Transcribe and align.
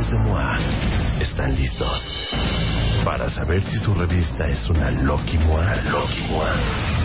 MOA 0.00 0.56
están 1.20 1.54
listos 1.54 2.02
para 3.04 3.28
saber 3.28 3.62
si 3.62 3.78
su 3.80 3.94
revista 3.94 4.48
es 4.48 4.66
una 4.70 4.90
Loki 4.90 5.36
MOA. 5.36 5.76
Loki 5.82 6.22
MOA. 6.30 7.01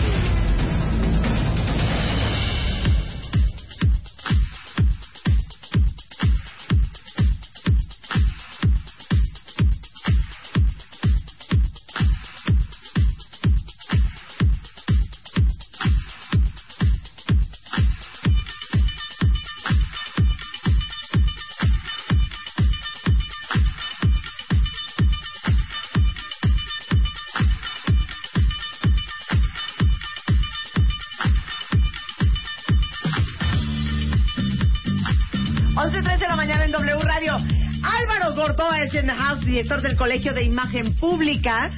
Director 39.58 39.82
del 39.82 39.96
Colegio 39.96 40.34
de 40.34 40.44
Imagen 40.44 40.94
Pública. 40.94 41.72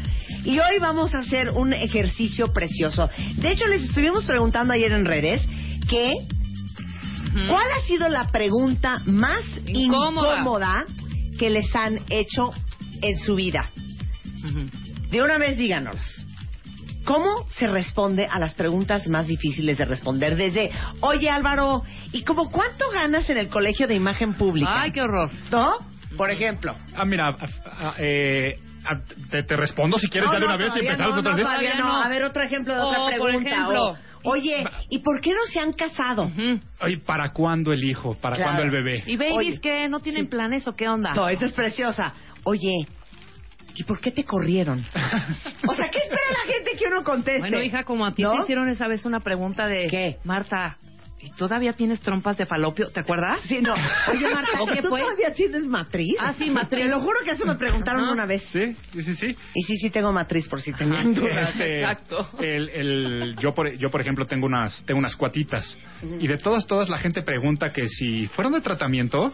Y 0.44 0.58
hoy 0.58 0.78
vamos 0.80 1.14
a 1.14 1.20
hacer 1.20 1.48
un 1.48 1.72
ejercicio 1.72 2.52
precioso. 2.52 3.08
De 3.36 3.52
hecho, 3.52 3.66
les 3.68 3.82
estuvimos 3.84 4.26
preguntando 4.26 4.74
ayer 4.74 4.92
en 4.92 5.06
redes 5.06 5.40
que 5.88 6.12
¿cuál 7.48 7.64
ha 7.78 7.86
sido 7.86 8.10
la 8.10 8.28
pregunta 8.28 9.00
más 9.06 9.42
Incómoda. 9.66 10.34
incómoda, 10.34 10.84
que 11.38 11.48
les 11.48 11.74
han 11.74 12.00
hecho 12.10 12.52
en 13.00 13.18
su 13.18 13.34
vida? 13.36 13.70
De 15.10 15.22
una 15.22 15.38
vez 15.38 15.56
díganos. 15.56 16.04
¿Cómo 17.06 17.46
se 17.56 17.66
responde 17.66 18.26
a 18.26 18.38
las 18.38 18.52
preguntas 18.52 19.08
más 19.08 19.26
difíciles 19.26 19.78
de 19.78 19.86
responder? 19.86 20.36
Desde, 20.36 20.70
oye 21.00 21.30
Álvaro, 21.30 21.82
¿y 22.12 22.24
como 22.24 22.50
cuánto 22.50 22.90
ganas 22.90 23.30
en 23.30 23.38
el 23.38 23.48
Colegio 23.48 23.88
de 23.88 23.94
Imagen 23.94 24.34
Pública? 24.34 24.82
Ay, 24.82 24.92
qué 24.92 25.00
horror. 25.00 25.30
¿No? 25.50 25.89
Por 26.16 26.30
ejemplo. 26.30 26.74
Ah, 26.96 27.04
mira, 27.04 27.28
ah, 27.28 27.46
ah, 27.66 27.94
eh, 27.98 28.58
ah, 28.84 29.00
te, 29.30 29.42
te 29.44 29.56
respondo 29.56 29.98
si 29.98 30.08
quieres 30.08 30.28
No, 30.28 30.32
ya 30.34 30.38
de 30.40 30.46
no, 30.46 30.54
una 30.54 30.56
vez 30.64 30.72
y 30.76 30.80
empezamos 30.80 31.14
no, 31.14 31.20
otra 31.20 31.30
no, 31.32 31.36
vez. 31.36 31.46
todavía 31.46 31.74
no. 31.76 32.02
A 32.02 32.08
ver, 32.08 32.24
otro 32.24 32.42
ejemplo 32.42 32.74
de 32.74 32.80
otra 32.80 33.00
O, 33.00 33.04
por 33.10 33.14
pregunta. 33.28 33.50
ejemplo. 33.50 33.84
o, 33.90 33.96
oye, 34.30 34.64
¿y 34.90 34.98
por 34.98 35.20
qué 35.20 35.30
no 35.30 35.42
se 35.52 35.60
han 35.60 35.72
casado? 35.72 36.24
Ujú. 36.24 36.60
Oye, 36.80 36.98
¿para 36.98 37.32
cuándo 37.32 37.72
el 37.72 37.84
hijo? 37.84 38.14
¿Para 38.20 38.36
Claro. 38.36 38.52
cuándo 38.52 38.62
el 38.64 38.70
bebé? 38.70 39.04
¿Y 39.06 39.16
babies 39.16 39.60
qué? 39.60 39.88
¿No 39.88 40.00
tienen 40.00 40.24
sí. 40.24 40.28
planes 40.30 40.66
o 40.68 40.74
qué 40.74 40.88
onda? 40.88 41.12
No, 41.14 41.28
esta 41.28 41.46
es 41.46 41.52
preciosa. 41.52 42.12
Oye, 42.44 42.72
¿y 43.76 43.84
por 43.84 44.00
qué 44.00 44.10
te 44.10 44.24
corrieron? 44.24 44.80
o 45.68 45.74
sea, 45.74 45.88
¿qué 45.88 45.98
espera 45.98 46.20
la 46.44 46.52
gente 46.52 46.72
que 46.78 46.84
uno 46.88 47.02
conteste? 47.04 47.40
Bueno, 47.40 47.62
hija, 47.62 47.84
como 47.84 48.04
a 48.04 48.12
ti 48.14 48.22
¿No? 48.24 48.32
te 48.32 48.42
hicieron 48.42 48.68
esa 48.68 48.88
vez 48.88 49.04
una 49.04 49.20
pregunta 49.20 49.66
de... 49.68 49.86
¿Qué? 49.88 50.16
Marta, 50.24 50.76
¿y 51.22 51.30
todavía 51.32 51.72
tienes 51.72 52.00
trompas 52.00 52.36
de 52.38 52.46
falopio? 52.46 52.88
¿Te 52.90 53.00
acuerdas? 53.00 53.42
Sí, 53.44 53.58
no. 53.60 53.74
Oye, 53.74 54.28
Marta, 54.32 54.62
¿O 54.62 54.66
qué 54.66 54.82
¿tú 54.82 54.88
fue? 54.88 55.00
todavía 55.00 55.32
tienes 55.32 55.64
matriz? 55.64 56.14
Ah, 56.18 56.32
sí, 56.32 56.50
matriz. 56.50 56.84
Te 56.84 56.88
lo 56.90 57.00
juro 57.00 57.18
que 57.24 57.30
eso 57.32 57.46
me 57.46 57.54
preguntaron 57.56 58.02
Ajá. 58.04 58.12
una 58.12 58.26
vez. 58.26 58.42
Sí, 58.52 58.74
sí, 58.92 59.02
sí, 59.02 59.14
sí. 59.16 59.36
Y 59.54 59.62
sí, 59.64 59.76
sí 59.76 59.90
tengo 59.90 60.12
matriz, 60.12 60.48
por 60.48 60.60
si 60.60 60.72
tenían 60.72 61.14
dudas. 61.14 61.50
Este, 61.50 61.80
Exacto. 61.80 62.30
El, 62.40 62.68
el- 62.70 63.36
yo, 63.38 63.52
por, 63.54 63.70
yo, 63.76 63.90
por 63.90 64.00
ejemplo, 64.00 64.26
tengo 64.26 64.46
unas, 64.46 64.82
tengo 64.84 64.98
unas 64.98 65.16
cuatitas. 65.16 65.76
Y 66.18 66.26
de 66.26 66.38
todas, 66.38 66.66
todas 66.66 66.88
la 66.88 66.98
gente 66.98 67.22
pregunta 67.22 67.72
que 67.72 67.86
si 67.88 68.26
fueron 68.28 68.52
de 68.52 68.60
tratamiento. 68.60 69.32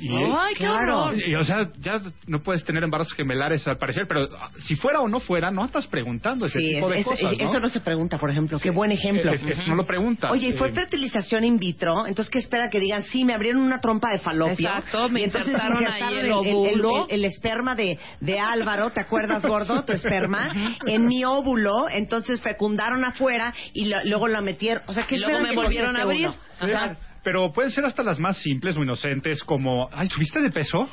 Y, 0.00 0.08
Ay, 0.16 0.54
qué 0.54 0.64
Claro. 0.64 1.04
horror. 1.04 1.18
y, 1.18 1.34
o 1.34 1.44
sea, 1.44 1.68
ya 1.78 2.00
no 2.26 2.42
puedes 2.42 2.64
tener 2.64 2.82
embarazos 2.82 3.12
gemelares 3.12 3.66
al 3.68 3.76
parecer, 3.76 4.06
pero 4.08 4.26
ah, 4.40 4.48
si 4.64 4.74
fuera 4.76 5.00
o 5.00 5.08
no 5.08 5.20
fuera, 5.20 5.50
no 5.50 5.64
estás 5.66 5.86
preguntando 5.86 6.46
ese 6.46 6.58
Sí, 6.58 6.68
tipo 6.74 6.88
de 6.88 6.94
es- 6.94 7.00
es- 7.00 7.06
cosas, 7.06 7.38
¿no? 7.38 7.44
eso 7.44 7.60
no 7.60 7.68
se 7.68 7.80
pregunta, 7.80 8.16
por 8.18 8.30
ejemplo. 8.30 8.58
Qué 8.58 8.70
buen 8.70 8.92
ejemplo. 8.92 9.30
Es- 9.32 9.44
es- 9.44 9.68
no 9.68 9.74
lo 9.74 9.84
preguntas. 9.84 10.30
Oye, 10.30 10.48
¿y 10.48 10.52
fue 10.54 10.68
Eh, 10.68 10.72
fertilización 10.72 11.44
in 11.44 11.58
vitro? 11.58 12.06
Entonces, 12.06 12.30
¿qué 12.30 12.38
espera 12.38 12.68
que 12.70 12.80
digan? 12.80 13.02
Sí, 13.02 13.24
me 13.26 13.34
abrieron 13.34 13.60
una 13.60 13.80
trompa 13.80 14.10
de 14.12 14.18
falopio. 14.20 14.68
Exacto, 14.68 15.08
me 15.10 15.20
y 15.20 15.24
entonces 15.24 15.52
insertaron 15.52 15.86
ahí 15.86 16.18
el 16.18 16.32
óvulo. 16.32 17.06
el- 17.08 17.14
el 17.16 17.24
esperma 17.26 17.74
de, 17.74 17.98
de 18.20 18.40
Álvaro, 18.40 18.90
¿te 18.90 19.00
acuerdas, 19.00 19.44
gordo? 19.44 19.84
Tu 19.84 19.92
esperma. 19.92 20.50
en 20.86 21.06
mi 21.06 21.24
óvulo, 21.24 21.88
entonces 21.90 22.40
fecundaron 22.40 23.04
afuera 23.04 23.52
y 23.74 23.86
lo- 23.86 24.02
luego 24.04 24.28
la 24.28 24.40
metieron. 24.40 24.82
O 24.86 24.94
sea, 24.94 25.04
¿qué 25.06 25.16
Y 25.16 25.18
luego 25.18 25.32
esperan 25.36 25.42
me 25.42 25.60
que 25.60 25.66
volvieron 25.66 25.96
a 25.96 26.02
abrir. 26.02 26.28
uno? 26.28 26.36
Sí, 26.64 26.72
Ajá. 26.72 26.96
Pero 27.22 27.52
pueden 27.52 27.70
ser 27.70 27.84
hasta 27.84 28.02
las 28.02 28.18
más 28.18 28.38
simples 28.42 28.76
o 28.76 28.82
inocentes, 28.82 29.44
como, 29.44 29.88
ay, 29.92 30.08
¿subiste 30.08 30.40
de 30.40 30.50
peso? 30.50 30.88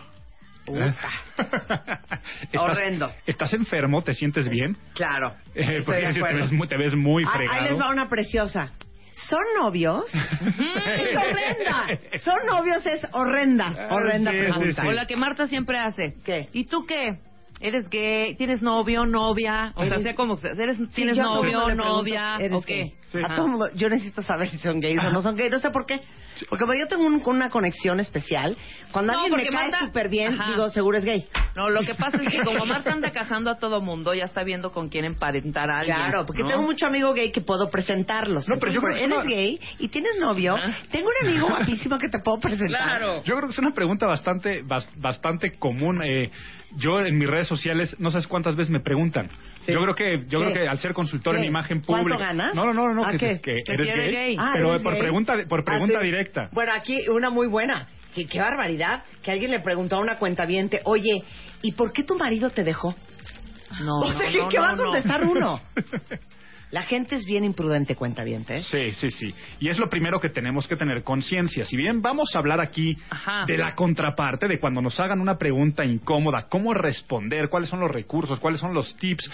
¿Eh? 0.68 0.94
estás, 2.42 2.62
Horrendo. 2.62 3.12
¿Estás 3.26 3.54
enfermo? 3.54 4.02
¿Te 4.04 4.14
sientes 4.14 4.50
bien? 4.50 4.76
Claro. 4.94 5.34
Eh, 5.56 5.78
estoy 5.78 6.02
de 6.02 6.14
te 6.14 6.22
ves, 6.34 6.52
muy, 6.52 6.68
te 6.68 6.78
ves 6.78 6.94
muy 6.96 7.24
Ah, 7.26 7.32
fregado. 7.34 7.62
Ahí 7.62 7.70
les 7.70 7.80
va 7.80 7.90
una 7.90 8.10
preciosa. 8.10 8.72
¿Son 9.16 9.40
novios? 9.60 10.06
es 10.14 11.18
horrenda. 11.18 11.88
¿Son 12.24 12.46
novios? 12.46 12.86
Es 12.86 13.02
horrenda. 13.14 13.74
Ah, 13.76 13.96
Horrenda 13.96 14.30
sí, 14.32 14.38
pregunta. 14.38 14.66
sí, 14.68 14.74
sí. 14.82 14.88
O 14.88 14.92
la 14.92 15.08
que 15.08 15.16
Marta 15.18 15.48
siempre 15.48 15.80
hace. 15.80 16.16
¿Qué? 16.24 16.50
¿Y 16.54 16.66
tú 16.66 16.86
qué? 16.86 17.18
¿Eres 17.60 17.90
gay? 17.90 18.36
¿Tienes 18.36 18.62
novio, 18.62 19.06
novia? 19.06 19.72
O 19.76 19.84
sea, 19.86 20.00
sea 20.00 20.14
como 20.16 20.40
que 20.40 20.48
eres, 20.50 20.78
Sí, 20.78 20.86
¿tienes 20.94 21.18
yo 21.18 21.24
novio, 21.24 21.42
mundo 21.42 21.70
le 21.70 21.76
pregunto, 21.76 21.98
novia 21.98 22.36
¿eres 22.40 22.52
o 22.54 22.62
qué? 22.62 22.94
Sí. 23.12 23.20
A 23.28 23.34
todo 23.34 23.48
mundo, 23.48 23.70
yo 23.74 23.90
necesito 23.90 24.22
saber 24.22 24.48
si 24.48 24.58
son 24.60 24.80
gays 24.80 25.04
o 25.04 25.10
no 25.12 25.22
son 25.22 25.36
gays. 25.36 25.52
No 25.52 25.60
sé 25.60 25.72
por 25.72 25.86
qué. 25.86 26.00
Porque 26.50 26.66
yo 26.80 26.88
tengo 26.88 27.04
un- 27.08 27.24
una 27.26 27.50
conexión 27.50 28.00
especial. 28.00 28.56
Cuando 28.92 29.14
No, 29.14 29.20
alguien 29.22 29.38
me 29.38 29.48
cae 29.50 29.70
Marta- 29.72 29.86
súper 29.88 30.08
bien, 30.10 30.34
Ajá. 30.34 30.52
digo, 30.52 30.70
seguro 30.70 30.98
es 31.00 31.06
gay. 31.06 31.26
No, 31.56 31.70
lo 31.72 31.82
que 31.82 31.96
pasa 31.96 32.22
es 32.22 32.30
que 32.30 32.44
como 32.44 32.64
Marta 32.68 32.92
anda 32.94 33.10
casando 33.12 33.50
a 33.50 33.58
todo 33.58 33.82
mundo, 33.82 34.14
ya 34.14 34.26
está 34.26 34.44
viendo 34.44 34.72
con 34.72 34.90
quién 34.90 35.06
emparentar 35.06 35.72
a 35.72 35.80
alguien. 35.80 35.96
Claro, 35.98 36.26
porque 36.28 36.44
¿no? 36.44 36.50
tengo 36.50 36.62
mucho 36.62 36.86
amigo 36.86 37.14
gay 37.14 37.32
que 37.32 37.42
puedo 37.42 37.72
presentarlos. 37.72 38.48
No, 38.48 38.58
pero 38.60 38.72
yo 38.72 38.82
creo 38.82 38.94
que 38.96 39.00
es 39.04 39.06
¿Eres 39.08 39.18
una- 39.18 39.30
gay 39.30 39.60
y 39.80 39.88
tienes 39.88 40.20
novio? 40.20 40.56
Ajá. 40.56 40.78
Tengo 40.92 41.08
un 41.10 41.28
amigo 41.28 41.48
guapísimo 41.48 41.98
que 41.98 42.10
te 42.10 42.20
puedo 42.20 42.40
presentar. 42.40 43.00
Claro. 43.00 43.24
Yo 43.24 43.36
creo 43.36 43.48
que 43.48 43.54
es 43.54 43.60
una 43.60 43.74
pregunta 43.74 44.06
bastante 44.06 44.64
bas- 44.64 44.90
bastante 44.98 45.54
común. 45.54 46.04
Eh, 46.04 46.30
yo 46.76 47.00
en 47.00 47.18
mis 47.18 47.28
redes 47.28 47.48
sociales 47.48 47.96
no 48.00 48.10
sabes 48.12 48.28
cuántas 48.28 48.56
veces 48.56 48.72
me 48.72 48.80
preguntan. 48.82 49.30
Sí. 49.66 49.72
Yo 49.74 49.82
creo 49.82 49.96
que 49.96 50.20
yo 50.28 50.40
¿Qué? 50.40 50.46
creo 50.52 50.54
que 50.54 50.68
al 50.68 50.80
ser 50.80 50.94
consultor 50.94 51.36
¿Qué? 51.36 51.42
en 51.42 51.48
imagen 51.48 51.82
¿Cuánto 51.82 52.04
pública. 52.10 52.28
ganas? 52.28 52.54
No, 52.56 52.66
no, 52.66 52.74
no, 52.74 52.94
no, 52.94 53.06
¿Ah, 53.06 53.12
que, 53.12 53.18
qué? 53.18 53.40
que 53.42 53.64
Que 53.64 53.74
eres 53.74 53.96
gay, 53.96 54.12
gay. 54.12 54.36
Ah, 54.40 54.52
pero 54.54 54.70
¿eres 54.72 54.82
por 54.82 54.94
gay? 54.94 55.02
pregunta 55.02 55.36
por 55.48 55.64
pregunta 55.64 55.96
Ah, 55.98 56.02
sí. 56.02 56.06
directa. 56.08 56.50
Bueno, 56.52 56.74
aquí 56.74 57.08
una 57.10 57.30
muy 57.30 57.48
buena. 57.48 57.88
Qué, 58.14 58.26
qué 58.26 58.40
barbaridad. 58.40 59.04
Que 59.24 59.32
alguien 59.32 59.52
le 59.52 59.60
preguntó 59.60 59.96
a 59.98 60.00
una 60.00 60.18
cuentaviente, 60.18 60.82
oye, 60.86 61.24
¿y 61.62 61.72
por 61.74 61.92
qué 61.94 62.04
tu 62.04 62.18
marido 62.18 62.50
te 62.50 62.64
dejó? 62.64 62.96
No, 63.84 63.98
o 64.00 64.12
sea, 64.14 64.26
no, 64.28 64.32
¿qué, 64.32 64.38
no, 64.40 64.50
qué 64.50 64.60
va 64.60 64.72
a 64.72 64.78
contestar 64.78 65.24
uno? 65.26 65.60
La 66.72 66.84
gente 66.84 67.16
es 67.16 67.26
bien 67.26 67.46
imprudente, 67.46 67.96
cuentaviente. 67.96 68.56
¿eh? 68.56 68.64
Sí, 68.64 68.92
sí, 68.92 69.10
sí. 69.10 69.34
Y 69.60 69.70
es 69.70 69.80
lo 69.80 69.90
primero 69.90 70.20
que 70.20 70.30
tenemos 70.30 70.68
que 70.68 70.76
tener 70.76 71.02
conciencia. 71.04 71.64
Si 71.66 71.78
bien 71.78 72.02
vamos 72.02 72.36
a 72.36 72.40
hablar 72.40 72.60
aquí 72.60 72.98
Ajá. 73.10 73.46
de 73.46 73.58
la 73.58 73.74
contraparte, 73.74 74.48
de 74.48 74.60
cuando 74.60 74.82
nos 74.82 75.00
hagan 75.00 75.22
una 75.22 75.38
pregunta 75.38 75.86
incómoda, 75.86 76.48
cómo 76.50 76.74
responder, 76.74 77.48
cuáles 77.50 77.70
son 77.70 77.80
los 77.80 77.92
recursos, 77.92 78.40
cuáles 78.40 78.60
son 78.60 78.74
los 78.74 78.96
tips, 78.98 79.32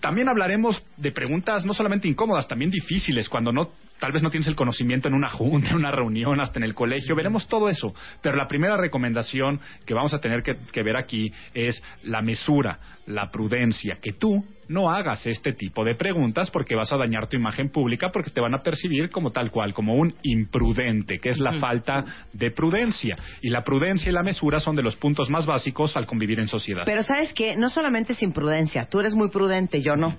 también 0.00 0.28
hablaremos 0.28 0.82
de 0.96 1.12
preguntas 1.12 1.64
no 1.64 1.72
solamente 1.72 2.08
incómodas, 2.08 2.48
también 2.48 2.72
difíciles, 2.72 3.28
cuando 3.28 3.52
no 3.52 3.70
tal 4.02 4.10
vez 4.10 4.20
no 4.20 4.30
tienes 4.30 4.48
el 4.48 4.56
conocimiento 4.56 5.06
en 5.06 5.14
una 5.14 5.28
junta, 5.28 5.70
en 5.70 5.76
una 5.76 5.92
reunión, 5.92 6.40
hasta 6.40 6.58
en 6.58 6.64
el 6.64 6.74
colegio, 6.74 7.14
veremos 7.14 7.46
todo 7.46 7.68
eso. 7.68 7.94
Pero 8.20 8.36
la 8.36 8.48
primera 8.48 8.76
recomendación 8.76 9.60
que 9.86 9.94
vamos 9.94 10.12
a 10.12 10.18
tener 10.18 10.42
que, 10.42 10.56
que 10.72 10.82
ver 10.82 10.96
aquí 10.96 11.32
es 11.54 11.80
la 12.02 12.20
mesura, 12.20 12.80
la 13.06 13.30
prudencia, 13.30 13.98
que 14.02 14.14
tú 14.14 14.44
no 14.66 14.90
hagas 14.90 15.24
este 15.24 15.52
tipo 15.52 15.84
de 15.84 15.94
preguntas 15.94 16.50
porque 16.50 16.74
vas 16.74 16.92
a 16.92 16.96
dañar 16.96 17.28
tu 17.28 17.36
imagen 17.36 17.68
pública, 17.68 18.10
porque 18.10 18.32
te 18.32 18.40
van 18.40 18.54
a 18.54 18.62
percibir 18.64 19.08
como 19.08 19.30
tal 19.30 19.52
cual, 19.52 19.72
como 19.72 19.94
un 19.94 20.12
imprudente, 20.24 21.20
que 21.20 21.28
es 21.28 21.38
la 21.38 21.60
falta 21.60 22.04
de 22.32 22.50
prudencia. 22.50 23.14
Y 23.40 23.50
la 23.50 23.62
prudencia 23.62 24.10
y 24.10 24.12
la 24.12 24.24
mesura 24.24 24.58
son 24.58 24.74
de 24.74 24.82
los 24.82 24.96
puntos 24.96 25.30
más 25.30 25.46
básicos 25.46 25.96
al 25.96 26.06
convivir 26.06 26.40
en 26.40 26.48
sociedad. 26.48 26.82
Pero 26.86 27.04
¿sabes 27.04 27.32
qué? 27.34 27.54
No 27.54 27.68
solamente 27.68 28.14
es 28.14 28.22
imprudencia. 28.24 28.86
Tú 28.86 28.98
eres 28.98 29.14
muy 29.14 29.28
prudente, 29.30 29.80
yo 29.80 29.94
no. 29.94 30.18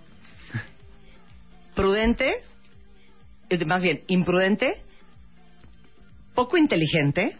Prudente, 1.75 2.31
más 3.65 3.81
bien, 3.81 4.01
imprudente, 4.07 4.81
poco 6.33 6.57
inteligente, 6.57 7.37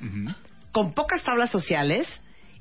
con 0.71 0.93
pocas 0.93 1.23
tablas 1.23 1.51
sociales 1.51 2.07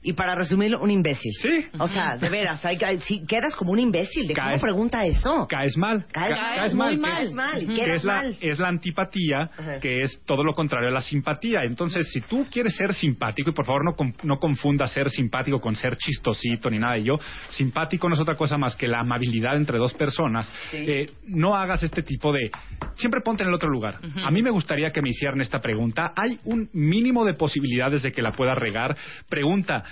y 0.04 0.14
para 0.14 0.34
resumirlo, 0.34 0.80
un 0.80 0.90
imbécil. 0.90 1.32
Sí. 1.40 1.66
O 1.78 1.86
sea, 1.86 2.16
de 2.16 2.28
veras, 2.28 2.64
hay, 2.64 2.76
hay- 2.84 2.98
sí, 3.00 3.22
quedas 3.26 3.54
como 3.54 3.70
un 3.72 3.78
imbécil. 3.78 4.26
¿De 4.26 4.34
cómo 4.34 4.48
Caes- 4.48 4.60
pregunta 4.60 5.04
eso? 5.06 5.46
Caes 5.48 5.76
mal. 5.76 6.04
Caes- 6.12 6.36
Ca- 6.36 6.54
caes 6.56 6.74
muy 6.74 6.96
mal. 6.96 7.32
Mal, 7.32 7.66
que 7.66 7.94
es 7.94 8.02
la, 8.04 8.14
mal. 8.22 8.36
es 8.40 8.58
la 8.58 8.68
antipatía, 8.68 9.42
Ajá. 9.42 9.78
que 9.80 10.02
es 10.02 10.20
todo 10.26 10.42
lo 10.42 10.54
contrario 10.54 10.88
a 10.88 10.92
la 10.92 11.00
simpatía. 11.02 11.60
Entonces, 11.64 12.10
si 12.12 12.20
tú 12.22 12.46
quieres 12.50 12.74
ser 12.76 12.92
simpático, 12.94 13.50
y 13.50 13.52
por 13.54 13.64
favor 13.64 13.84
no, 13.84 13.94
no 14.24 14.38
confundas 14.38 14.92
ser 14.92 15.08
simpático 15.08 15.60
con 15.60 15.76
ser 15.76 15.96
chistosito 15.96 16.68
ni 16.68 16.78
nada 16.78 16.94
de 16.94 17.00
ello, 17.00 17.20
simpático 17.50 18.08
no 18.08 18.14
es 18.16 18.20
otra 18.20 18.34
cosa 18.36 18.58
más 18.58 18.74
que 18.74 18.88
la 18.88 19.00
amabilidad 19.00 19.56
entre 19.56 19.78
dos 19.78 19.94
personas. 19.94 20.52
Eh, 20.72 21.10
no 21.28 21.54
hagas 21.54 21.82
este 21.84 22.02
tipo 22.02 22.32
de... 22.32 22.50
Siempre 22.96 23.20
ponte 23.24 23.44
en 23.44 23.48
el 23.50 23.54
otro 23.54 23.68
lugar. 23.70 23.98
A 24.24 24.30
mí 24.30 24.42
me 24.42 24.50
gustaría 24.50 24.90
que 24.90 25.00
me 25.00 25.10
hicieran 25.10 25.40
esta 25.40 25.60
pregunta. 25.60 26.12
Hay 26.16 26.38
un 26.44 26.68
mínimo 26.72 27.24
de 27.24 27.34
posibilidades 27.34 28.02
de 28.02 28.10
que 28.12 28.20
la 28.20 28.32
pueda 28.32 28.54
regar. 28.56 28.96
Pregunta... 29.28 29.84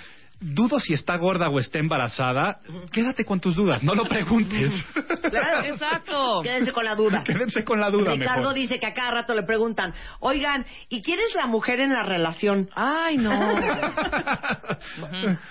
Dudo 0.43 0.79
si 0.79 0.93
está 0.93 1.17
gorda 1.17 1.49
o 1.49 1.59
está 1.59 1.77
embarazada. 1.77 2.59
Quédate 2.91 3.25
con 3.25 3.39
tus 3.39 3.55
dudas, 3.55 3.83
no 3.83 3.93
lo 3.93 4.05
preguntes. 4.05 4.73
Claro. 5.21 5.63
Exacto. 5.65 6.41
Quédense 6.41 6.71
con 6.73 6.83
la 6.83 6.95
duda. 6.95 7.23
Quédense 7.23 7.63
con 7.63 7.79
la 7.79 7.89
duda 7.89 8.13
Ricardo 8.13 8.39
mejor. 8.41 8.55
dice 8.55 8.79
que 8.79 8.87
a 8.87 8.93
cada 8.93 9.11
rato 9.11 9.33
le 9.33 9.43
preguntan, 9.43 9.93
oigan, 10.19 10.65
¿y 10.89 11.01
quién 11.01 11.19
es 11.19 11.35
la 11.35 11.45
mujer 11.45 11.79
en 11.79 11.93
la 11.93 12.03
relación? 12.03 12.69
Ay, 12.75 13.17
no. 13.17 13.29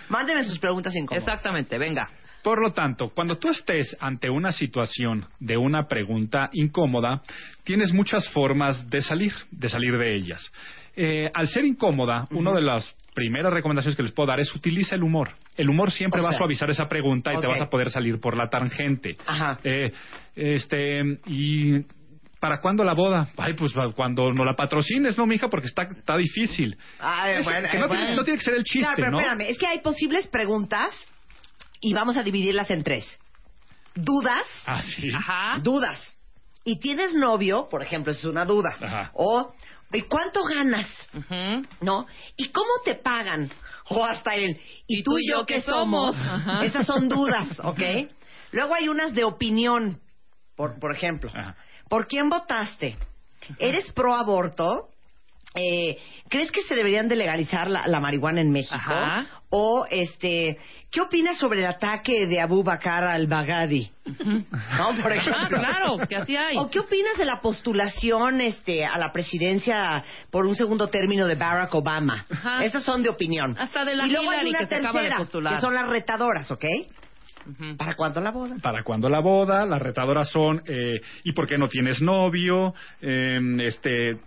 Mándenme 0.08 0.42
sus 0.42 0.58
preguntas 0.58 0.94
incómodas. 0.94 1.26
Exactamente, 1.26 1.78
venga. 1.78 2.10
Por 2.42 2.60
lo 2.60 2.72
tanto, 2.72 3.10
cuando 3.10 3.38
tú 3.38 3.48
estés 3.48 3.96
ante 4.00 4.30
una 4.30 4.50
situación 4.52 5.26
de 5.38 5.56
una 5.56 5.86
pregunta 5.86 6.48
incómoda, 6.52 7.22
tienes 7.64 7.92
muchas 7.92 8.28
formas 8.30 8.88
de 8.88 9.02
salir, 9.02 9.32
de 9.50 9.68
salir 9.68 9.98
de 9.98 10.14
ellas. 10.14 10.50
Eh, 10.96 11.30
al 11.32 11.48
ser 11.48 11.64
incómoda, 11.64 12.26
una 12.30 12.52
de 12.52 12.62
las 12.62 12.94
primeras 13.20 13.52
recomendaciones 13.52 13.96
que 13.96 14.02
les 14.02 14.12
puedo 14.12 14.28
dar 14.28 14.40
es 14.40 14.54
utiliza 14.54 14.94
el 14.94 15.02
humor. 15.02 15.32
El 15.54 15.68
humor 15.68 15.90
siempre 15.90 16.20
O 16.22 16.24
va 16.24 16.30
sea, 16.30 16.36
a 16.36 16.38
suavizar 16.38 16.70
esa 16.70 16.88
pregunta 16.88 17.34
y 17.34 17.38
te 17.38 17.46
vas 17.46 17.60
a 17.60 17.68
poder 17.68 17.90
salir 17.90 18.18
por 18.18 18.34
la 18.34 18.48
tangente. 18.48 19.18
Ajá. 19.26 19.58
Eh, 19.62 19.92
este 20.34 21.02
y 21.26 21.84
¿Para 22.40 22.58
cuándo 22.62 22.82
la 22.84 22.94
boda? 22.94 23.28
Ay, 23.36 23.52
pues 23.52 23.74
cuando 23.94 24.32
no 24.32 24.46
la 24.46 24.54
patrocines, 24.54 25.18
¿no, 25.18 25.26
mija? 25.26 25.50
Porque 25.50 25.66
está, 25.66 25.82
está 25.82 26.16
difícil. 26.16 26.74
Ay, 26.98 27.32
Es- 27.40 27.44
bueno, 27.44 27.68
que 27.70 27.78
no, 27.78 27.86
bueno. 27.88 28.02
tiene, 28.02 28.16
no 28.16 28.24
tiene 28.24 28.38
que 28.38 28.44
ser 28.46 28.54
el 28.54 28.64
chiste, 28.64 28.80
Claro, 28.86 28.96
pero 28.96 29.10
¿no? 29.10 29.18
espérame, 29.20 29.50
es 29.50 29.58
que 29.58 29.66
hay 29.66 29.80
posibles 29.80 30.26
preguntas 30.28 30.88
y 31.82 31.92
vamos 31.92 32.16
a 32.16 32.22
dividirlas 32.22 32.70
en 32.70 32.82
tres. 32.82 33.04
Dudas, 33.94 34.46
Ah, 34.66 34.80
sí. 34.80 35.12
Ajá. 35.14 35.58
dudas. 35.62 36.16
Y 36.64 36.78
tienes 36.78 37.12
novio, 37.14 37.68
por 37.70 37.82
ejemplo, 37.82 38.12
es 38.12 38.24
una 38.24 38.46
duda. 38.46 38.70
Ajá. 38.80 39.10
O, 39.12 39.52
¿y 39.92 40.02
cuánto 40.02 40.44
ganas? 40.44 40.88
¿No? 41.80 42.06
¿Y 42.36 42.50
cómo 42.50 42.70
te 42.84 42.94
pagan? 42.94 43.50
O 43.88 44.04
hasta 44.04 44.34
el, 44.34 44.60
¿y, 44.86 45.02
tú 45.02 45.18
y 45.18 45.28
yo 45.28 45.44
qué 45.46 45.62
somos? 45.62 46.16
Esas 46.62 46.86
son 46.86 47.08
dudas, 47.08 47.48
¿ok? 47.64 47.80
Luego 48.52 48.74
hay 48.74 48.88
unas 48.88 49.14
de 49.14 49.24
opinión, 49.24 50.00
por, 50.56 50.78
por 50.78 50.92
ejemplo. 50.92 51.30
Ajá. 51.30 51.56
¿Por 51.88 52.06
quién 52.06 52.28
votaste? 52.28 52.96
¿Eres 53.58 53.90
pro 53.92 54.14
aborto? 54.14 54.89
Eh, 55.54 55.96
¿Crees 56.28 56.52
que 56.52 56.62
se 56.62 56.76
deberían 56.76 57.08
de 57.08 57.16
legalizar 57.16 57.68
la, 57.68 57.86
la 57.86 57.98
marihuana 57.98 58.40
en 58.40 58.50
México? 58.52 58.76
Ajá. 58.76 59.26
O, 59.52 59.84
este, 59.90 60.56
¿qué 60.92 61.00
opinas 61.00 61.38
sobre 61.38 61.58
el 61.58 61.66
ataque 61.66 62.26
de 62.28 62.40
Abu 62.40 62.62
Bakr 62.62 63.02
al-Baghdadi? 63.02 63.90
¿No? 64.24 64.94
Por 65.02 65.10
Ah, 65.12 65.16
ejemplo. 65.16 65.58
claro, 65.58 65.98
que 66.08 66.14
así 66.14 66.36
hay. 66.36 66.56
¿O 66.56 66.70
qué 66.70 66.78
opinas 66.78 67.18
de 67.18 67.24
la 67.24 67.40
postulación 67.40 68.40
este, 68.40 68.84
a 68.86 68.96
la 68.96 69.10
presidencia 69.12 70.04
por 70.30 70.46
un 70.46 70.54
segundo 70.54 70.86
término 70.88 71.26
de 71.26 71.34
Barack 71.34 71.74
Obama? 71.74 72.24
Ajá. 72.30 72.62
Esas 72.62 72.84
son 72.84 73.02
de 73.02 73.08
opinión. 73.08 73.56
Hasta 73.58 73.84
de 73.84 73.96
la 73.96 74.06
y 74.06 74.10
luego 74.10 74.30
hay 74.30 74.48
una 74.50 74.60
que 74.60 74.66
se 74.66 74.74
acaba 74.76 74.92
de 74.92 74.98
tercera, 75.08 75.16
postular. 75.16 75.54
que 75.56 75.60
son 75.60 75.74
las 75.74 75.88
retadoras, 75.88 76.48
¿ok? 76.52 76.64
¿Para 77.76 77.96
cuándo 77.96 78.20
la 78.20 78.30
boda? 78.30 78.56
para 78.62 78.82
cuando 78.84 79.08
la 79.08 79.18
boda, 79.20 79.64
las 79.66 79.80
retadoras 79.82 80.30
son 80.30 80.62
eh, 80.66 81.00
¿y 81.24 81.32
por 81.32 81.48
qué 81.48 81.56
no 81.58 81.66
tienes 81.68 82.00
novio? 82.02 82.74
Eh, 83.00 83.40
este 83.60 84.18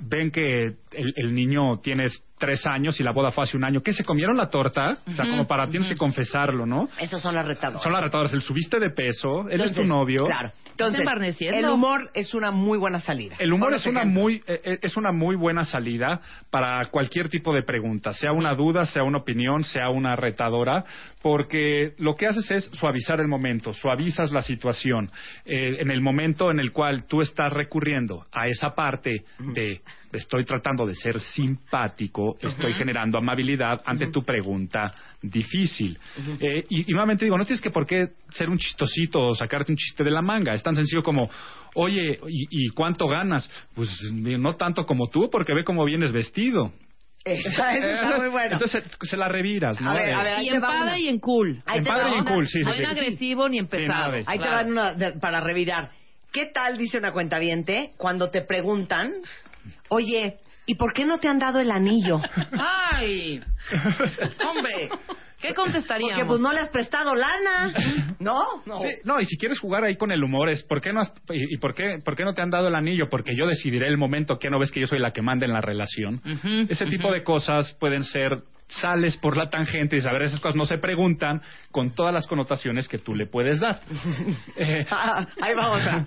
ven 0.00 0.30
que 0.30 0.64
el, 0.92 1.12
el 1.16 1.34
niño 1.34 1.80
tiene 1.80 2.06
tres 2.42 2.66
años 2.66 2.98
y 2.98 3.04
la 3.04 3.12
boda 3.12 3.30
fue 3.30 3.44
hace 3.44 3.56
un 3.56 3.62
año, 3.62 3.82
¿qué 3.82 3.92
se 3.92 4.02
comieron 4.02 4.36
la 4.36 4.50
torta? 4.50 4.98
O 5.06 5.12
sea, 5.12 5.24
como 5.26 5.46
para 5.46 5.68
tienes 5.68 5.88
que 5.88 5.94
confesarlo, 5.94 6.66
¿no? 6.66 6.88
Esas 6.98 7.22
son 7.22 7.36
las 7.36 7.46
retadoras. 7.46 7.84
Son 7.84 7.92
las 7.92 8.02
retadoras, 8.02 8.32
el 8.32 8.42
subiste 8.42 8.80
de 8.80 8.90
peso, 8.90 9.48
él 9.48 9.60
es 9.60 9.72
tu 9.72 9.82
Entonces, 9.82 9.86
novio. 9.86 10.24
Claro. 10.24 10.50
Entonces, 10.72 11.04
el 11.40 11.66
humor 11.66 12.10
es 12.14 12.34
una 12.34 12.50
muy 12.50 12.78
buena 12.78 12.98
salida. 12.98 13.36
El 13.38 13.52
humor 13.52 13.74
es 13.74 13.86
una 13.86 14.04
muy 14.04 14.42
eh, 14.48 14.60
eh, 14.64 14.78
es 14.82 14.96
una 14.96 15.12
muy 15.12 15.36
buena 15.36 15.62
salida 15.62 16.20
para 16.50 16.84
cualquier 16.86 17.28
tipo 17.28 17.54
de 17.54 17.62
pregunta, 17.62 18.12
sea 18.12 18.32
una 18.32 18.54
duda, 18.54 18.86
sea 18.86 19.04
una 19.04 19.18
opinión, 19.18 19.62
sea 19.62 19.90
una 19.90 20.16
retadora, 20.16 20.84
porque 21.22 21.92
lo 21.98 22.16
que 22.16 22.26
haces 22.26 22.50
es 22.50 22.64
suavizar 22.72 23.20
el 23.20 23.28
momento, 23.28 23.72
suavizas 23.72 24.32
la 24.32 24.42
situación. 24.42 25.12
Eh, 25.44 25.76
en 25.78 25.92
el 25.92 26.00
momento 26.00 26.50
en 26.50 26.58
el 26.58 26.72
cual 26.72 27.06
tú 27.06 27.20
estás 27.20 27.52
recurriendo 27.52 28.24
a 28.32 28.48
esa 28.48 28.74
parte 28.74 29.24
de 29.38 29.80
estoy 30.12 30.44
tratando 30.44 30.86
de 30.86 30.94
ser 30.94 31.20
simpático, 31.20 32.31
estoy 32.40 32.72
generando 32.74 33.18
amabilidad 33.18 33.80
ante 33.84 34.08
tu 34.10 34.22
pregunta 34.24 34.92
difícil. 35.20 35.98
Eh, 36.40 36.64
y, 36.68 36.82
y 36.90 36.92
nuevamente 36.92 37.24
digo, 37.24 37.36
no 37.38 37.44
tienes 37.44 37.60
que 37.60 37.70
por 37.70 37.86
qué 37.86 38.08
ser 38.30 38.48
un 38.50 38.58
chistosito 38.58 39.28
o 39.28 39.34
sacarte 39.34 39.72
un 39.72 39.76
chiste 39.76 40.02
de 40.04 40.10
la 40.10 40.22
manga. 40.22 40.54
Es 40.54 40.62
tan 40.62 40.74
sencillo 40.74 41.02
como, 41.02 41.28
oye, 41.74 42.18
¿y, 42.28 42.66
y 42.66 42.68
cuánto 42.70 43.06
ganas? 43.08 43.48
Pues 43.74 43.88
no 44.12 44.54
tanto 44.54 44.84
como 44.86 45.08
tú, 45.08 45.28
porque 45.30 45.54
ve 45.54 45.64
cómo 45.64 45.84
vienes 45.84 46.12
vestido. 46.12 46.72
Esa, 47.24 47.76
esa 47.76 48.02
está 48.02 48.18
muy 48.18 48.28
bueno. 48.32 48.52
Entonces 48.54 48.82
se 49.02 49.16
la 49.16 49.28
reviras, 49.28 49.80
¿no? 49.80 49.90
A 49.90 49.94
ver, 49.94 50.12
a 50.12 50.22
ver, 50.24 50.42
Y 50.42 50.48
en 50.48 50.60
padre 50.60 50.98
y 51.00 51.08
en 51.08 51.20
cool. 51.20 51.62
Ahí 51.66 51.78
En 51.78 51.84
padre 51.84 52.10
y 52.14 52.18
en 52.18 52.24
cool, 52.24 52.46
sí, 52.48 52.58
sí, 52.62 52.64
no 52.68 52.72
sí. 52.72 52.82
en 52.82 52.86
agresivo 52.86 53.48
ni 53.48 53.58
en 53.58 53.68
Sí, 53.70 53.86
nada 53.86 54.10
pesado. 54.10 54.14
eso. 54.16 54.30
Ahí 54.30 54.38
te 54.40 54.48
van 54.48 54.70
una 54.72 54.92
de- 54.92 55.12
para 55.20 55.40
revirar. 55.40 55.90
¿Qué 56.32 56.46
tal, 56.46 56.76
dice 56.78 56.98
una 56.98 57.12
cuentaviente, 57.12 57.90
cuando 57.98 58.30
te 58.30 58.40
preguntan, 58.42 59.12
oye, 59.90 60.38
¿y 60.66 60.74
por 60.76 60.92
qué 60.92 61.04
no 61.04 61.18
te 61.18 61.28
han 61.28 61.38
dado 61.38 61.60
el 61.60 61.70
anillo? 61.70 62.20
Ay, 62.92 63.40
hombre, 64.48 64.88
¿qué 65.40 65.54
contestaríamos? 65.54 66.14
Porque 66.14 66.26
pues 66.28 66.40
no 66.40 66.52
le 66.52 66.60
has 66.60 66.70
prestado 66.70 67.14
lana, 67.14 67.72
¿no? 68.18 68.44
No. 68.66 68.78
Sí, 68.80 68.88
no, 69.04 69.20
y 69.20 69.24
si 69.24 69.36
quieres 69.36 69.58
jugar 69.58 69.84
ahí 69.84 69.96
con 69.96 70.10
el 70.12 70.22
humor 70.22 70.48
es, 70.48 70.62
¿por 70.62 70.80
qué 70.80 70.92
no 70.92 71.00
has- 71.00 71.12
y, 71.30 71.54
y 71.54 71.58
por 71.58 71.74
qué 71.74 71.98
por 72.04 72.16
qué 72.16 72.24
no 72.24 72.34
te 72.34 72.42
han 72.42 72.50
dado 72.50 72.68
el 72.68 72.74
anillo? 72.74 73.08
Porque 73.08 73.34
yo 73.36 73.46
decidiré 73.46 73.88
el 73.88 73.96
momento 73.98 74.38
que 74.38 74.50
no 74.50 74.58
ves 74.58 74.70
que 74.70 74.80
yo 74.80 74.86
soy 74.86 74.98
la 74.98 75.12
que 75.12 75.22
manda 75.22 75.46
en 75.46 75.52
la 75.52 75.60
relación. 75.60 76.20
Ese 76.68 76.86
tipo 76.86 77.10
de 77.12 77.22
cosas 77.24 77.74
pueden 77.80 78.04
ser 78.04 78.38
sales 78.68 79.18
por 79.18 79.36
la 79.36 79.50
tangente 79.50 79.98
y 79.98 80.00
saber 80.00 80.22
esas 80.22 80.40
cosas 80.40 80.56
no 80.56 80.64
se 80.64 80.78
preguntan 80.78 81.42
con 81.70 81.90
todas 81.94 82.14
las 82.14 82.26
connotaciones 82.26 82.88
que 82.88 82.96
tú 82.96 83.14
le 83.14 83.26
puedes 83.26 83.60
dar. 83.60 83.80
Eh, 84.56 84.86
Ah, 84.90 85.26
ahí 85.42 85.54
vamos 85.54 85.80
a... 85.86 86.04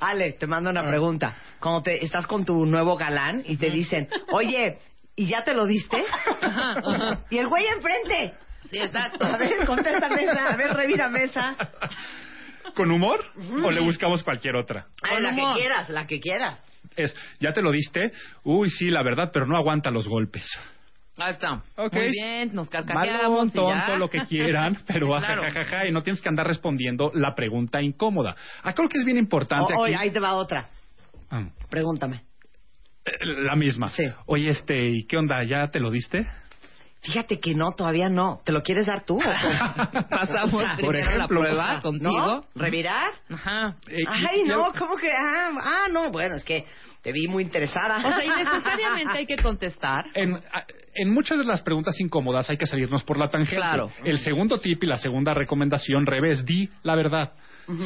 Ale, 0.00 0.32
te 0.34 0.46
mando 0.46 0.70
una 0.70 0.86
pregunta. 0.86 1.36
Cuando 1.60 1.82
te, 1.82 2.04
estás 2.04 2.26
con 2.26 2.44
tu 2.44 2.66
nuevo 2.66 2.96
galán 2.96 3.42
y 3.46 3.56
te 3.56 3.70
dicen, 3.70 4.08
oye, 4.32 4.78
¿y 5.14 5.26
ya 5.26 5.42
te 5.42 5.54
lo 5.54 5.66
diste? 5.66 5.98
Y 7.30 7.38
el 7.38 7.48
güey 7.48 7.66
enfrente. 7.66 8.34
Sí, 8.70 8.78
exacto. 8.78 9.24
A 9.24 9.36
ver, 9.36 9.64
contesta 9.66 10.08
mesa, 10.08 10.48
a 10.52 10.56
ver, 10.56 10.72
revira 10.74 11.08
mesa. 11.08 11.56
¿Con 12.74 12.90
humor? 12.90 13.24
¿O 13.64 13.70
le 13.70 13.80
buscamos 13.80 14.22
cualquier 14.22 14.56
otra? 14.56 14.86
Ay, 15.02 15.14
Con 15.14 15.22
la 15.22 15.30
humor. 15.30 15.54
que 15.54 15.60
quieras, 15.60 15.88
la 15.88 16.06
que 16.06 16.20
quieras. 16.20 16.60
Es, 16.96 17.14
¿ya 17.40 17.52
te 17.52 17.62
lo 17.62 17.70
diste? 17.70 18.12
Uy, 18.42 18.70
sí, 18.70 18.90
la 18.90 19.02
verdad, 19.02 19.30
pero 19.32 19.46
no 19.46 19.56
aguanta 19.56 19.90
los 19.90 20.08
golpes. 20.08 20.44
Ahí 21.18 21.32
está. 21.32 21.62
Ok. 21.76 21.94
Muy 21.94 22.10
bien, 22.10 22.54
nos 22.54 22.70
Malón, 22.70 22.86
carcajeamos 22.86 23.48
y 23.48 23.52
tonto, 23.52 23.92
ya. 23.92 23.96
lo 23.96 24.10
que 24.10 24.18
quieran, 24.26 24.76
pero 24.86 25.06
Claro. 25.08 25.86
y 25.88 25.92
no 25.92 26.02
tienes 26.02 26.20
que 26.20 26.28
andar 26.28 26.46
respondiendo 26.46 27.10
la 27.14 27.34
pregunta 27.34 27.80
incómoda. 27.80 28.36
Acá 28.62 28.82
lo 28.82 28.88
que 28.88 28.98
es 28.98 29.04
bien 29.04 29.16
importante 29.16 29.72
O- 29.74 29.84
aquí... 29.84 29.94
ahí 29.94 30.10
te 30.10 30.20
va 30.20 30.34
otra. 30.34 30.68
Ah, 31.30 31.44
Pregúntame. 31.70 32.22
eh, 33.04 33.12
la 33.24 33.56
misma. 33.56 33.88
Sí. 33.90 34.04
Oye, 34.26 34.50
este, 34.50 34.88
¿y 34.88 35.06
qué 35.06 35.16
onda? 35.16 35.42
¿Ya 35.44 35.68
te 35.68 35.80
lo 35.80 35.90
diste? 35.90 36.26
Fíjate 37.02 37.38
que 37.38 37.54
no, 37.54 37.70
todavía 37.76 38.08
no. 38.08 38.40
¿Te 38.44 38.50
lo 38.52 38.62
quieres 38.62 38.86
dar 38.86 39.04
tú? 39.04 39.18
Pasamos 40.10 40.54
O 40.54 40.60
sea, 40.60 40.76
primero 40.76 40.98
la 41.04 41.14
ejemplo, 41.16 41.40
prueba 41.40 41.62
o 41.64 41.66
sea, 41.72 41.80
contigo. 41.80 42.10
¿No? 42.10 42.44
¿Revirar? 42.54 43.12
Ajá. 43.30 43.76
Eh, 43.88 44.02
Ay, 44.08 44.40
y- 44.44 44.48
no, 44.48 44.72
¿cómo 44.76 44.96
que? 44.96 45.10
Ah, 45.12 45.50
ah, 45.62 45.86
no, 45.92 46.10
bueno, 46.10 46.34
es 46.36 46.44
que 46.44 46.64
te 47.02 47.12
vi 47.12 47.28
muy 47.28 47.44
interesada. 47.44 47.98
O 47.98 48.00
sea, 48.00 48.24
y 48.24 48.28
necesariamente 48.44 49.18
hay 49.18 49.26
que 49.26 49.36
contestar. 49.36 50.04
En, 50.98 51.12
muchas 51.12 51.36
de 51.36 51.44
las 51.44 51.60
preguntas 51.60 52.00
incómodas 52.00 52.48
hay 52.48 52.56
que 52.56 52.64
salirnos 52.64 53.04
por 53.04 53.18
la 53.18 53.28
tangente. 53.28 53.56
Claro. 53.56 53.90
El 54.02 54.16
segundo 54.18 54.58
tip 54.60 54.82
y 54.82 54.86
la 54.86 54.96
segunda 54.96 55.34
recomendación, 55.34 56.06
revés, 56.06 56.46
di 56.46 56.70
la 56.84 56.94
verdad. 56.96 57.34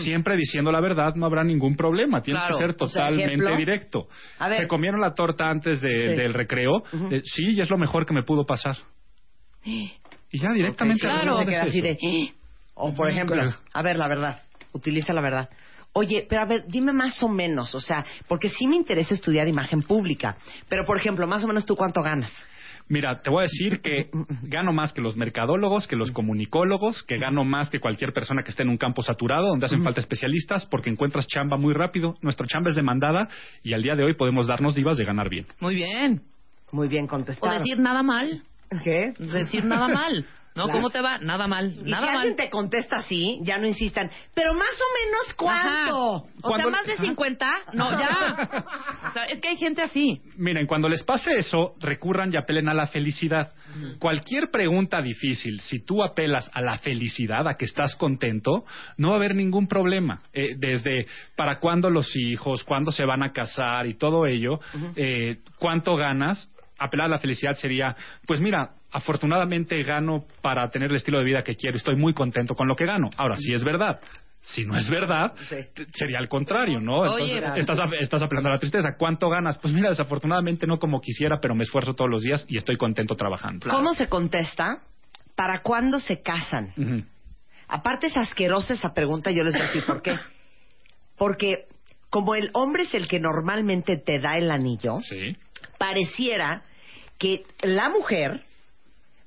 Siempre 0.04 0.36
diciendo 0.36 0.70
la 0.70 0.80
verdad 0.80 1.14
no 1.16 1.26
habrá 1.26 1.42
ningún 1.42 1.74
problema. 1.74 2.22
Tienes 2.22 2.40
Claro. 2.42 2.56
que 2.56 2.64
ser 2.64 2.76
O 2.78 2.86
sea, 2.86 3.08
totalmente 3.08 3.56
directo. 3.56 4.06
A 4.38 4.48
ver. 4.48 4.58
¿Se 4.60 4.68
comieron 4.68 5.00
la 5.00 5.14
torta 5.14 5.50
antes 5.50 5.80
de- 5.80 6.10
Sí. 6.10 6.16
del 6.16 6.34
recreo? 6.34 6.84
Eh, 7.10 7.22
sí, 7.24 7.46
y 7.56 7.60
es 7.60 7.68
lo 7.68 7.78
mejor 7.78 8.06
que 8.06 8.14
me 8.14 8.22
pudo 8.22 8.46
pasar. 8.46 8.76
Y 9.64 9.92
ya 10.32 10.52
directamente 10.52 11.00
Claro. 11.02 11.38
se 11.38 11.44
queda 11.44 11.64
respondes 11.64 11.68
así 11.68 11.80
de. 11.80 11.90
"Eh". 12.02 12.32
O 12.74 12.94
por 12.94 13.10
ejemplo, 13.10 13.42
a 13.72 13.82
ver, 13.82 13.96
la 13.96 14.08
verdad. 14.08 14.42
Utiliza 14.72 15.12
la 15.12 15.20
verdad. 15.20 15.48
Oye, 15.92 16.24
pero 16.28 16.42
a 16.42 16.44
ver, 16.46 16.64
dime 16.68 16.92
más 16.92 17.20
o 17.22 17.28
menos, 17.28 17.74
o 17.74 17.80
sea, 17.80 18.04
porque 18.28 18.48
sí 18.48 18.68
me 18.68 18.76
interesa 18.76 19.12
estudiar 19.12 19.48
imagen 19.48 19.82
pública. 19.82 20.36
Pero, 20.68 20.86
por 20.86 20.96
ejemplo, 20.96 21.26
más 21.26 21.42
o 21.42 21.48
menos 21.48 21.66
tú 21.66 21.74
cuánto 21.74 22.00
ganas. 22.00 22.32
Mira, 22.88 23.20
te 23.22 23.30
voy 23.30 23.40
a 23.40 23.42
decir 23.42 23.80
que 23.82 24.08
gano 24.42 24.72
más 24.72 24.92
que 24.92 25.00
los 25.00 25.16
mercadólogos, 25.16 25.86
que 25.88 25.96
los 25.96 26.10
comunicólogos, 26.12 27.02
que 27.02 27.18
gano 27.18 27.44
más 27.44 27.70
que 27.70 27.78
cualquier 27.80 28.12
persona 28.12 28.42
que 28.44 28.50
esté 28.50 28.62
en 28.62 28.68
un 28.68 28.78
campo 28.78 29.02
saturado 29.02 29.48
donde 29.48 29.66
hacen 29.66 29.82
falta 29.82 30.00
especialistas 30.00 30.64
porque 30.66 30.90
encuentras 30.90 31.26
chamba 31.28 31.56
muy 31.56 31.72
rápido. 31.74 32.16
Nuestra 32.22 32.46
chamba 32.46 32.70
es 32.70 32.76
demandada 32.76 33.28
y 33.62 33.74
al 33.74 33.82
día 33.82 33.94
de 33.96 34.04
hoy 34.04 34.14
podemos 34.14 34.46
darnos 34.46 34.74
divas 34.74 34.96
de 34.96 35.04
ganar 35.04 35.28
bien. 35.28 35.46
Muy 35.60 35.74
bien. 35.74 36.22
Muy 36.72 36.88
bien 36.88 37.04
O 37.04 37.08
contestado. 37.08 37.58
decir 37.58 37.78
nada 37.78 38.02
mal. 38.02 38.42
¿Qué? 38.84 39.12
Decir 39.18 39.64
nada 39.64 39.88
mal. 39.88 40.26
¿No? 40.52 40.64
Claro. 40.64 40.78
¿Cómo 40.80 40.90
te 40.90 41.00
va? 41.00 41.18
Nada 41.18 41.46
mal. 41.46 41.72
Y 41.76 41.88
Nada 41.88 42.00
si 42.00 42.06
mal. 42.06 42.16
alguien 42.16 42.36
te 42.36 42.50
contesta 42.50 42.96
así, 42.96 43.38
ya 43.42 43.56
no 43.58 43.68
insistan. 43.68 44.10
Pero 44.34 44.52
más 44.52 44.68
o 44.68 45.06
menos 45.06 45.34
cuánto. 45.36 45.68
Ajá. 45.70 45.94
O 45.94 46.26
Cuando- 46.42 46.70
sea, 46.70 46.76
más 46.76 46.86
de 46.86 46.96
50. 46.96 47.52
No, 47.72 47.90
ya. 47.92 48.64
O 49.10 49.12
sea, 49.12 49.24
es 49.26 49.40
que 49.40 49.48
hay 49.48 49.56
gente 49.56 49.80
así. 49.80 50.20
Miren, 50.36 50.66
cuando 50.66 50.88
les 50.88 51.04
pase 51.04 51.38
eso, 51.38 51.74
recurran 51.80 52.32
y 52.32 52.36
apelen 52.36 52.68
a 52.68 52.74
la 52.74 52.88
felicidad. 52.88 53.52
Cualquier 54.00 54.50
pregunta 54.50 55.00
difícil, 55.00 55.60
si 55.60 55.84
tú 55.84 56.02
apelas 56.02 56.50
a 56.52 56.60
la 56.60 56.78
felicidad, 56.78 57.46
a 57.48 57.54
que 57.54 57.64
estás 57.64 57.94
contento, 57.94 58.64
no 58.98 59.08
va 59.08 59.14
a 59.14 59.16
haber 59.18 59.36
ningún 59.36 59.68
problema. 59.68 60.20
Eh, 60.32 60.54
desde 60.58 61.06
para 61.36 61.60
cuándo 61.60 61.90
los 61.90 62.14
hijos, 62.16 62.64
cuándo 62.64 62.90
se 62.90 63.04
van 63.04 63.22
a 63.22 63.32
casar 63.32 63.86
y 63.86 63.94
todo 63.94 64.26
ello, 64.26 64.58
eh, 64.96 65.38
cuánto 65.58 65.94
ganas, 65.96 66.50
apelar 66.80 67.06
a 67.06 67.10
la 67.10 67.18
felicidad 67.18 67.52
sería, 67.52 67.94
pues 68.26 68.40
mira, 68.40 68.70
afortunadamente 68.90 69.80
gano 69.82 70.24
para 70.40 70.68
tener 70.70 70.90
el 70.90 70.96
estilo 70.96 71.18
de 71.18 71.24
vida 71.24 71.42
que 71.44 71.54
quiero, 71.56 71.76
estoy 71.76 71.96
muy 71.96 72.14
contento 72.14 72.54
con 72.54 72.66
lo 72.66 72.74
que 72.74 72.86
gano. 72.86 73.10
Ahora, 73.16 73.36
si 73.36 73.52
es 73.52 73.62
verdad. 73.62 74.00
Si 74.42 74.64
no 74.64 74.74
es 74.74 74.88
verdad, 74.88 75.34
Sí. 75.40 75.56
sería 75.92 76.18
al 76.18 76.28
contrario, 76.30 76.80
¿no? 76.80 77.00
Oye, 77.00 77.36
Entonces, 77.36 77.58
estás, 77.58 77.78
estás 78.00 78.22
apelando 78.22 78.48
a 78.48 78.52
la 78.52 78.58
tristeza. 78.58 78.96
¿Cuánto 78.98 79.28
ganas? 79.28 79.58
Pues 79.58 79.74
mira, 79.74 79.90
desafortunadamente 79.90 80.66
no 80.66 80.78
como 80.78 81.02
quisiera, 81.02 81.38
pero 81.42 81.54
me 81.54 81.62
esfuerzo 81.64 81.94
todos 81.94 82.10
los 82.10 82.22
días 82.22 82.46
y 82.48 82.56
estoy 82.56 82.78
contento 82.78 83.14
trabajando. 83.16 83.68
¿Cómo 83.68 83.92
se 83.92 84.08
contesta? 84.08 84.78
¿Para 85.36 85.60
cuándo 85.60 86.00
se 86.00 86.22
casan? 86.22 86.72
Aparte 87.68 88.06
es 88.06 88.16
asquerosa 88.16 88.72
esa 88.72 88.94
pregunta, 88.94 89.30
yo 89.30 89.44
les 89.44 89.52
voy 89.52 89.60
a 89.62 89.66
decir 89.66 89.84
por 89.86 90.00
qué. 90.00 90.16
Porque 91.18 91.66
como 92.08 92.34
el 92.34 92.48
hombre 92.54 92.84
es 92.84 92.94
el 92.94 93.08
que 93.08 93.20
normalmente 93.20 93.98
te 93.98 94.20
da 94.20 94.38
el 94.38 94.50
anillo, 94.50 95.00
Sí. 95.00 95.36
pareciera 95.78 96.62
que 97.20 97.44
la 97.62 97.90
mujer 97.90 98.40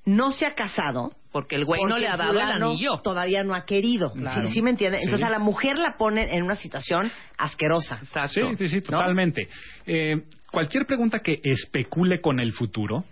no 0.04 0.32
se 0.32 0.46
ha 0.46 0.56
casado 0.56 1.14
Porque 1.32 1.56
el 1.56 1.64
güey 1.64 1.84
no 1.86 1.98
le 1.98 2.08
ha 2.08 2.18
dado 2.18 2.34
el 2.34 2.42
anillo. 2.42 3.00
Todavía 3.02 3.44
no 3.44 3.54
ha 3.54 3.66
querido. 3.66 4.12
Claro. 4.12 4.48
¿Sí, 4.48 4.56
sí 4.56 4.62
me 4.62 4.72
entiende? 4.72 4.98
Sí. 4.98 5.06
Entonces 5.06 5.26
a 5.26 5.30
la 5.30 5.40
mujer 5.40 5.78
la 5.78 5.96
ponen 5.96 6.30
en 6.30 6.44
una 6.44 6.56
situación 6.56 7.10
asquerosa. 7.38 8.00
Exacto. 8.02 8.50
Sí, 8.50 8.58
sí, 8.58 8.68
sí, 8.68 8.82
totalmente. 8.82 9.48
Eh, 9.86 10.24
cualquier 10.52 10.86
pregunta 10.86 11.20
que 11.20 11.40
especule 11.44 12.20
con 12.20 12.40
el 12.40 12.52
futuro, 12.52 13.06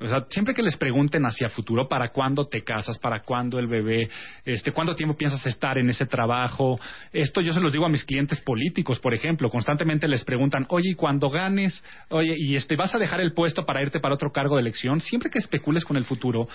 o 0.00 0.08
sea, 0.08 0.24
siempre 0.28 0.54
que 0.54 0.62
les 0.62 0.76
pregunten 0.76 1.24
hacia 1.26 1.48
futuro, 1.48 1.88
¿para 1.88 2.10
cuándo 2.10 2.44
te 2.44 2.62
casas? 2.62 2.98
¿Para 2.98 3.20
cuándo 3.20 3.58
el 3.58 3.66
bebé? 3.66 4.08
Este, 4.44 4.70
¿Cuánto 4.70 4.94
tiempo 4.94 5.16
piensas 5.16 5.44
estar 5.46 5.76
en 5.76 5.88
ese 5.90 6.06
trabajo? 6.06 6.78
Esto 7.12 7.40
yo 7.40 7.52
se 7.52 7.60
los 7.60 7.72
digo 7.72 7.84
a 7.84 7.88
mis 7.88 8.04
clientes 8.04 8.40
políticos, 8.40 9.00
por 9.00 9.12
ejemplo. 9.14 9.50
Constantemente 9.50 10.06
les 10.06 10.24
preguntan, 10.24 10.66
oye, 10.68 10.90
¿y 10.90 10.94
cuando 10.94 11.28
ganes? 11.30 11.82
Oye, 12.10 12.34
¿y 12.36 12.54
este, 12.56 12.76
vas 12.76 12.94
a 12.94 12.98
dejar 12.98 13.20
el 13.20 13.32
puesto 13.32 13.66
para 13.66 13.82
irte 13.82 13.98
para 13.98 14.14
otro 14.14 14.30
cargo 14.30 14.54
de 14.56 14.62
elección? 14.62 15.00
Siempre 15.00 15.30
que 15.30 15.38
especules 15.38 15.84
con 15.84 15.96
el 15.96 16.04
futuro, 16.04 16.48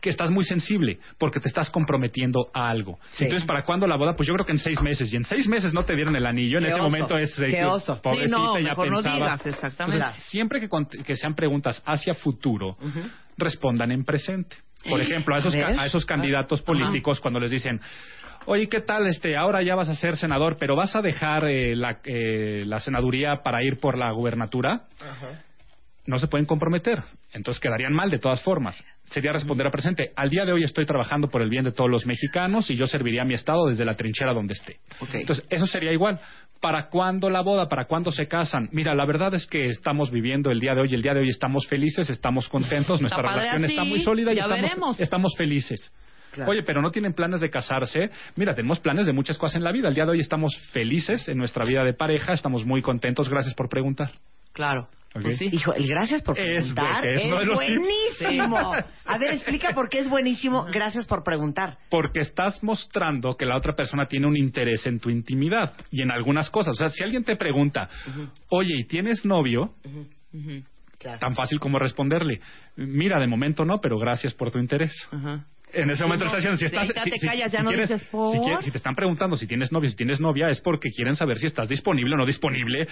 que 0.00 0.10
estás 0.10 0.30
muy 0.30 0.44
sensible, 0.44 0.98
porque 1.18 1.40
te 1.40 1.48
estás 1.48 1.70
comprometiendo 1.70 2.46
a 2.54 2.68
algo. 2.68 2.98
Sí. 3.10 3.24
Entonces, 3.24 3.46
¿para 3.46 3.64
cuándo 3.64 3.86
la 3.86 3.96
boda? 3.96 4.12
Pues 4.14 4.28
yo 4.28 4.34
creo 4.34 4.46
que 4.46 4.52
en 4.52 4.58
seis 4.58 4.80
meses. 4.80 5.12
Y 5.12 5.16
en 5.16 5.24
seis 5.24 5.48
meses 5.48 5.74
no 5.74 5.84
te 5.84 5.96
dieron 5.96 6.14
el 6.14 6.26
anillo. 6.26 6.58
En 6.58 6.66
ese 6.66 6.74
oso, 6.74 6.84
momento 6.84 7.18
es... 7.18 7.36
eh, 7.40 7.48
qué 7.48 7.64
oso. 7.64 8.00
Pobrecita, 8.00 8.36
Sí, 8.36 8.42
no, 8.42 8.58
ya 8.58 8.68
mejor 8.68 8.90
no 8.90 9.02
digas, 9.02 9.46
exactamente. 9.46 10.04
Entonces, 10.04 10.24
siempre 10.30 10.60
que, 10.60 10.68
que 11.04 11.16
sean 11.16 11.34
preguntas 11.34 11.82
hacia 11.84 12.14
futuro, 12.14 12.76
respondan 13.36 13.92
en 13.92 14.04
presente. 14.04 14.56
Por 14.88 15.00
ejemplo, 15.00 15.34
a 15.34 15.38
esos, 15.38 15.54
A 15.54 15.86
esos 15.86 16.04
candidatos 16.04 16.62
políticos 16.62 17.20
cuando 17.20 17.40
les 17.40 17.50
dicen, 17.50 17.80
oye, 18.46 18.68
¿qué 18.68 18.80
tal? 18.80 19.06
Este, 19.06 19.36
ahora 19.36 19.62
ya 19.62 19.74
vas 19.74 19.88
a 19.88 19.94
ser 19.94 20.16
senador, 20.16 20.56
pero 20.58 20.76
vas 20.76 20.94
a 20.94 21.02
dejar 21.02 21.46
eh, 21.46 21.74
la, 21.74 22.00
eh, 22.04 22.64
la 22.66 22.80
senaduría 22.80 23.42
para 23.42 23.62
ir 23.62 23.78
por 23.78 23.96
la 23.96 24.10
gubernatura. 24.12 24.82
No 26.06 26.18
se 26.18 26.26
pueden 26.26 26.44
comprometer, 26.44 27.02
entonces 27.32 27.58
quedarían 27.62 27.94
mal 27.94 28.10
de 28.10 28.18
todas 28.18 28.42
formas. 28.42 28.76
Sería 29.04 29.32
responder 29.32 29.66
a 29.66 29.70
presente. 29.70 30.12
Al 30.16 30.28
día 30.28 30.44
de 30.44 30.52
hoy 30.52 30.62
estoy 30.62 30.84
trabajando 30.84 31.28
por 31.28 31.40
el 31.40 31.48
bien 31.48 31.64
de 31.64 31.72
todos 31.72 31.90
los 31.90 32.04
mexicanos 32.04 32.70
y 32.70 32.76
yo 32.76 32.86
serviría 32.86 33.22
a 33.22 33.24
mi 33.24 33.32
estado 33.32 33.68
desde 33.68 33.86
la 33.86 33.94
trinchera 33.94 34.34
donde 34.34 34.52
esté. 34.52 34.80
Entonces, 35.20 35.46
eso 35.48 35.66
sería 35.66 35.92
igual. 35.92 36.20
¿Para 36.64 36.88
cuándo 36.88 37.28
la 37.28 37.42
boda? 37.42 37.68
¿Para 37.68 37.84
cuándo 37.84 38.10
se 38.10 38.26
casan? 38.26 38.70
Mira, 38.72 38.94
la 38.94 39.04
verdad 39.04 39.34
es 39.34 39.46
que 39.46 39.66
estamos 39.66 40.10
viviendo 40.10 40.50
el 40.50 40.60
día 40.60 40.74
de 40.74 40.80
hoy. 40.80 40.94
El 40.94 41.02
día 41.02 41.12
de 41.12 41.20
hoy 41.20 41.28
estamos 41.28 41.66
felices, 41.66 42.08
estamos 42.08 42.48
contentos, 42.48 43.02
nuestra 43.02 43.20
relación 43.20 43.64
así, 43.64 43.74
está 43.74 43.84
muy 43.84 44.00
sólida 44.00 44.32
y 44.32 44.38
estamos, 44.98 45.36
felices. 45.36 45.92
Claro. 46.32 46.50
Oye, 46.50 46.62
pero 46.62 46.80
no 46.80 46.90
tienen 46.90 47.12
planes 47.12 47.42
de 47.42 47.50
casarse. 47.50 48.08
Mira, 48.36 48.54
tenemos 48.54 48.80
planes 48.80 49.04
de 49.04 49.12
muchas 49.12 49.36
cosas 49.36 49.56
en 49.56 49.64
la 49.64 49.72
vida. 49.72 49.88
El 49.88 49.94
día 49.94 50.06
de 50.06 50.12
hoy 50.12 50.20
estamos 50.20 50.56
felices 50.72 51.28
en 51.28 51.36
nuestra 51.36 51.66
vida 51.66 51.84
de 51.84 51.92
pareja, 51.92 52.32
estamos 52.32 52.64
muy 52.64 52.80
contentos. 52.80 53.28
Gracias 53.28 53.54
por 53.54 53.68
preguntar. 53.68 54.12
Claro. 54.54 54.88
Ok. 55.16 55.22
Pues 55.22 55.38
sí. 55.38 55.48
Hijo, 55.52 55.72
el 55.74 55.86
gracias 55.86 56.22
por 56.22 56.34
preguntar 56.34 57.06
es 57.06 57.22
buenísimo. 57.54 58.56
A 59.06 59.18
ver, 59.18 59.34
explica 59.34 59.72
por 59.74 59.88
qué 59.88 60.00
es 60.00 60.08
buenísimo. 60.08 60.64
Gracias 60.64 61.06
por 61.06 61.22
preguntar. 61.22 61.78
Porque 61.88 62.20
estás 62.20 62.62
mostrando 62.62 63.36
que 63.36 63.46
la 63.46 63.56
otra 63.56 63.74
persona 63.74 64.06
tiene 64.06 64.26
un 64.26 64.36
interés 64.36 64.84
en 64.86 64.98
tu 64.98 65.10
intimidad 65.10 65.74
y 65.90 66.02
en 66.02 66.10
algunas 66.10 66.50
cosas. 66.50 66.72
O 66.72 66.78
sea, 66.78 66.88
si 66.88 67.04
alguien 67.04 67.22
te 67.24 67.36
pregunta, 67.36 67.88
oye, 68.48 68.74
¿y 68.76 68.84
tienes 68.86 69.24
novio? 69.24 69.72
Claro. 70.98 71.18
Tan 71.18 71.34
fácil 71.34 71.60
como 71.60 71.78
responderle, 71.78 72.40
mira, 72.76 73.20
de 73.20 73.26
momento 73.26 73.64
no, 73.64 73.78
pero 73.80 73.98
gracias 73.98 74.32
por 74.34 74.50
tu 74.50 74.58
interés. 74.58 74.92
Ajá. 75.12 75.44
En 75.72 75.90
ese 75.90 76.02
momento 76.04 76.24
no, 76.24 76.30
estás 76.36 76.54
diciendo, 76.54 76.58
si 76.58 76.64
estás... 76.66 76.88
ya 76.88 77.02
te 77.04 77.26
callas, 77.26 77.52
ya 77.52 77.62
no 77.62 77.70
quieres- 77.70 77.88
dices, 77.88 78.08
¿por? 78.08 78.32
Si, 78.32 78.38
quieres- 78.40 78.64
si 78.64 78.70
te 78.70 78.76
están 78.78 78.94
preguntando 78.94 79.36
si 79.36 79.46
tienes 79.46 79.70
novio, 79.72 79.90
si 79.90 79.96
tienes 79.96 80.20
novia, 80.20 80.48
es 80.48 80.60
porque 80.60 80.90
quieren 80.90 81.14
saber 81.16 81.36
si 81.38 81.46
estás 81.46 81.68
disponible 81.68 82.14
o 82.14 82.16
no 82.16 82.24
disponible. 82.26 82.86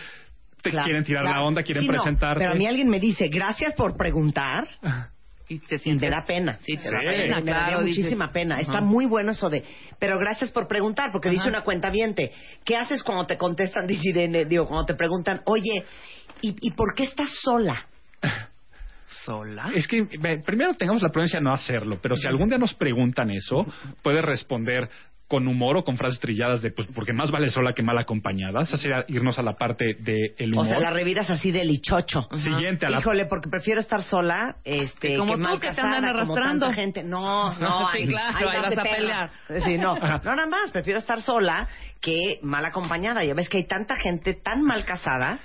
Te 0.62 0.70
Claro, 0.70 0.84
quieren 0.84 1.04
tirar 1.04 1.24
claro. 1.24 1.40
la 1.40 1.46
onda, 1.46 1.62
quieren 1.62 1.82
Sí, 1.82 1.88
no, 1.88 1.92
presentarte. 1.94 2.38
pero 2.40 2.52
a 2.52 2.54
mí 2.54 2.66
alguien 2.66 2.88
me 2.88 3.00
dice, 3.00 3.26
gracias 3.28 3.74
por 3.74 3.96
preguntar. 3.96 4.68
Y 5.48 5.58
te 5.58 5.76
sientes... 5.78 6.08
me 6.08 6.14
da 6.16 6.22
pena. 6.24 6.56
Sí, 6.60 6.76
te 6.76 6.84
Sí. 6.84 6.90
da 6.90 6.98
Me 7.02 7.10
pena, 7.10 7.34
daría 7.40 7.42
claro. 7.42 7.82
dices, 7.82 7.98
muchísima 8.04 8.32
pena. 8.32 8.58
Está 8.60 8.74
ajá. 8.78 8.80
muy 8.80 9.06
bueno 9.06 9.32
eso 9.32 9.50
de, 9.50 9.64
pero 9.98 10.18
gracias 10.18 10.50
por 10.52 10.66
preguntar, 10.68 11.10
porque 11.12 11.28
dice 11.30 11.48
una 11.48 11.62
cuenta 11.62 11.90
¿qué 12.64 12.76
haces 12.76 13.02
cuando 13.02 13.26
te 13.26 13.36
contestan, 13.36 13.86
digo, 14.48 14.66
cuando 14.68 14.86
te 14.86 14.94
preguntan, 14.94 15.42
oye, 15.46 15.84
¿y, 16.40 16.54
y 16.60 16.70
por 16.72 16.94
qué 16.94 17.04
estás 17.04 17.28
sola? 17.42 17.86
¿Sola? 19.24 19.70
Es 19.74 19.86
que 19.86 20.04
primero 20.44 20.74
tengamos 20.74 21.02
la 21.02 21.08
prudencia 21.10 21.38
de 21.38 21.44
no 21.44 21.52
hacerlo, 21.52 21.98
pero 22.02 22.16
si 22.16 22.26
algún 22.26 22.48
día 22.48 22.58
nos 22.58 22.74
preguntan 22.74 23.30
eso, 23.30 23.66
puedes 24.02 24.24
responder 24.24 24.88
con 25.32 25.48
humor 25.48 25.78
o 25.78 25.82
con 25.84 25.96
frases 25.96 26.20
trilladas 26.20 26.60
de, 26.60 26.72
pues, 26.72 26.86
porque 26.94 27.14
más 27.14 27.30
vale 27.30 27.48
sola 27.48 27.72
que 27.72 27.82
mal 27.82 27.96
acompañada. 27.96 28.60
Esa 28.60 28.76
sería 28.76 29.02
irnos 29.08 29.38
a 29.38 29.42
la 29.42 29.54
parte 29.54 29.94
del 29.98 30.50
O 30.52 30.60
humor. 30.60 30.66
sea, 30.66 30.78
la 30.78 30.90
reviras 30.90 31.30
así 31.30 31.50
de 31.50 31.64
lichocho. 31.64 32.28
Siguiente 32.36 32.84
a 32.84 32.90
la... 32.90 32.98
Híjole, 33.00 33.24
porque 33.24 33.48
prefiero 33.48 33.80
estar 33.80 34.02
sola, 34.02 34.56
este, 34.62 35.14
Y 35.14 35.16
como 35.16 35.32
que 35.32 35.38
tú, 35.38 35.42
mal 35.44 35.54
que 35.54 35.60
te 35.60 35.66
casada, 35.68 35.96
andan 35.96 36.12
como 36.12 36.34
arrastrando. 36.34 36.66
tanta 36.66 36.74
gente. 36.78 37.02
No, 37.02 37.54
no, 37.58 37.88
Sí, 37.92 38.00
ay, 38.02 38.06
claro, 38.08 38.50
ahí 38.50 38.60
vas 38.60 38.74
de 38.74 38.80
a 38.80 38.84
pelear. 38.84 39.30
Sí, 39.64 39.78
no, 39.78 39.94
no 39.96 40.36
nada 40.36 40.46
más, 40.46 40.70
prefiero 40.70 40.98
estar 40.98 41.22
sola 41.22 41.66
que 42.02 42.38
mal 42.42 42.62
acompañada. 42.66 43.24
Ya 43.24 43.32
ves 43.32 43.48
que 43.48 43.56
hay 43.56 43.66
tanta 43.66 43.96
gente 43.96 44.34
tan 44.34 44.62
mal 44.62 44.84
casada. 44.84 45.38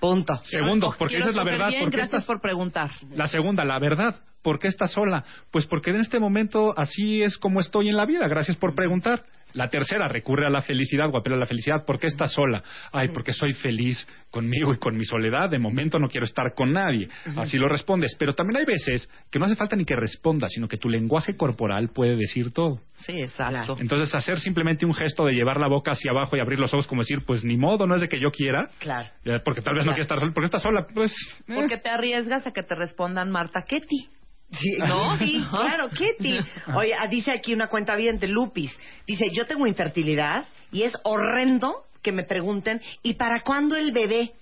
Punto. 0.00 0.38
Segundo, 0.44 0.94
porque 0.98 1.14
Quiero 1.14 1.30
esa 1.30 1.30
es 1.30 1.36
la 1.36 1.44
verdad. 1.44 1.68
bien, 1.68 1.82
porque 1.84 1.96
gracias 1.96 2.22
estás- 2.22 2.26
por 2.26 2.42
preguntar. 2.42 2.90
La 3.14 3.26
segunda, 3.28 3.64
la 3.64 3.78
verdad. 3.78 4.16
¿Por 4.42 4.58
qué 4.58 4.68
estás 4.68 4.92
sola? 4.92 5.24
Pues 5.50 5.66
porque 5.66 5.90
en 5.90 5.96
este 5.96 6.18
momento 6.18 6.74
así 6.76 7.22
es 7.22 7.36
como 7.38 7.60
estoy 7.60 7.88
en 7.88 7.96
la 7.96 8.06
vida. 8.06 8.28
Gracias 8.28 8.56
por 8.56 8.74
preguntar. 8.74 9.22
La 9.52 9.68
tercera, 9.68 10.06
recurre 10.06 10.46
a 10.46 10.48
la 10.48 10.62
felicidad 10.62 11.12
o 11.12 11.16
apela 11.16 11.34
a 11.34 11.40
la 11.40 11.46
felicidad. 11.46 11.84
¿Por 11.84 11.98
qué 11.98 12.06
estás 12.06 12.32
sola? 12.32 12.62
Ay, 12.92 13.08
porque 13.08 13.32
soy 13.32 13.52
feliz 13.52 14.06
conmigo 14.30 14.72
y 14.72 14.78
con 14.78 14.96
mi 14.96 15.04
soledad. 15.04 15.50
De 15.50 15.58
momento 15.58 15.98
no 15.98 16.08
quiero 16.08 16.24
estar 16.24 16.54
con 16.54 16.72
nadie. 16.72 17.08
Así 17.36 17.58
lo 17.58 17.68
respondes. 17.68 18.14
Pero 18.16 18.32
también 18.32 18.58
hay 18.58 18.64
veces 18.64 19.10
que 19.28 19.40
no 19.40 19.46
hace 19.46 19.56
falta 19.56 19.74
ni 19.74 19.84
que 19.84 19.96
respondas, 19.96 20.52
sino 20.52 20.68
que 20.68 20.76
tu 20.76 20.88
lenguaje 20.88 21.36
corporal 21.36 21.88
puede 21.88 22.14
decir 22.14 22.52
todo. 22.52 22.80
Sí, 22.98 23.20
exacto. 23.20 23.76
Entonces, 23.80 24.14
hacer 24.14 24.38
simplemente 24.38 24.86
un 24.86 24.94
gesto 24.94 25.24
de 25.24 25.32
llevar 25.32 25.58
la 25.58 25.66
boca 25.66 25.90
hacia 25.90 26.12
abajo 26.12 26.36
y 26.36 26.40
abrir 26.40 26.60
los 26.60 26.72
ojos 26.72 26.86
como 26.86 27.02
decir, 27.02 27.24
pues 27.26 27.44
ni 27.44 27.56
modo, 27.56 27.88
no 27.88 27.96
es 27.96 28.02
de 28.02 28.08
que 28.08 28.20
yo 28.20 28.30
quiera. 28.30 28.68
Claro. 28.78 29.08
Porque 29.44 29.62
tal 29.62 29.74
vez 29.74 29.84
no 29.84 29.90
quiera 29.90 30.02
estar 30.02 30.20
sola. 30.20 30.32
Porque 30.32 30.44
estás 30.46 30.62
sola, 30.62 30.86
pues... 30.94 31.10
eh. 31.48 31.54
Porque 31.56 31.76
te 31.76 31.88
arriesgas 31.88 32.46
a 32.46 32.52
que 32.52 32.62
te 32.62 32.76
respondan 32.76 33.32
Marta 33.32 33.62
Ketty. 33.66 34.19
Sí, 34.52 34.76
¿No? 34.78 35.16
Kitty, 35.18 35.44
claro, 35.48 35.88
Kitty. 35.90 36.38
Oye, 36.74 36.94
ah, 36.98 37.06
dice 37.06 37.30
aquí 37.32 37.52
una 37.54 37.68
cuenta 37.68 37.96
bien 37.96 38.18
de 38.18 38.28
Lupis. 38.28 38.76
Dice, 39.06 39.30
yo 39.32 39.46
tengo 39.46 39.66
infertilidad 39.66 40.46
y 40.72 40.82
es 40.82 40.96
horrendo 41.04 41.84
que 42.02 42.12
me 42.12 42.24
pregunten, 42.24 42.80
¿y 43.02 43.14
para 43.14 43.40
cuándo 43.40 43.76
el 43.76 43.92
bebé? 43.92 44.32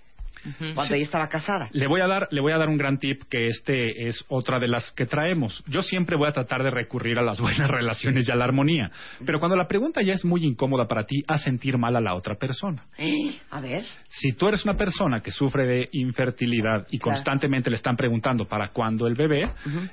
Cuando 0.74 0.94
ella 0.94 1.04
estaba 1.04 1.28
casada. 1.28 1.68
Le 1.72 1.86
voy 1.86 2.00
a 2.00 2.06
dar, 2.06 2.28
le 2.30 2.40
voy 2.40 2.52
a 2.52 2.58
dar 2.58 2.68
un 2.68 2.76
gran 2.78 2.98
tip 2.98 3.22
que 3.30 3.48
este 3.48 4.08
es 4.08 4.24
otra 4.28 4.58
de 4.58 4.68
las 4.68 4.90
que 4.92 5.06
traemos. 5.06 5.62
Yo 5.66 5.82
siempre 5.82 6.16
voy 6.16 6.28
a 6.28 6.32
tratar 6.32 6.62
de 6.62 6.70
recurrir 6.70 7.18
a 7.18 7.22
las 7.22 7.40
buenas 7.40 7.70
relaciones 7.70 8.28
y 8.28 8.32
a 8.32 8.34
la 8.34 8.44
armonía. 8.44 8.90
Pero 9.24 9.38
cuando 9.38 9.56
la 9.56 9.68
pregunta 9.68 10.02
ya 10.02 10.12
es 10.12 10.24
muy 10.24 10.44
incómoda 10.44 10.86
para 10.86 11.04
ti, 11.04 11.22
a 11.26 11.38
sentir 11.38 11.78
mal 11.78 11.96
a 11.96 12.00
la 12.00 12.14
otra 12.14 12.34
persona. 12.36 12.84
A 13.50 13.60
ver. 13.60 13.84
Si 14.08 14.32
tú 14.32 14.48
eres 14.48 14.64
una 14.64 14.76
persona 14.76 15.20
que 15.20 15.30
sufre 15.30 15.66
de 15.66 15.88
infertilidad 15.92 16.86
y 16.90 16.98
Claro. 16.98 17.14
constantemente 17.16 17.70
le 17.70 17.76
están 17.76 17.96
preguntando 17.96 18.46
para 18.46 18.68
cuándo 18.68 19.06
el 19.06 19.14
bebé, 19.14 19.50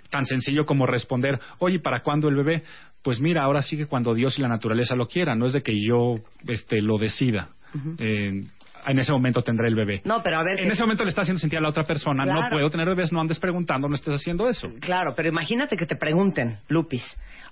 tan 0.10 0.26
sencillo 0.26 0.66
como 0.66 0.86
responder, 0.86 1.40
oye, 1.60 1.80
¿para 1.80 2.02
cuándo 2.02 2.28
el 2.30 2.36
bebé? 2.36 2.64
Pues 3.02 3.20
mira, 3.20 3.44
ahora 3.44 3.62
sí 3.62 3.78
que 3.78 3.86
cuando 3.86 4.14
Dios 4.14 4.38
y 4.40 4.42
la 4.42 4.48
naturaleza 4.48 4.96
lo 4.96 5.08
quieran, 5.08 5.38
no 5.40 5.46
es 5.46 5.54
de 5.54 5.62
que 5.62 5.74
yo 5.80 6.16
este, 6.48 6.82
lo 6.82 6.98
decida. 6.98 7.50
Eh, 8.00 8.44
en 8.88 9.00
ese 9.00 9.12
momento 9.12 9.42
tendré 9.42 9.68
el 9.68 9.76
bebé. 9.76 10.02
No, 10.06 10.22
pero 10.24 10.38
a 10.38 10.44
ver. 10.44 10.60
En 10.60 10.72
ese 10.72 10.82
momento 10.84 11.04
le 11.04 11.10
está 11.10 11.22
haciendo 11.22 11.40
sentir 11.40 11.60
a 11.60 11.62
la 11.62 11.70
otra 11.70 11.84
persona, 11.86 12.24
Claro. 12.24 12.42
no 12.44 12.50
puedo 12.50 12.70
tener 12.70 12.88
bebés, 12.88 13.12
no 13.12 13.22
andes 13.22 13.40
preguntando, 13.40 13.88
no 13.90 13.96
estés 13.96 14.14
haciendo 14.16 14.48
eso. 14.50 14.70
Claro, 14.80 15.14
pero 15.16 15.30
imagínate 15.30 15.76
que 15.78 15.86
te 15.86 15.96
pregunten, 15.96 16.60
Lupis, 16.68 17.04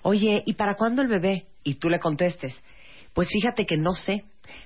oye, 0.01 0.43
¿y 0.45 0.53
para 0.53 0.75
cuándo 0.75 1.01
el 1.01 1.07
bebé? 1.07 1.45
Y 1.63 1.75
tú 1.75 1.89
le 1.89 1.99
contestes, 1.99 2.53
pues 3.13 3.27
fíjate 3.29 3.65
que 3.65 3.77
no 3.77 3.93
sé, 3.93 4.23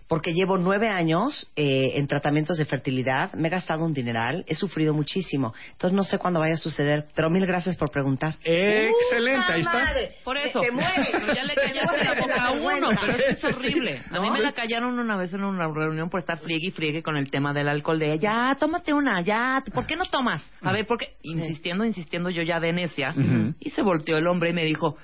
porque 0.08 0.34
llevo 0.34 0.58
nueve 0.58 0.88
años 0.90 1.50
eh, 1.56 1.94
en 1.96 2.08
tratamientos 2.08 2.58
de 2.58 2.66
fertilidad, 2.66 3.34
me 3.34 3.48
he 3.48 3.52
gastado 3.52 3.86
un 3.86 3.94
dineral, 3.94 4.46
he 4.48 4.56
sufrido 4.56 4.94
muchísimo, 4.94 5.54
entonces 5.72 5.96
no 5.96 6.04
sé 6.04 6.18
cuándo 6.18 6.40
vaya 6.40 6.54
a 6.54 6.58
suceder, 6.58 7.08
pero 7.16 7.30
mil 7.30 7.46
gracias 7.46 7.76
por 7.76 7.92
preguntar. 7.92 8.36
Excelente, 8.44 9.52
ahí 9.52 9.62
está. 9.62 9.84
Por 10.24 10.38
eso. 10.38 10.62
Se 10.62 10.72
muere. 10.72 11.10
Pero 11.12 11.28
ya 11.34 11.44
le 11.44 11.56
callaste 11.56 12.04
la 12.04 12.14
boca 12.20 12.46
a 12.46 12.52
uno, 12.52 12.90
pero 13.00 13.14
eso 13.18 13.48
es 13.48 13.56
horrible. 13.56 14.02
A 14.12 14.20
mí 14.20 14.30
me 14.30 14.40
la 14.40 14.54
callaron 14.54 14.98
una 15.00 15.18
vez 15.18 15.34
en 15.34 15.44
una 15.44 15.68
reunión 15.68 16.10
por 16.10 16.20
estar 16.20 16.38
friegue 16.38 16.68
y 16.68 16.72
friegue 16.72 17.04
con 17.04 17.18
el 17.18 17.30
tema 17.30 17.54
del 17.54 17.68
alcohol. 17.68 18.00
De 18.00 18.18
ya, 18.20 18.56
tómate 18.60 18.94
una, 18.94 19.22
ya, 19.22 19.64
¿por 19.74 19.86
qué 19.86 19.96
no 19.96 20.06
tomas? 20.06 20.44
A 20.62 20.72
ver, 20.72 20.86
¿por 20.86 20.98
qué? 20.98 21.16
Insistiendo, 21.22 21.86
insistiendo 21.86 22.30
yo 22.30 22.44
ya 22.44 22.60
de 22.60 22.74
necia. 22.74 23.14
Y 23.60 23.70
se 23.72 23.82
volteó 23.82 24.18
el 24.18 24.28
hombre 24.28 24.52
y 24.52 24.54
me 24.54 24.66
dijo, 24.66 24.98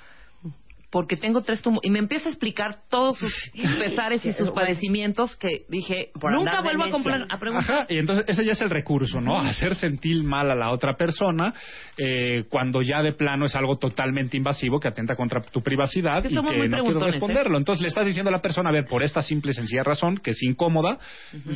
porque 0.93 1.17
tengo 1.17 1.41
tres 1.41 1.63
tumores. 1.63 1.81
Y 1.83 1.89
me 1.89 1.97
empieza 1.97 2.29
a 2.29 2.31
explicar 2.31 2.81
todos 2.87 3.17
sus 3.17 3.33
pesares 3.79 4.23
y 4.23 4.31
sus 4.31 4.51
padecimientos 4.51 5.35
que 5.35 5.65
dije, 5.67 6.11
Por 6.13 6.31
nunca 6.31 6.61
vuelvo 6.61 6.83
a, 6.83 6.91
comprar, 6.91 7.25
a 7.31 7.39
preguntar. 7.39 7.75
Ajá, 7.77 7.85
y 7.89 7.97
entonces 7.97 8.25
ese 8.27 8.45
ya 8.45 8.51
es 8.51 8.61
el 8.61 8.69
recurso, 8.69 9.19
¿no? 9.19 9.39
Hacer 9.39 9.73
sentir 9.73 10.23
mal 10.23 10.51
a 10.51 10.55
la 10.55 10.69
otra 10.69 10.95
persona 10.95 11.51
eh, 11.97 12.45
cuando 12.47 12.83
ya 12.83 13.01
de 13.01 13.13
plano 13.13 13.47
es 13.47 13.55
algo 13.55 13.77
totalmente 13.77 14.37
invasivo 14.37 14.79
que 14.79 14.87
atenta 14.87 15.15
contra 15.15 15.41
tu 15.41 15.61
privacidad 15.61 16.21
Que 16.21 16.27
y 16.27 16.35
que 16.35 16.67
no 16.69 16.83
quiero 16.83 17.01
¿eh? 17.01 17.11
responderlo. 17.11 17.57
Entonces 17.57 17.81
le 17.81 17.87
estás 17.87 18.05
diciendo 18.05 18.29
a 18.29 18.31
la 18.31 18.41
persona, 18.41 18.69
a 18.69 18.73
ver, 18.73 18.85
por 18.85 19.01
esta 19.01 19.23
simple 19.23 19.49
y 19.49 19.55
sencilla 19.55 19.81
razón, 19.81 20.17
que 20.17 20.31
es 20.31 20.43
incómoda, 20.43 20.99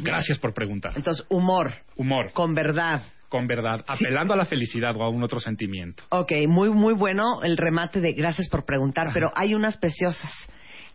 gracias 0.02 0.40
por 0.40 0.56
preguntar. 0.56 0.94
Entonces, 0.96 1.24
humor, 1.30 1.74
Humor, 1.96 2.32
con 2.34 2.54
verdad. 2.54 3.02
Con 3.30 3.48
verdad, 3.48 3.84
apelando 3.88 4.34
a 4.34 4.38
la 4.38 4.46
felicidad 4.46 4.96
o 4.96 5.04
a 5.04 5.10
un 5.10 5.24
otro 5.24 5.40
sentimiento. 5.40 6.04
Ok, 6.10 6.32
muy, 6.48 6.70
muy 6.70 6.94
bueno 6.94 7.42
el 7.44 7.58
remate 7.58 8.00
de 8.02 8.14
gracias 8.14 8.48
por 8.50 8.66
preguntar, 8.66 9.10
pero 9.14 9.32
hay 9.36 9.54
unas 9.54 9.78
preciosas 9.78 10.32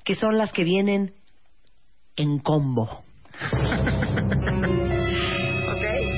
que 0.04 0.14
son 0.14 0.38
las 0.38 0.52
que 0.52 0.64
vienen 0.64 1.14
en 2.16 2.38
combo. 2.38 2.84
ok, 2.84 3.02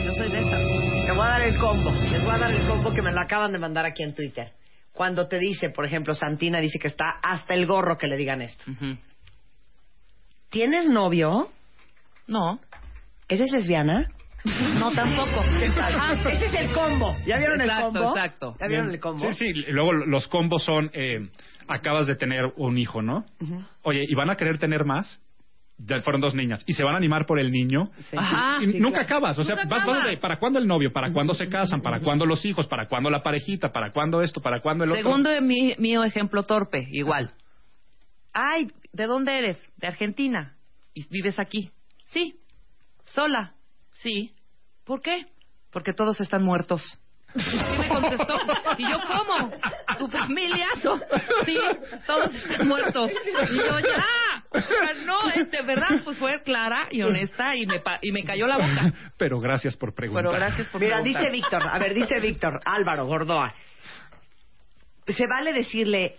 Yo 0.05 0.13
soy 0.15 0.31
de 0.31 0.41
esas. 0.41 1.07
te 1.07 1.13
voy 1.13 1.27
a 1.27 1.29
dar 1.29 1.43
el 1.43 1.57
combo. 1.59 1.91
Les 1.91 2.25
voy 2.25 2.35
a 2.35 2.39
dar 2.39 2.51
el 2.53 2.67
combo 2.67 2.93
que 2.93 3.03
me 3.03 3.13
lo 3.13 3.21
acaban 3.21 3.53
de 3.53 3.59
mandar 3.59 3.85
aquí 3.87 4.03
en 4.03 4.15
Twitter. 4.15 4.53
Cuando 4.93 5.27
te 5.27 5.39
dice, 5.39 5.71
por 5.71 5.85
ejemplo, 5.85 6.15
Santina 6.15 6.61
dice 6.61 6.79
que 6.79 6.89
está 6.89 7.19
hasta 7.23 7.55
el 7.55 7.67
gorro 7.67 7.97
que 7.99 8.07
le 8.07 8.17
digan 8.17 8.43
esto. 8.43 8.65
¿Tienes 10.51 10.89
novio? 10.89 11.51
No. 12.29 12.61
¿Eres 13.29 13.51
lesbiana? 13.51 14.09
No, 14.79 14.91
tampoco. 14.93 15.43
Ah, 15.99 16.15
ese 16.31 16.47
es 16.47 16.55
el 16.55 16.73
combo. 16.73 17.17
¿Ya 17.27 17.39
vieron 17.39 17.61
Exacto, 17.63 17.87
el 17.87 17.93
combo? 17.95 18.17
exacto. 18.17 18.57
¿Ya 18.61 18.67
vieron 18.67 18.87
Bien. 18.87 18.95
el 18.97 19.01
combo? 19.01 19.31
Sí, 19.33 19.53
sí, 19.53 19.53
luego 19.71 19.93
los 19.93 20.29
combos 20.29 20.63
son, 20.65 20.91
eh, 20.93 21.29
acabas 21.67 22.07
de 22.07 22.15
tener 22.17 22.53
un 22.57 22.77
hijo, 22.77 23.01
¿no? 23.01 23.25
Oye, 23.83 24.05
¿y 24.07 24.15
van 24.15 24.29
a 24.31 24.37
querer 24.37 24.59
tener 24.59 24.85
más? 24.85 25.21
Ya 25.79 26.01
fueron 26.03 26.21
dos 26.21 26.35
niñas. 26.35 26.63
¿Y 26.67 26.75
se 26.75 26.85
van 26.85 26.95
a 26.95 26.99
animar 26.99 27.27
por 27.27 27.41
el 27.41 27.51
niño? 27.51 27.91
Sí. 27.99 28.17
Ajá. 28.17 28.63
Y 28.63 28.67
Sí, 28.73 28.79
nunca 28.81 29.05
claro. 29.05 29.27
acabas, 29.27 29.39
o 29.39 29.45
sea, 29.45 29.57
vas, 29.67 30.05
de 30.09 30.19
¿para 30.19 30.37
cuándo 30.39 30.59
el 30.59 30.67
novio? 30.69 30.93
¿Para 30.93 31.11
cuándo 31.13 31.35
se 31.35 31.49
casan? 31.49 31.81
¿Para 31.81 32.01
cuándo 32.01 32.27
los 32.27 32.45
hijos? 32.45 32.69
¿Para 32.69 32.87
cuándo 32.87 33.11
la 33.11 33.23
parejita? 33.23 33.73
¿Para 33.73 33.93
cuándo 33.93 34.23
esto? 34.23 34.41
¿Para 34.41 34.61
cuándo 34.61 34.85
el 34.85 34.91
otro? 34.91 35.03
Segundo 35.03 35.31
mi, 35.41 35.75
mío 35.79 36.05
ejemplo 36.05 36.43
torpe, 36.45 36.87
igual. 36.93 37.33
Ay, 38.33 38.69
¿de 38.93 39.07
dónde 39.07 39.37
eres? 39.39 39.59
De 39.79 39.87
Argentina. 39.89 40.55
¿Y 40.93 41.09
vives 41.09 41.39
aquí? 41.41 41.71
Sí. 42.07 42.37
¿Sola? 43.07 43.55
Sí. 44.05 44.31
¿Por 44.85 45.03
qué? 45.03 45.27
Porque 45.73 45.93
todos 45.93 46.21
están 46.21 46.45
muertos. 46.45 46.97
Así 47.35 47.57
me 47.81 47.89
contestó. 47.89 48.37
Y 48.79 48.83
yo, 48.89 49.01
¿cómo? 49.09 49.51
¿Tu 49.99 50.07
familia? 50.09 50.69
Sí, 51.45 51.59
todos 52.07 52.33
están 52.33 52.69
muertos. 52.69 53.11
Y 53.51 53.57
yo, 53.57 53.79
ya. 53.81 54.05
No, 55.05 55.29
es 55.31 55.51
de 55.51 55.63
verdad, 55.63 55.89
pues 56.05 56.17
fue 56.21 56.41
clara 56.43 56.87
y 56.93 57.03
honesta 57.03 57.57
y 57.57 57.67
me, 57.67 57.81
pa- 57.81 57.99
y 58.03 58.13
me 58.13 58.23
cayó 58.23 58.47
la 58.47 58.57
boca. 58.57 58.93
Pero 59.19 59.41
gracias 59.41 59.77
por 59.77 59.93
preguntar. 59.95 60.25
Pero 60.27 60.37
gracias 60.39 60.69
por 60.69 60.81
Mira, 60.81 60.99
preguntar. 61.01 61.23
dice 61.23 61.33
Víctor, 61.33 61.63
a 61.69 61.79
ver, 61.81 61.95
dice 61.95 62.21
Víctor, 62.21 62.61
Álvaro 62.65 63.07
Gordoa. 63.07 63.53
Se 65.09 65.27
vale 65.27 65.53
decirle, 65.53 66.15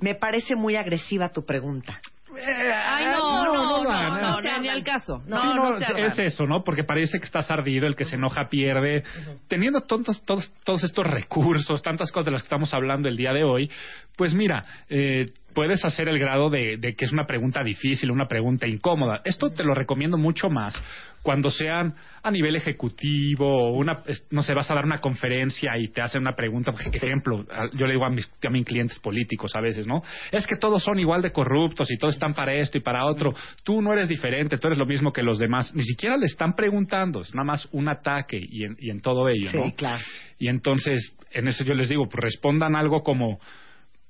me 0.00 0.14
parece 0.14 0.56
muy 0.56 0.76
agresiva 0.76 1.30
tu 1.30 1.46
pregunta. 1.46 1.98
Ay, 2.36 3.06
no, 3.06 3.44
no, 3.46 3.54
no, 3.54 4.20
no, 4.20 4.20
ni 4.60 4.68
al 4.68 4.84
caso. 4.84 5.22
No, 5.26 5.40
Sí, 5.40 5.48
no, 5.54 5.78
se 5.78 6.00
es 6.00 6.18
eso, 6.32 6.46
¿no? 6.46 6.64
Porque 6.64 6.84
parece 6.84 7.18
que 7.18 7.24
estás 7.24 7.50
ardido, 7.50 7.86
el 7.86 7.96
que 7.96 8.04
se 8.04 8.16
enoja 8.16 8.48
pierde. 8.48 9.02
Teniendo 9.48 9.82
todos, 9.82 10.22
todos, 10.24 10.50
todos 10.64 10.84
estos 10.84 11.06
recursos, 11.06 11.82
tantas 11.82 12.10
cosas 12.12 12.26
de 12.26 12.30
las 12.32 12.42
que 12.42 12.46
estamos 12.46 12.72
hablando 12.74 13.08
el 13.08 13.16
día 13.16 13.32
de 13.32 13.44
hoy, 13.44 13.70
pues 14.16 14.34
mira, 14.34 14.64
eh, 14.88 15.26
puedes 15.54 15.84
hacer 15.84 16.08
el 16.08 16.18
grado 16.18 16.50
de, 16.50 16.76
de 16.76 16.94
que 16.94 17.04
es 17.04 17.12
una 17.12 17.26
pregunta 17.26 17.62
difícil, 17.62 18.10
una 18.10 18.28
pregunta 18.28 18.66
incómoda. 18.66 19.20
Esto 19.24 19.50
te 19.52 19.64
lo 19.64 19.74
recomiendo 19.74 20.18
mucho 20.18 20.50
más 20.50 20.74
cuando 21.24 21.50
sean 21.50 21.94
a 22.22 22.30
nivel 22.30 22.54
ejecutivo, 22.54 23.72
una, 23.72 24.00
no 24.30 24.42
sé, 24.42 24.52
vas 24.52 24.70
a 24.70 24.74
dar 24.74 24.84
una 24.84 24.98
conferencia 24.98 25.72
y 25.78 25.88
te 25.88 26.02
hacen 26.02 26.20
una 26.20 26.36
pregunta, 26.36 26.70
por 26.70 26.82
ejemplo, 26.82 27.46
yo 27.72 27.86
le 27.86 27.94
digo 27.94 28.04
a 28.04 28.10
mis, 28.10 28.30
a 28.46 28.50
mis 28.50 28.66
clientes 28.66 28.98
políticos 29.00 29.50
a 29.56 29.62
veces, 29.62 29.86
¿no? 29.86 30.02
Es 30.30 30.46
que 30.46 30.56
todos 30.56 30.84
son 30.84 30.98
igual 30.98 31.22
de 31.22 31.32
corruptos 31.32 31.90
y 31.90 31.96
todos 31.96 32.12
están 32.14 32.34
para 32.34 32.52
esto 32.54 32.76
y 32.76 32.82
para 32.82 33.06
otro. 33.06 33.34
Tú 33.64 33.80
no 33.80 33.94
eres 33.94 34.06
diferente, 34.06 34.58
tú 34.58 34.66
eres 34.66 34.78
lo 34.78 34.84
mismo 34.84 35.14
que 35.14 35.22
los 35.22 35.38
demás. 35.38 35.74
Ni 35.74 35.82
siquiera 35.82 36.18
le 36.18 36.26
están 36.26 36.52
preguntando, 36.54 37.22
es 37.22 37.34
nada 37.34 37.44
más 37.46 37.66
un 37.72 37.88
ataque 37.88 38.38
y 38.38 38.64
en, 38.64 38.76
y 38.78 38.90
en 38.90 39.00
todo 39.00 39.26
ello, 39.30 39.48
Sí, 39.50 39.56
¿no? 39.56 39.72
claro. 39.74 40.02
Y 40.38 40.48
entonces, 40.48 41.16
en 41.32 41.48
eso 41.48 41.64
yo 41.64 41.72
les 41.72 41.88
digo, 41.88 42.06
pues 42.06 42.22
respondan 42.22 42.76
algo 42.76 43.02
como, 43.02 43.40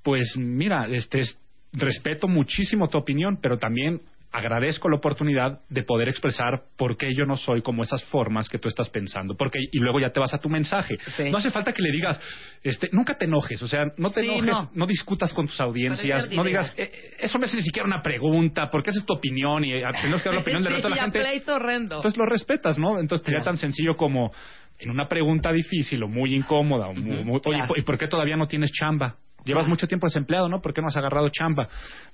pues 0.03 0.37
mira, 0.37 0.89
este 0.91 1.21
es- 1.21 1.39
respeto 1.77 2.29
muchísimo 2.29 2.89
tu 2.89 2.99
opinión, 2.99 3.39
pero 3.41 3.59
también 3.59 4.01
agradezco 4.35 4.89
la 4.89 4.97
oportunidad 4.97 5.61
de 5.69 5.85
poder 5.85 6.09
expresar 6.09 6.65
por 6.77 6.97
qué 6.97 7.15
yo 7.15 7.25
no 7.25 7.37
soy 7.37 7.63
como 7.63 7.83
esas 7.83 8.05
formas 8.07 8.49
que 8.49 8.59
tú 8.59 8.69
estás 8.69 8.91
pensando, 8.91 9.37
porque 9.37 9.61
y 9.71 9.79
luego 9.79 10.01
ya 10.01 10.11
te 10.11 10.19
vas 10.19 10.35
a 10.35 10.39
tu 10.39 10.49
mensaje. 10.49 10.99
Sí. 11.17 11.31
No 11.31 11.39
hace 11.39 11.53
falta 11.53 11.73
que 11.73 11.81
le 11.81 11.93
digas, 11.93 12.21
este, 12.63 12.89
nunca 12.91 13.17
te 13.17 13.27
enojes, 13.27 13.63
o 13.63 13.69
sea, 13.69 13.85
no 13.97 14.11
te 14.11 14.23
Sí, 14.23 14.27
enojes, 14.29 14.47
no. 14.53 14.71
no. 14.75 14.87
discutas 14.87 15.33
con 15.33 15.47
tus 15.47 15.61
audiencias, 15.61 16.29
no 16.33 16.43
digas, 16.43 16.75
"Eh, 16.77 16.91
eh, 16.93 17.15
eso 17.21 17.39
no 17.39 17.45
es 17.45 17.55
ni 17.55 17.63
siquiera 17.63 17.87
una 17.87 18.03
pregunta, 18.03 18.69
porque 18.71 18.91
esa 18.91 18.99
es 18.99 19.07
tu 19.07 19.15
opinión 19.15 19.65
y 19.65 19.73
eh, 19.73 19.85
tenemos 20.01 20.21
que 20.23 20.29
dar 20.31 20.35
la 20.35 20.41
opinión 20.43 20.63
del 20.65 20.73
Sí, 20.73 20.75
resto 20.75 20.89
de 20.89 20.95
la 20.97 21.03
gente. 21.03 21.53
horrendo. 21.53 21.97
Entonces 21.97 22.19
lo 22.19 22.27
respetas, 22.27 22.77
¿no? 22.79 22.99
Entonces 22.99 23.25
sería 23.25 23.39
Claro. 23.39 23.53
tan 23.53 23.57
sencillo 23.59 23.97
como 23.97 24.33
en 24.81 24.91
una 24.91 25.07
pregunta 25.07 25.53
difícil 25.53 26.03
o 26.03 26.09
muy 26.09 26.35
incómoda, 26.35 26.89
o 26.89 26.95
muy- 26.95 27.23
muy- 27.25 27.41
oye. 27.45 27.61
¿y 27.77 27.83
por 27.83 27.97
qué 27.97 28.09
todavía 28.09 28.37
no 28.37 28.49
tienes 28.49 28.73
chamba? 28.73 29.15
Llevas 29.45 29.69
mucho 29.69 29.87
tiempo 29.87 30.07
desempleado, 30.07 30.49
¿no? 30.49 30.61
¿Por 30.61 30.73
qué 30.73 30.81
no 30.81 30.89
has 30.89 30.97
agarrado 30.97 31.29
chamba? 31.29 31.69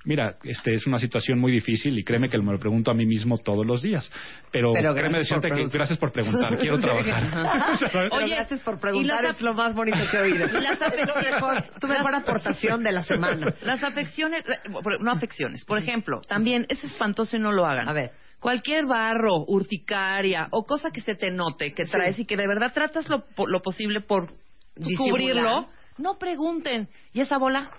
Mira, 0.05 0.35
este 0.43 0.73
es 0.73 0.85
una 0.85 0.99
situación 0.99 1.39
muy 1.39 1.51
difícil 1.51 1.97
y 1.97 2.03
créeme 2.03 2.29
que 2.29 2.37
me 2.37 2.51
lo 2.51 2.59
pregunto 2.59 2.91
a 2.91 2.93
mí 2.93 3.05
mismo 3.05 3.37
todos 3.37 3.65
los 3.65 3.81
días. 3.81 4.11
Pero, 4.51 4.73
Pero 4.73 4.93
créeme 4.93 5.19
decirte 5.19 5.49
que 5.49 5.67
gracias 5.67 5.97
por 5.97 6.11
preguntar, 6.11 6.57
quiero 6.57 6.79
trabajar. 6.81 8.09
Oye, 8.11 8.35
gracias 8.35 8.59
por 8.61 8.75
y 8.75 8.77
preguntar, 8.77 9.25
es 9.25 9.41
lo 9.41 9.53
más 9.53 9.73
bonito 9.73 9.99
que 10.11 10.17
he 10.17 10.21
oído. 10.21 10.45
y 10.59 10.61
las 10.61 10.79
mejor, 10.79 11.63
tu 11.79 11.87
mejor 11.87 12.15
aportación 12.15 12.83
de 12.83 12.91
la 12.91 13.03
semana. 13.03 13.53
Las 13.61 13.83
afecciones, 13.83 14.43
eh, 14.47 14.69
no 14.99 15.11
afecciones, 15.11 15.63
por 15.65 15.77
ejemplo, 15.77 16.21
también 16.27 16.65
es 16.69 16.83
espantoso 16.83 17.37
y 17.37 17.39
no 17.39 17.51
lo 17.51 17.65
hagan. 17.65 17.87
A 17.87 17.93
ver. 17.93 18.11
Cualquier 18.39 18.87
barro, 18.87 19.45
urticaria 19.47 20.47
o 20.49 20.65
cosa 20.65 20.89
que 20.89 21.01
se 21.01 21.13
te 21.13 21.29
note, 21.29 21.73
que 21.73 21.85
traes 21.85 22.17
y 22.17 22.25
que 22.25 22.35
de 22.35 22.47
verdad 22.47 22.73
tratas 22.73 23.07
lo, 23.07 23.23
lo 23.47 23.61
posible 23.61 24.01
por 24.01 24.33
Disimular. 24.75 25.11
cubrirlo, 25.11 25.69
no 25.97 26.17
pregunten. 26.17 26.87
¿Y 27.13 27.21
esa 27.21 27.37
bola? 27.37 27.69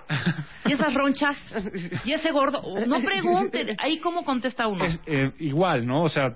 ¿Y 0.66 0.72
esas 0.72 0.94
ronchas? 0.94 1.36
¿Y 2.04 2.12
ese 2.12 2.30
gordo? 2.30 2.62
No 2.86 3.00
pregunten. 3.00 3.76
Ahí 3.78 3.98
cómo 3.98 4.24
contesta 4.24 4.66
uno. 4.68 4.84
Es 4.84 5.00
eh, 5.06 5.32
igual, 5.40 5.86
¿no? 5.86 6.02
O 6.02 6.08
sea, 6.08 6.32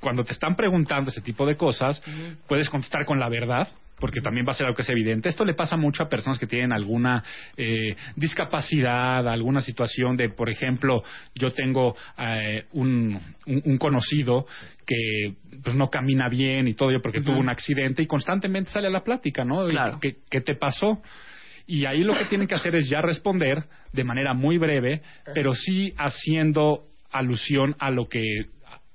cuando 0.00 0.24
te 0.24 0.32
están 0.32 0.56
preguntando 0.56 1.10
ese 1.10 1.20
tipo 1.20 1.46
de 1.46 1.56
cosas, 1.56 2.02
puedes 2.46 2.68
contestar 2.70 3.04
con 3.04 3.18
la 3.18 3.28
verdad. 3.28 3.68
porque 4.00 4.20
también 4.20 4.46
va 4.48 4.52
a 4.52 4.54
ser 4.54 4.66
algo 4.66 4.74
que 4.76 4.82
es 4.82 4.88
evidente. 4.88 5.28
Esto 5.28 5.44
le 5.44 5.54
pasa 5.54 5.76
mucho 5.76 6.02
a 6.02 6.08
personas 6.08 6.38
que 6.38 6.46
tienen 6.46 6.72
alguna 6.72 7.22
eh, 7.56 7.94
discapacidad, 8.16 9.28
alguna 9.28 9.60
situación 9.60 10.16
de, 10.16 10.30
por 10.30 10.48
ejemplo, 10.48 11.04
yo 11.34 11.52
tengo 11.52 11.94
eh, 12.18 12.64
un, 12.72 13.20
un, 13.46 13.62
un 13.64 13.76
conocido 13.76 14.46
que 14.90 15.34
pues 15.62 15.76
no 15.76 15.88
camina 15.88 16.28
bien 16.28 16.66
y 16.66 16.74
todo 16.74 16.90
ello 16.90 17.00
porque 17.00 17.20
tuvo 17.20 17.38
un 17.38 17.48
accidente 17.48 18.02
y 18.02 18.06
constantemente 18.06 18.70
sale 18.70 18.88
a 18.88 18.90
la 18.90 19.04
plática, 19.04 19.44
¿no? 19.44 19.68
Claro. 19.68 19.98
¿Qué, 20.00 20.16
qué 20.28 20.40
te 20.40 20.56
pasó? 20.56 21.00
Y 21.68 21.84
ahí 21.84 22.02
lo 22.02 22.14
que 22.18 22.24
tienen 22.24 22.48
que 22.48 22.56
hacer 22.56 22.74
es 22.74 22.88
ya 22.88 23.00
responder 23.00 23.62
de 23.92 24.02
manera 24.02 24.34
muy 24.34 24.58
breve, 24.58 25.02
pero 25.32 25.54
sí 25.54 25.94
haciendo 25.96 26.86
alusión 27.12 27.76
a 27.78 27.90
lo 27.92 28.08
que, 28.08 28.24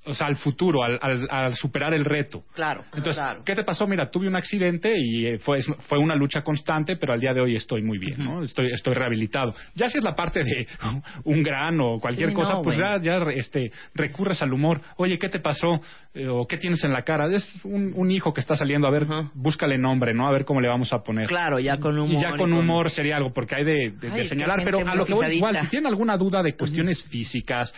o 0.05 0.13
sea, 0.13 0.27
al 0.27 0.37
futuro, 0.37 0.83
al, 0.83 0.99
al- 1.01 1.27
al 1.29 1.55
superar 1.55 1.93
el 1.93 2.05
reto. 2.05 2.43
Claro, 2.53 2.83
Entonces, 2.93 3.15
claro. 3.15 3.43
¿qué 3.45 3.55
te 3.55 3.63
pasó? 3.63 3.87
Mira, 3.87 4.09
tuve 4.09 4.27
un 4.27 4.35
accidente 4.35 4.93
y 4.97 5.25
eh, 5.25 5.39
fue, 5.39 5.61
fue 5.87 5.97
una 5.97 6.15
lucha 6.15 6.41
constante, 6.43 6.95
pero 6.97 7.13
al 7.13 7.19
día 7.19 7.33
de 7.33 7.41
hoy 7.41 7.55
estoy 7.55 7.81
muy 7.81 7.97
bien, 7.97 8.23
¿no? 8.23 8.43
Estoy, 8.43 8.71
estoy 8.71 8.93
rehabilitado. 8.93 9.53
Ya 9.75 9.89
si 9.89 9.97
es 9.97 10.03
la 10.03 10.15
parte 10.15 10.43
de 10.43 10.67
un 11.23 11.43
grano 11.43 11.93
o 11.93 11.99
cualquier 11.99 12.29
Sí, 12.29 12.35
cosa, 12.35 12.53
no, 12.53 12.61
pues 12.61 12.77
güey. 12.77 12.89
ya, 12.89 13.01
ya 13.01 13.23
este, 13.31 13.71
recurres 13.93 14.41
al 14.41 14.53
humor. 14.53 14.81
Oye, 14.97 15.17
¿qué 15.19 15.29
te 15.29 15.39
pasó? 15.39 15.79
Eh, 16.13 16.27
¿O 16.27 16.47
qué 16.47 16.57
tienes 16.57 16.83
en 16.83 16.93
la 16.93 17.03
cara? 17.03 17.27
Es 17.33 17.59
un, 17.65 17.91
un 17.95 18.11
hijo 18.11 18.33
que 18.33 18.41
está 18.41 18.55
saliendo, 18.55 18.87
a 18.87 18.91
ver, 18.91 19.05
búscale 19.33 19.77
nombre, 19.77 20.13
¿no? 20.13 20.27
A 20.27 20.31
ver 20.31 20.45
cómo 20.45 20.61
le 20.61 20.67
vamos 20.67 20.91
a 20.93 21.03
poner. 21.03 21.27
Claro, 21.27 21.59
ya 21.59 21.77
con 21.79 21.97
humor. 21.97 22.15
Y 22.15 22.21
ya 22.21 22.35
con 22.37 22.53
humor 22.53 22.89
sería 22.91 23.17
algo, 23.17 23.33
porque 23.33 23.55
hay 23.55 23.63
de, 23.65 23.91
de- 23.91 24.11
Ay, 24.11 24.27
señalar, 24.27 24.61
pero 24.63 24.79
a 24.79 24.95
lo 24.95 25.05
que 25.05 25.13
voy, 25.13 25.25
igual, 25.35 25.57
si 25.59 25.67
tienen 25.69 25.87
alguna 25.87 26.15
duda 26.17 26.41
de 26.41 26.55
cuestiones 26.55 27.03
físicas, 27.05 27.73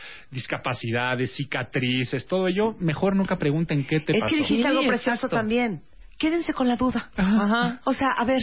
discapacidades, 0.48 1.36
cicatrices, 1.36 2.17
todo 2.26 2.48
ello, 2.48 2.76
mejor 2.80 3.16
nunca 3.16 3.36
pregunten 3.38 3.86
qué 3.86 4.00
te 4.00 4.14
Es 4.16 4.22
pasó. 4.24 4.30
que 4.32 4.38
dijiste 4.38 4.64
Sí, 4.64 4.68
algo 4.68 4.82
exacto. 4.82 4.90
precioso 5.04 5.30
también. 5.30 5.84
Quédense 6.18 6.54
con 6.54 6.68
la 6.68 6.76
duda. 6.78 7.12
Ajá. 7.16 7.80
O 7.84 7.94
sea, 7.94 8.10
a 8.10 8.26
ver, 8.26 8.42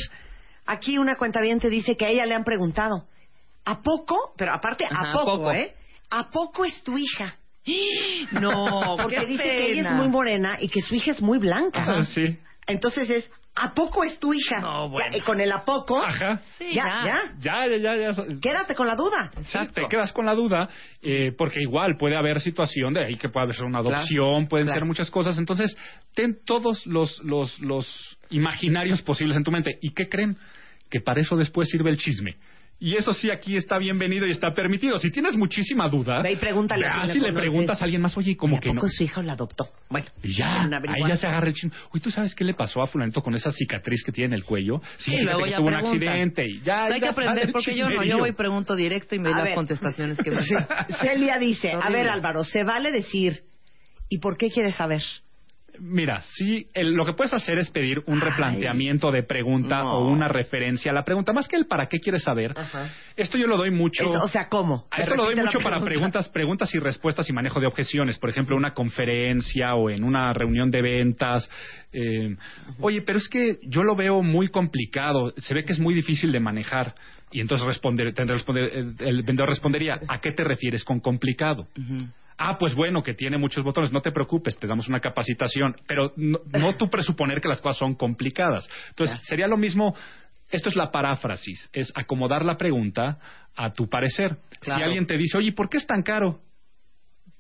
aquí 0.66 0.96
una 0.98 1.16
cuenta 1.16 1.40
te 1.40 1.68
dice 1.70 1.96
que 1.96 2.04
a 2.04 2.08
ella 2.10 2.26
le 2.26 2.34
han 2.34 2.44
preguntado, 2.44 3.06
¿a 3.64 3.82
poco? 3.82 4.32
Pero 4.36 4.54
aparte, 4.54 4.84
Ajá, 4.84 5.06
¿a 5.08 5.10
¿a 5.10 5.12
poco, 5.14 5.36
poco? 5.38 5.52
eh? 5.52 5.74
¿A 6.10 6.30
poco 6.30 6.64
es 6.64 6.82
tu 6.84 6.96
hija? 6.96 7.34
No, 8.32 8.96
Porque 9.02 9.26
dice 9.26 9.42
que 9.42 9.72
ella 9.72 9.90
es 9.90 9.94
muy 9.96 10.08
morena 10.08 10.58
y 10.60 10.68
que 10.68 10.80
su 10.82 10.94
hija 10.94 11.12
es 11.12 11.22
muy 11.22 11.38
blanca. 11.38 11.80
Ajá, 11.82 12.02
sí. 12.02 12.38
Entonces 12.66 13.08
es, 13.10 13.30
¿a 13.54 13.74
poco 13.74 14.04
es 14.04 14.18
tu 14.18 14.32
hija? 14.32 14.58
No, 14.60 14.88
bueno. 14.88 15.12
Ya, 15.12 15.18
y 15.18 15.20
con 15.20 15.40
el 15.40 15.52
a 15.52 15.64
poco, 15.64 16.02
Ajá. 16.04 16.38
Sí, 16.58 16.72
ya, 16.72 16.84
ya. 17.04 17.22
ya, 17.38 17.66
Ya, 17.66 17.76
ya, 17.76 17.96
ya. 17.96 18.10
ya. 18.12 18.24
Quédate 18.40 18.74
con 18.74 18.86
la 18.86 18.94
duda. 18.96 19.30
Sí, 19.46 19.58
te 19.74 19.86
quedas 19.88 20.12
con 20.12 20.26
la 20.26 20.34
duda, 20.34 20.68
eh, 21.02 21.32
porque 21.36 21.60
igual 21.60 21.96
puede 21.98 22.16
haber 22.16 22.40
situación 22.40 22.94
de 22.94 23.04
ahí 23.04 23.16
que 23.16 23.28
puede 23.28 23.44
haber 23.44 23.62
una 23.64 23.80
Claro, 23.80 23.96
adopción, 23.96 24.48
pueden 24.48 24.66
claro. 24.66 24.80
ser 24.80 24.86
muchas 24.86 25.10
cosas. 25.10 25.38
Entonces, 25.38 25.76
ten 26.14 26.38
todos 26.44 26.86
los, 26.86 27.22
los, 27.22 27.58
los 27.60 28.16
imaginarios 28.30 29.02
posibles 29.02 29.36
en 29.36 29.44
tu 29.44 29.50
mente. 29.50 29.78
¿Y 29.82 29.90
qué 29.90 30.08
creen? 30.08 30.36
Que 30.90 31.00
para 31.00 31.20
eso 31.20 31.36
después 31.36 31.68
sirve 31.68 31.90
el 31.90 31.96
chisme. 31.98 32.36
Y 32.80 32.96
eso 32.96 33.14
sí, 33.14 33.30
aquí 33.30 33.56
está 33.56 33.78
bienvenido 33.78 34.26
y 34.26 34.30
está 34.32 34.52
permitido. 34.52 34.98
Si 34.98 35.10
tienes 35.10 35.36
muchísima 35.36 35.88
duda, 35.88 36.20
Ve 36.20 36.32
y 36.32 36.36
pregúntale 36.36 36.82
ve, 36.82 36.88
a 36.90 36.92
quien 36.94 37.10
así 37.10 37.18
le 37.20 37.26
conoces. 37.28 37.40
preguntas 37.50 37.80
a 37.80 37.84
alguien 37.84 38.02
más, 38.02 38.16
oye, 38.18 38.36
como 38.36 38.56
¿A 38.56 38.60
que 38.60 38.70
poco 38.70 38.86
no. 38.86 38.88
su 38.92 39.04
hija 39.04 39.20
o 39.20 39.22
la 39.22 39.32
adoptó? 39.34 39.68
Bueno, 39.88 40.06
Y 40.22 40.34
ya, 40.34 40.62
ahí 40.64 41.02
ya 41.08 41.16
se 41.16 41.26
agarra 41.26 41.46
el 41.48 41.54
chisme. 41.54 41.70
Uy, 41.94 42.00
¿tú 42.00 42.10
sabes 42.10 42.34
qué 42.34 42.44
le 42.44 42.52
pasó 42.52 42.82
a 42.82 42.86
fulanito 42.86 43.22
con 43.22 43.34
esa 43.34 43.52
cicatriz 43.52 44.02
que 44.04 44.12
tiene 44.12 44.34
en 44.34 44.40
el 44.40 44.44
cuello? 44.44 44.82
Sí, 44.98 45.12
fíjate 45.12 45.24
luego 45.24 45.44
que 45.44 45.50
ya 45.50 45.56
tuvo 45.58 45.68
un 45.68 45.74
accidente 45.74 46.46
y 46.46 46.60
ya. 46.60 46.80
Pues 46.80 46.94
hay 46.94 47.00
ya 47.00 47.00
que 47.00 47.08
aprender 47.08 47.52
porque 47.52 47.76
yo 47.76 47.88
no, 47.88 48.02
yo 48.04 48.18
voy 48.18 48.30
y 48.30 48.32
pregunto 48.32 48.74
directo 48.76 49.14
y 49.14 49.18
me 49.18 49.28
A 49.28 49.30
doy 49.30 49.38
las 49.38 49.44
ver. 49.48 49.54
contestaciones 49.54 50.18
que 50.18 50.30
me 50.30 50.42
Celia 51.00 51.38
dice, 51.38 51.72
a 51.72 51.88
ver 51.90 52.08
Álvaro, 52.08 52.44
se 52.44 52.64
vale 52.64 52.90
decir, 52.90 53.44
¿y 54.10 54.18
por 54.18 54.36
qué 54.36 54.50
quieres 54.50 54.74
saber? 54.74 55.02
Mira, 55.80 56.22
sí, 56.34 56.68
el- 56.74 56.92
lo 56.94 57.04
que 57.04 57.14
puedes 57.14 57.32
hacer 57.34 57.58
es 57.58 57.68
pedir 57.70 58.00
un 58.06 58.14
Ay. 58.22 58.30
replanteamiento 58.30 59.10
de 59.10 59.22
pregunta 59.24 59.80
No. 59.80 59.92
o 59.98 60.08
una 60.08 60.28
referencia 60.28 60.92
a 60.92 60.94
la 60.94 61.04
pregunta, 61.04 61.32
más 61.32 61.48
que 61.48 61.56
el 61.56 61.66
para 61.66 61.86
qué 61.88 61.98
quieres 61.98 62.22
saber. 62.22 62.52
Ajá. 62.56 62.88
Esto 63.16 63.36
yo 63.38 63.46
lo 63.46 63.56
doy 63.56 63.70
mucho. 63.70 64.04
O 64.08 64.28
sea, 64.28 64.48
¿cómo? 64.48 64.86
a 64.90 65.02
esto 65.02 65.16
lo 65.16 65.24
doy 65.24 65.34
mucho 65.36 65.58
para 65.58 65.76
pregunta. 65.80 65.84
preguntas, 65.84 66.28
preguntas 66.28 66.74
y 66.74 66.78
respuestas 66.78 67.28
y 67.28 67.32
manejo 67.32 67.58
de 67.60 67.66
objeciones. 67.66 68.18
Por 68.18 68.30
ejemplo, 68.30 68.56
una 68.56 68.72
conferencia 68.74 69.74
o 69.74 69.90
en 69.90 70.04
una 70.04 70.32
reunión 70.32 70.70
de 70.70 70.82
ventas. 70.82 71.50
Eh, 71.92 72.36
Oye, 72.80 73.02
pero 73.02 73.18
es 73.18 73.28
que 73.28 73.58
yo 73.62 73.82
lo 73.82 73.96
veo 73.96 74.22
muy 74.22 74.48
complicado. 74.48 75.32
Se 75.38 75.54
ve 75.54 75.64
que 75.64 75.72
es 75.72 75.80
muy 75.80 75.94
difícil 75.94 76.32
de 76.32 76.40
manejar. 76.40 76.94
Y 77.32 77.40
entonces 77.40 77.66
responder, 77.66 78.14
responder- 78.14 78.70
el, 78.72 78.94
el 79.00 79.22
vendedor 79.22 79.48
respondería, 79.48 79.98
¿a 80.06 80.20
qué 80.20 80.30
te 80.32 80.44
refieres 80.44 80.84
con 80.84 81.00
complicado? 81.00 81.66
Ah, 82.36 82.58
pues 82.58 82.74
bueno, 82.74 83.02
que 83.02 83.14
tiene 83.14 83.38
muchos 83.38 83.64
botones, 83.64 83.92
no 83.92 84.00
te 84.00 84.10
preocupes, 84.10 84.58
te 84.58 84.66
damos 84.66 84.88
una 84.88 85.00
capacitación, 85.00 85.74
pero 85.86 86.12
no, 86.16 86.40
no 86.46 86.76
tú 86.76 86.88
presuponer 86.88 87.40
que 87.40 87.48
las 87.48 87.60
cosas 87.60 87.78
son 87.78 87.94
complicadas. 87.94 88.68
Entonces, 88.90 89.18
sería 89.22 89.46
lo 89.46 89.56
mismo, 89.56 89.94
esto 90.50 90.68
es 90.68 90.76
la 90.76 90.90
paráfrasis, 90.90 91.68
es 91.72 91.92
acomodar 91.94 92.44
la 92.44 92.56
pregunta 92.56 93.18
a 93.54 93.72
tu 93.72 93.88
parecer. 93.88 94.36
Si 94.62 94.70
alguien 94.70 95.06
te 95.06 95.16
dice, 95.16 95.38
oye, 95.38 95.52
¿por 95.52 95.68
qué 95.68 95.78
es 95.78 95.86
tan 95.86 96.02
caro? 96.02 96.40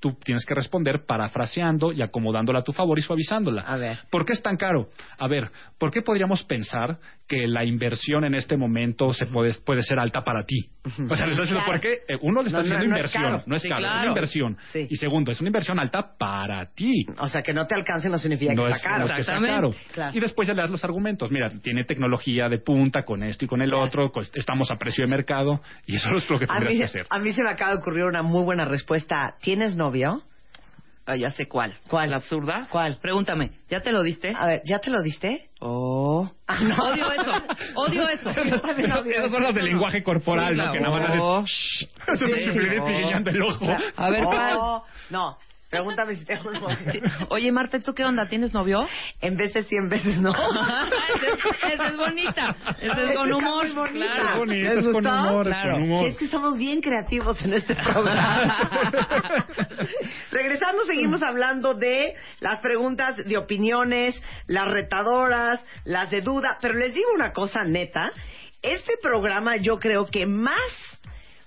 Tú 0.00 0.12
tienes 0.22 0.44
que 0.44 0.54
responder 0.54 1.06
parafraseando 1.06 1.92
y 1.92 2.02
acomodándola 2.02 2.58
a 2.58 2.62
tu 2.62 2.72
favor 2.72 2.98
y 2.98 3.02
suavizándola. 3.02 3.62
A 3.62 3.76
ver. 3.76 3.98
¿Por 4.10 4.24
qué 4.24 4.34
es 4.34 4.42
tan 4.42 4.56
caro? 4.56 4.90
A 5.16 5.26
ver, 5.28 5.50
¿por 5.78 5.90
qué 5.90 6.02
podríamos 6.02 6.42
pensar 6.44 6.98
que 7.26 7.46
la 7.48 7.64
inversión 7.64 8.24
en 8.24 8.34
este 8.34 8.56
momento 8.56 9.12
se 9.14 9.24
puede, 9.26 9.54
puede 9.64 9.82
ser 9.82 9.98
alta 9.98 10.22
para 10.24 10.44
ti? 10.44 10.68
O 10.84 11.16
sea, 11.16 11.24
le 11.26 11.32
estás 11.32 11.48
diciendo, 11.48 11.64
Claro. 11.64 11.66
¿por 11.66 11.80
qué? 11.80 11.92
Eh, 12.08 12.18
Uno 12.20 12.42
le 12.42 12.48
está 12.48 12.58
No, 12.58 12.64
no, 12.64 12.74
haciendo 12.74 12.78
no 12.90 12.96
es 12.96 12.98
inversión, 12.98 13.22
caro. 13.22 13.42
no 13.46 13.56
es 13.56 13.62
Sí, 13.62 13.68
caro, 13.70 13.80
es 13.80 13.86
claro. 13.86 14.00
una 14.02 14.08
inversión. 14.08 14.56
Sí. 14.72 14.86
Y 14.90 14.96
segundo, 14.96 15.32
es 15.32 15.40
una 15.40 15.48
inversión 15.48 15.78
alta 15.78 16.16
para 16.18 16.66
ti. 16.74 17.06
O 17.18 17.26
sea, 17.28 17.42
que 17.42 17.54
no 17.54 17.66
te 17.66 17.74
alcance 17.74 18.08
no 18.10 18.18
significa 18.18 18.52
No 18.54 18.64
que 18.64 18.70
es, 18.70 18.76
está 18.76 18.88
caro. 18.88 18.98
no 19.00 19.06
es 19.06 19.12
que 19.14 19.22
sea 19.24 19.40
caro. 19.40 19.70
Claro. 19.92 20.12
Y 20.16 20.20
después 20.20 20.46
ya 20.48 20.54
le 20.54 20.60
das 20.62 20.70
los 20.70 20.84
argumentos. 20.84 21.30
Mira, 21.30 21.48
tiene 21.62 21.84
tecnología 21.84 22.48
de 22.50 22.58
punta 22.58 23.04
con 23.04 23.22
esto 23.22 23.46
y 23.46 23.48
con 23.48 23.62
el 23.62 23.72
otro, 23.72 24.12
pues, 24.12 24.30
estamos 24.34 24.70
a 24.70 24.76
precio 24.76 25.04
de 25.04 25.10
mercado 25.10 25.62
y 25.86 25.96
eso 25.96 26.10
es 26.16 26.28
lo 26.28 26.38
que 26.38 26.46
mí, 26.46 26.76
que 26.78 26.84
hacer. 26.84 27.06
a 27.08 27.18
mí 27.18 27.32
se 27.32 27.42
me 27.42 27.50
acaba 27.50 27.70
de 27.72 27.78
ocurrir 27.78 28.04
una 28.04 28.22
muy 28.22 28.44
buena 28.44 28.66
respuesta. 28.66 29.36
¿Tienes 29.40 29.76
novio? 29.76 30.22
Ah, 31.06 31.16
ya 31.16 31.30
sé 31.30 31.46
cuál. 31.46 31.74
¿Cuál? 31.88 32.10
¿La 32.10 32.16
absurda? 32.16 32.66
¿Cuál? 32.70 32.96
Pregúntame, 33.00 33.50
¿ya 33.68 33.80
te 33.80 33.92
lo 33.92 34.02
diste? 34.02 34.32
A 34.34 34.46
ver, 34.46 34.62
¿ya 34.64 34.78
te 34.78 34.90
lo 34.90 35.02
diste? 35.02 35.50
Oh. 35.60 36.30
Odio 36.48 37.12
eso, 37.12 37.32
odio 37.74 38.08
eso. 38.08 38.30
Yo 38.50 38.60
también 38.60 38.90
Esas, 38.90 39.02
odio 39.02 39.12
esas 39.12 39.30
son 39.30 39.42
las 39.42 39.54
de 39.54 39.62
lenguaje 39.62 40.02
corporal, 40.02 40.54
Sí, 40.54 40.62
¿no? 40.62 40.72
Que 40.72 40.80
nada 40.80 40.98
más 40.98 41.18
oh. 41.20 41.38
haces... 41.40 41.88
Haces 42.06 42.22
un 42.22 42.28
Sí, 42.28 42.40
chiflidito 42.44 42.90
y 42.90 42.94
oh. 42.94 42.98
guiñando 42.98 43.30
el 43.30 43.42
ojo. 43.42 43.66
A 43.96 44.10
ver, 44.10 44.24
Oh, 44.26 44.84
no. 45.10 45.38
Pregúntame 45.74 46.14
si 46.14 46.24
tengo 46.24 46.52
novio. 46.52 46.78
Oye, 47.30 47.50
Marta, 47.50 47.80
¿tú 47.80 47.94
qué 47.94 48.04
onda? 48.04 48.28
¿Tienes 48.28 48.54
novio? 48.54 48.86
En 49.20 49.36
vez 49.36 49.52
de 49.54 49.64
100 49.64 49.88
veces 49.88 50.18
no. 50.20 50.30
esa, 50.32 51.68
es, 51.68 51.80
es 51.90 51.96
bonita. 51.96 52.56
Esa 52.80 53.02
es 53.02 53.16
con 53.18 53.32
humor. 53.32 53.74
bonita. 53.74 54.06
Claro. 54.06 54.32
Es 54.34 54.38
bonito, 54.38 54.68
¿Les 54.68 54.86
es 54.86 54.92
con 54.92 55.04
humor, 55.04 55.48
es 55.48 55.54
Claro. 55.56 55.72
con 55.72 55.82
humor. 55.82 56.04
Sí, 56.04 56.10
es 56.12 56.16
que 56.18 56.28
somos 56.28 56.56
bien 56.58 56.80
creativos 56.80 57.44
en 57.44 57.54
este 57.54 57.74
programa. 57.74 58.70
Regresando, 60.30 60.84
seguimos 60.84 61.24
hablando 61.24 61.74
de 61.74 62.14
las 62.38 62.60
preguntas 62.60 63.16
de 63.16 63.36
opiniones, 63.36 64.22
las 64.46 64.66
retadoras, 64.66 65.60
las 65.82 66.08
de 66.08 66.20
duda. 66.20 66.56
Pero 66.60 66.74
les 66.74 66.94
digo 66.94 67.08
una 67.16 67.32
cosa 67.32 67.64
neta. 67.64 68.12
Este 68.62 68.92
programa 69.02 69.56
yo 69.56 69.80
creo 69.80 70.06
que 70.06 70.24
más 70.24 70.93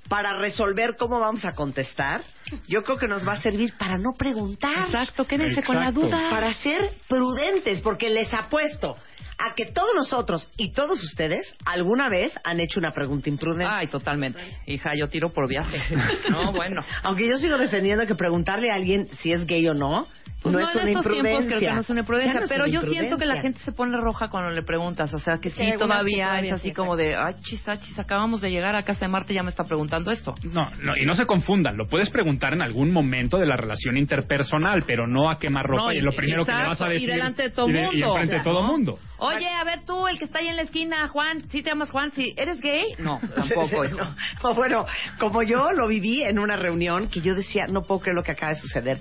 para 0.07 0.37
resolver 0.37 0.95
cómo 0.97 1.19
vamos 1.19 1.43
a 1.45 1.53
contestar, 1.53 2.21
yo 2.67 2.81
creo 2.81 2.97
que 2.97 3.07
nos 3.07 3.27
va 3.27 3.33
a 3.33 3.41
servir 3.41 3.73
para 3.77 3.97
no 3.97 4.11
preguntar. 4.17 4.85
Exacto, 4.85 5.25
quédense 5.25 5.63
con 5.63 5.79
la 5.79 5.91
duda. 5.91 6.29
Para 6.29 6.53
ser 6.55 6.93
prudentes, 7.07 7.81
porque 7.81 8.09
les 8.09 8.33
apuesto 8.33 8.95
a 9.39 9.53
que 9.55 9.65
todos 9.67 9.89
nosotros 9.95 10.49
y 10.57 10.71
todos 10.71 11.03
ustedes 11.03 11.55
alguna 11.65 12.09
vez 12.09 12.33
han 12.43 12.59
hecho 12.59 12.79
una 12.79 12.91
pregunta 12.91 13.29
imprudente. 13.29 13.67
Ay, 13.71 13.87
totalmente. 13.87 14.39
Hija, 14.65 14.91
yo 14.97 15.07
tiro 15.09 15.31
por 15.31 15.47
viaje. 15.47 15.77
No, 16.29 16.51
bueno. 16.51 16.83
Aunque 17.03 17.27
yo 17.27 17.37
sigo 17.37 17.57
defendiendo 17.57 18.05
que 18.05 18.15
preguntarle 18.15 18.71
a 18.71 18.75
alguien 18.75 19.07
si 19.21 19.31
es 19.31 19.45
gay 19.45 19.65
o 19.67 19.73
no, 19.73 20.07
Pues 20.41 20.53
no, 20.53 20.59
no, 20.61 20.67
es 20.69 20.75
en 20.75 20.81
una 20.81 20.89
estos 20.91 21.03
tiempos 21.11 21.31
imprudencia. 21.31 21.57
creo 21.57 21.69
que 21.69 21.75
no 21.75 21.81
es 21.81 21.89
una 21.89 21.99
imprudencia, 22.01 22.39
no 22.41 22.47
pero 22.47 22.63
una 22.65 22.73
yo 22.73 22.81
siento 22.81 23.17
que 23.17 23.25
la 23.25 23.35
imprudencia. 23.35 23.41
gente 23.41 23.59
se 23.63 23.71
pone 23.71 23.97
roja 23.97 24.29
cuando 24.29 24.49
le 24.51 24.61
preguntas, 24.63 25.13
o 25.13 25.19
sea, 25.19 25.37
que 25.39 25.49
Sí, 25.51 25.57
que 25.71 25.77
todavía 25.77 26.39
es 26.39 26.51
así 26.53 26.69
sí, 26.69 26.73
como 26.73 26.95
de, 26.95 27.15
ay, 27.15 27.35
chis, 27.43 27.67
ay, 27.67 27.77
chis, 27.79 27.97
acabamos 27.99 28.41
de 28.41 28.49
llegar 28.51 28.75
a 28.75 28.83
casa 28.83 29.01
de 29.05 29.07
Marte 29.09 29.33
y 29.33 29.35
ya 29.35 29.43
me 29.43 29.49
está 29.49 29.63
preguntando 29.63 30.11
esto. 30.11 30.35
No, 30.43 30.69
no, 30.81 30.97
y 30.97 31.05
no 31.05 31.15
se 31.15 31.25
confundan, 31.25 31.77
lo 31.77 31.87
puedes 31.87 32.09
preguntar 32.09 32.53
en 32.53 32.61
algún 32.61 32.91
momento 32.91 33.37
de 33.37 33.45
la 33.45 33.55
relación 33.55 33.97
interpersonal, 33.97 34.83
pero 34.85 35.07
no 35.07 35.29
a 35.29 35.39
quemar 35.39 35.65
ropa 35.65 35.83
No, 35.85 35.93
y 35.93 35.97
y- 35.97 36.01
lo 36.01 36.11
primero 36.11 36.43
que 36.45 36.51
le 36.51 36.57
vas 36.57 36.69
a 36.69 36.71
exacto, 36.73 36.91
y 36.91 36.93
decir. 36.93 37.09
delante 37.09 37.43
de 37.43 37.49
todo 37.51 37.69
y 37.69 37.73
mundo. 37.73 37.91
Y 37.93 38.01
enfrente 38.03 38.35
de 38.35 38.41
todo 38.43 38.61
¿no? 38.61 38.67
mundo. 38.67 38.99
Oye, 39.35 39.47
a 39.49 39.63
ver 39.63 39.85
tú, 39.85 40.07
el 40.07 40.17
que 40.19 40.25
está 40.25 40.39
ahí 40.39 40.47
en 40.47 40.55
la 40.55 40.61
esquina, 40.63 41.07
Juan, 41.09 41.43
¿sí 41.49 41.61
te 41.61 41.69
llamas 41.69 41.91
Juan? 41.91 42.11
¿Sí? 42.11 42.33
¿Eres 42.37 42.59
gay? 42.61 42.95
No, 42.99 43.19
Sí, 43.21 43.27
tampoco. 43.35 43.67
sí, 43.87 43.93
hijo. 43.93 43.97
no. 43.97 44.15
No, 44.43 44.53
bueno, 44.55 44.85
como 45.19 45.43
yo 45.43 45.71
lo 45.71 45.87
viví 45.87 46.23
en 46.23 46.39
una 46.39 46.55
reunión 46.55 47.07
que 47.09 47.21
yo 47.21 47.35
decía, 47.35 47.65
no 47.69 47.83
puedo 47.83 48.01
creer 48.01 48.15
lo 48.15 48.23
que 48.23 48.31
acaba 48.31 48.53
de 48.53 48.59
suceder. 48.59 48.99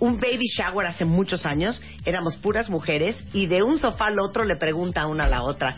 Un 0.00 0.18
baby 0.18 0.46
shower 0.56 0.86
hace 0.86 1.04
muchos 1.04 1.46
años, 1.46 1.80
éramos 2.04 2.36
puras 2.38 2.68
mujeres 2.68 3.16
y 3.32 3.46
de 3.46 3.62
un 3.62 3.78
sofá 3.78 4.06
al 4.06 4.18
otro 4.18 4.44
le 4.44 4.56
pregunta 4.56 5.06
una 5.06 5.24
a 5.24 5.28
la 5.28 5.42
otra, 5.42 5.76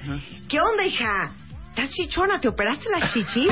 ¿qué 0.48 0.61
onda 0.61 0.85
hija? 0.87 1.33
¿Estás 1.70 1.90
chichona? 1.90 2.40
¿Te 2.40 2.48
operaste 2.48 2.87
la 2.88 3.12
chichi? 3.12 3.46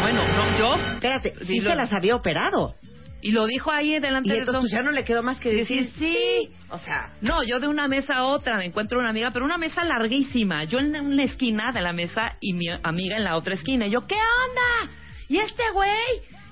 Bueno, 0.00 0.26
no, 0.26 0.58
yo. 0.58 0.74
Espérate, 0.94 1.34
sí 1.40 1.44
Dilo. 1.44 1.70
se 1.70 1.76
las 1.76 1.92
había 1.92 2.16
operado. 2.16 2.74
Y 3.22 3.32
lo 3.32 3.46
dijo 3.46 3.70
ahí 3.70 3.98
delante 3.98 4.28
Y 4.28 4.32
de 4.32 4.38
entonces 4.38 4.52
todos. 4.60 4.62
pues, 4.62 4.72
ya 4.72 4.82
no 4.82 4.92
le 4.92 5.04
quedó 5.04 5.22
más 5.22 5.38
que 5.40 5.50
decir 5.52 5.90
sí. 5.98 6.50
O 6.70 6.78
sea, 6.78 7.12
No, 7.20 7.42
yo 7.44 7.60
de 7.60 7.68
una 7.68 7.86
mesa 7.88 8.14
a 8.16 8.24
otra 8.24 8.56
me 8.56 8.64
encuentro 8.66 8.98
una 8.98 9.10
amiga, 9.10 9.30
pero 9.32 9.44
una 9.44 9.58
mesa 9.58 9.84
larguísima. 9.84 10.64
Yo 10.64 10.78
en 10.78 10.94
una 11.00 11.24
esquina 11.24 11.72
de 11.72 11.80
la 11.82 11.92
mesa 11.92 12.36
y 12.40 12.54
mi 12.54 12.66
amiga 12.82 13.16
en 13.16 13.24
la 13.24 13.36
otra 13.36 13.54
esquina. 13.54 13.86
Y 13.86 13.90
yo, 13.90 14.00
¿qué 14.00 14.14
onda? 14.14 14.92
¿Y 15.28 15.38
este 15.38 15.62
güey? 15.72 15.90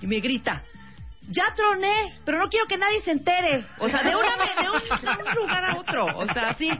Y 0.03 0.07
me 0.07 0.21
grita, 0.21 0.63
ya 1.31 1.45
troné, 1.55 2.13
pero 2.25 2.39
no 2.39 2.49
quiero 2.49 2.67
que 2.67 2.77
nadie 2.77 3.01
se 3.01 3.11
entere. 3.11 3.65
O 3.79 3.89
sea, 3.89 4.03
de, 4.03 4.15
una, 4.15 4.37
de, 4.37 4.71
un, 4.71 5.01
de 5.01 5.31
un 5.31 5.35
lugar 5.37 5.65
a 5.65 5.77
otro. 5.79 6.07
O 6.17 6.27
sea, 6.33 6.55
sí. 6.55 6.71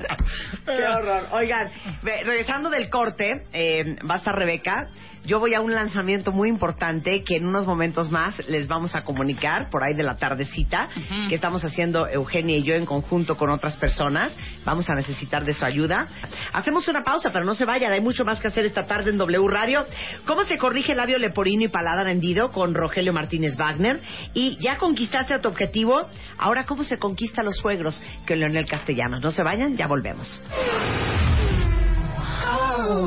Qué 0.65 0.85
horror. 0.87 1.27
Oigan, 1.33 1.71
regresando 2.03 2.71
del 2.71 2.89
corte, 2.89 3.45
eh, 3.53 3.97
va 4.09 4.15
a 4.15 4.19
estar 4.19 4.35
Rebeca. 4.35 4.89
Yo 5.25 5.41
voy 5.41 5.55
a 5.55 5.61
un 5.61 5.75
lanzamiento 5.75 6.33
muy 6.33 6.49
importante 6.49 7.23
que 7.23 7.37
en 7.37 7.47
unos 7.47 7.67
momentos 7.67 8.11
más 8.11 8.47
les 8.49 8.69
vamos 8.69 8.95
a 8.95 9.03
comunicar 9.03 9.69
por 9.71 9.85
ahí 9.85 9.95
de 9.95 10.03
la 10.03 10.17
tardecita 10.17 10.89
que 11.29 11.35
estamos 11.35 11.65
haciendo 11.65 12.09
Eugenia 12.09 12.57
y 12.57 12.63
yo 12.63 12.75
en 12.75 12.87
conjunto 12.87 13.37
con 13.37 13.51
otras 13.51 13.77
personas. 13.77 14.37
Vamos 14.65 14.89
a 14.91 14.95
necesitar 14.95 15.45
de 15.45 15.55
su 15.55 15.65
ayuda. 15.65 16.09
Hacemos 16.53 16.89
una 16.89 17.05
pausa, 17.05 17.31
pero 17.33 17.45
no 17.45 17.55
se 17.55 17.65
vayan. 17.65 17.93
Hay 17.93 18.01
mucho 18.01 18.25
más 18.25 18.41
que 18.41 18.49
hacer 18.49 18.65
esta 18.65 18.87
tarde 18.87 19.11
en 19.11 19.19
W 19.19 19.49
Radio. 19.49 19.85
¿Cómo 20.27 20.45
se 20.45 20.59
corrige 20.59 20.93
el 20.93 20.99
labio 20.99 21.19
leporino 21.19 21.65
y 21.65 21.69
paladar 21.69 22.07
hendido 22.09 22.51
con 22.51 22.75
Rogelio 22.75 23.13
Martínez 23.13 23.57
Wagner? 23.57 24.01
Y 24.35 24.57
ya 24.59 24.79
conquistaste 24.79 25.35
a 25.35 25.41
tu 25.41 25.49
objetivo. 25.49 26.01
Ahora, 26.39 26.65
¿cómo 26.65 26.85
se 26.85 26.99
conquista 26.99 27.43
a 27.43 27.45
los 27.45 27.57
suegros? 27.57 28.03
Con 28.27 28.39
Leonel 28.39 28.67
Castellanos. 28.67 29.23
No 29.23 29.31
se 29.31 29.43
vayan, 29.43 29.77
ya 29.77 29.87
volvemos. 29.87 30.43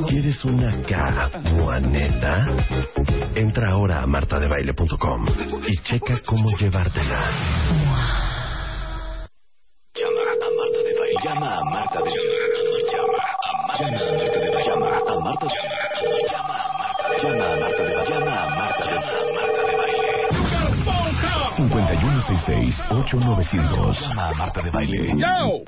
¿Quieres 0.07 0.43
una 0.45 0.81
caguaneta? 0.83 2.47
Entra 3.35 3.71
ahora 3.71 4.01
a 4.03 4.07
martadebaile.com 4.07 5.25
y 5.67 5.77
checa 5.83 6.19
cómo 6.25 6.49
llevártela. 6.57 7.21
Llama 9.93 10.21
a 10.31 10.49
Marta 10.57 10.79
de 10.83 10.93
Baile. 10.99 11.19
Llama 11.23 11.57
a 11.57 11.63
Marta 11.65 12.01
de 12.01 12.11
Llama 12.91 13.17
a 13.43 13.57
Marta 13.67 13.85
de 13.89 14.49
Baile. 14.51 14.63
Llama 14.65 14.87
a 14.87 15.19
Marta 15.19 15.45
de 15.45 15.51
Llama 15.51 15.80
5166-8900 22.21 23.99
Llama 23.99 24.29
a 24.29 24.33
Marta 24.33 24.61
de 24.61 24.71
Baile. 24.71 25.13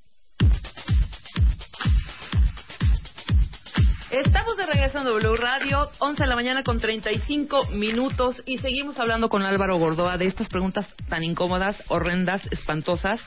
Estamos 4.11 4.57
de 4.57 4.67
regreso 4.67 4.99
en 4.99 5.05
W 5.05 5.37
Radio, 5.37 5.91
11 5.99 6.23
de 6.23 6.29
la 6.29 6.37
mañana 6.37 6.63
con 6.63 6.79
35 6.79 7.67
minutos 7.73 8.43
y 8.47 8.59
seguimos 8.59 8.99
hablando 9.01 9.29
con 9.29 9.43
Álvaro 9.43 9.77
Gordoa 9.79 10.17
de 10.19 10.27
estas 10.27 10.49
preguntas 10.49 10.87
tan 11.09 11.25
incómodas, 11.25 11.83
horrendas, 11.89 12.47
espantosas, 12.53 13.19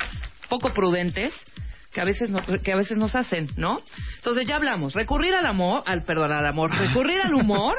poco 0.48 0.72
prudentes 0.72 1.34
que 1.98 2.02
a 2.02 2.06
veces 2.06 2.30
no- 2.30 2.44
que 2.62 2.72
a 2.72 2.76
veces 2.76 2.96
nos 2.96 3.16
hacen, 3.16 3.50
¿no? 3.58 3.82
Entonces 4.18 4.46
ya 4.46 4.58
hablamos, 4.58 4.94
recurrir 4.94 5.34
al 5.34 5.48
amor, 5.48 5.82
al 5.88 6.04
perdón, 6.04 6.32
al 6.32 6.46
amor, 6.46 6.70
recurrir 6.70 7.20
al 7.24 7.34
humor, 7.34 7.74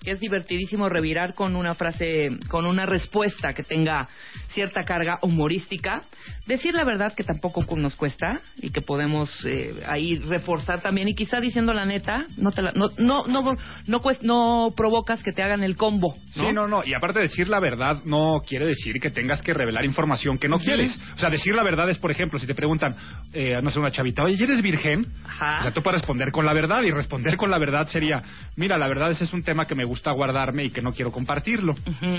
que 0.00 0.12
es 0.12 0.20
divertidísimo 0.20 0.88
revirar 0.88 1.34
con 1.34 1.56
una 1.56 1.74
frase, 1.74 2.30
con 2.48 2.66
una 2.66 2.86
respuesta 2.86 3.52
que 3.54 3.62
tenga 3.64 4.08
cierta 4.52 4.84
carga 4.84 5.18
humorística, 5.22 6.02
decir 6.46 6.74
la 6.74 6.84
verdad 6.84 7.12
que 7.16 7.24
tampoco 7.24 7.64
nos 7.76 7.96
cuesta 7.96 8.40
y 8.56 8.70
que 8.70 8.80
podemos 8.80 9.30
eh, 9.44 9.74
ahí 9.86 10.18
reforzar 10.18 10.80
también 10.80 11.08
y 11.08 11.14
quizá 11.14 11.40
diciendo 11.40 11.72
la 11.74 11.84
neta 11.84 12.26
no 12.36 12.50
te 12.52 12.62
la- 12.62 12.72
no 12.72 12.88
no 12.98 13.26
no 13.26 13.54
no, 13.86 14.02
no 14.22 14.68
provocas 14.76 15.22
que 15.22 15.32
te 15.32 15.42
hagan 15.42 15.62
el 15.62 15.76
combo, 15.76 16.14
¿no? 16.36 16.42
Sí, 16.42 16.46
no, 16.52 16.66
no. 16.68 16.82
Y 16.84 16.94
aparte 16.94 17.20
decir 17.20 17.48
la 17.48 17.60
verdad 17.60 18.02
no 18.04 18.40
quiere 18.46 18.66
decir 18.66 18.98
que 19.00 19.10
tengas 19.10 19.42
que 19.42 19.52
revelar 19.52 19.84
información 19.84 20.38
que 20.38 20.48
no 20.48 20.58
quieres. 20.58 20.98
O 21.16 21.18
sea, 21.18 21.30
decir 21.30 21.54
la 21.54 21.62
verdad 21.62 21.88
es, 21.90 21.98
por 21.98 22.10
ejemplo, 22.10 22.38
si 22.38 22.46
te 22.46 22.54
preguntan, 22.54 22.94
eh, 23.32 23.60
no 23.62 23.70
sé, 23.70 23.78
una 23.80 23.90
chavita, 23.90 24.22
oye, 24.22 24.36
¿y 24.38 24.42
¿eres 24.42 24.62
virgen? 24.62 25.06
Ajá. 25.24 25.58
O 25.58 25.62
sea, 25.62 25.72
tú 25.72 25.82
puedes 25.82 26.00
responder 26.00 26.30
con 26.30 26.46
la 26.46 26.52
verdad 26.52 26.82
y 26.82 26.90
responder 26.90 27.36
con 27.36 27.50
la 27.50 27.58
verdad 27.58 27.86
sería, 27.88 28.22
mira, 28.56 28.78
la 28.78 28.88
verdad 28.88 29.10
ese 29.10 29.24
es 29.24 29.32
un 29.32 29.42
tema 29.42 29.66
que 29.66 29.74
me 29.74 29.84
gusta 29.88 30.12
guardarme 30.12 30.64
y 30.64 30.70
que 30.70 30.80
no 30.80 30.92
quiero 30.92 31.10
compartirlo. 31.10 31.74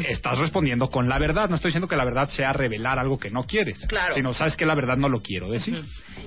Estás 0.10 0.38
respondiendo 0.38 0.90
con 0.90 1.08
la 1.08 1.18
verdad. 1.18 1.50
No 1.50 1.56
estoy 1.56 1.70
diciendo 1.70 1.88
que 1.88 1.96
la 1.96 2.04
verdad 2.04 2.30
sea 2.30 2.52
revelar 2.52 3.00
algo 3.00 3.18
que 3.18 3.30
no 3.30 3.44
quieres. 3.44 3.80
Claro. 3.88 4.16
Sino, 4.16 4.34
sabes 4.34 4.58
que 4.58 4.66
la 4.66 4.76
verdad 4.76 4.98
no 4.98 5.08
lo 5.08 5.22
quiero 5.22 5.50
decir. 5.50 5.82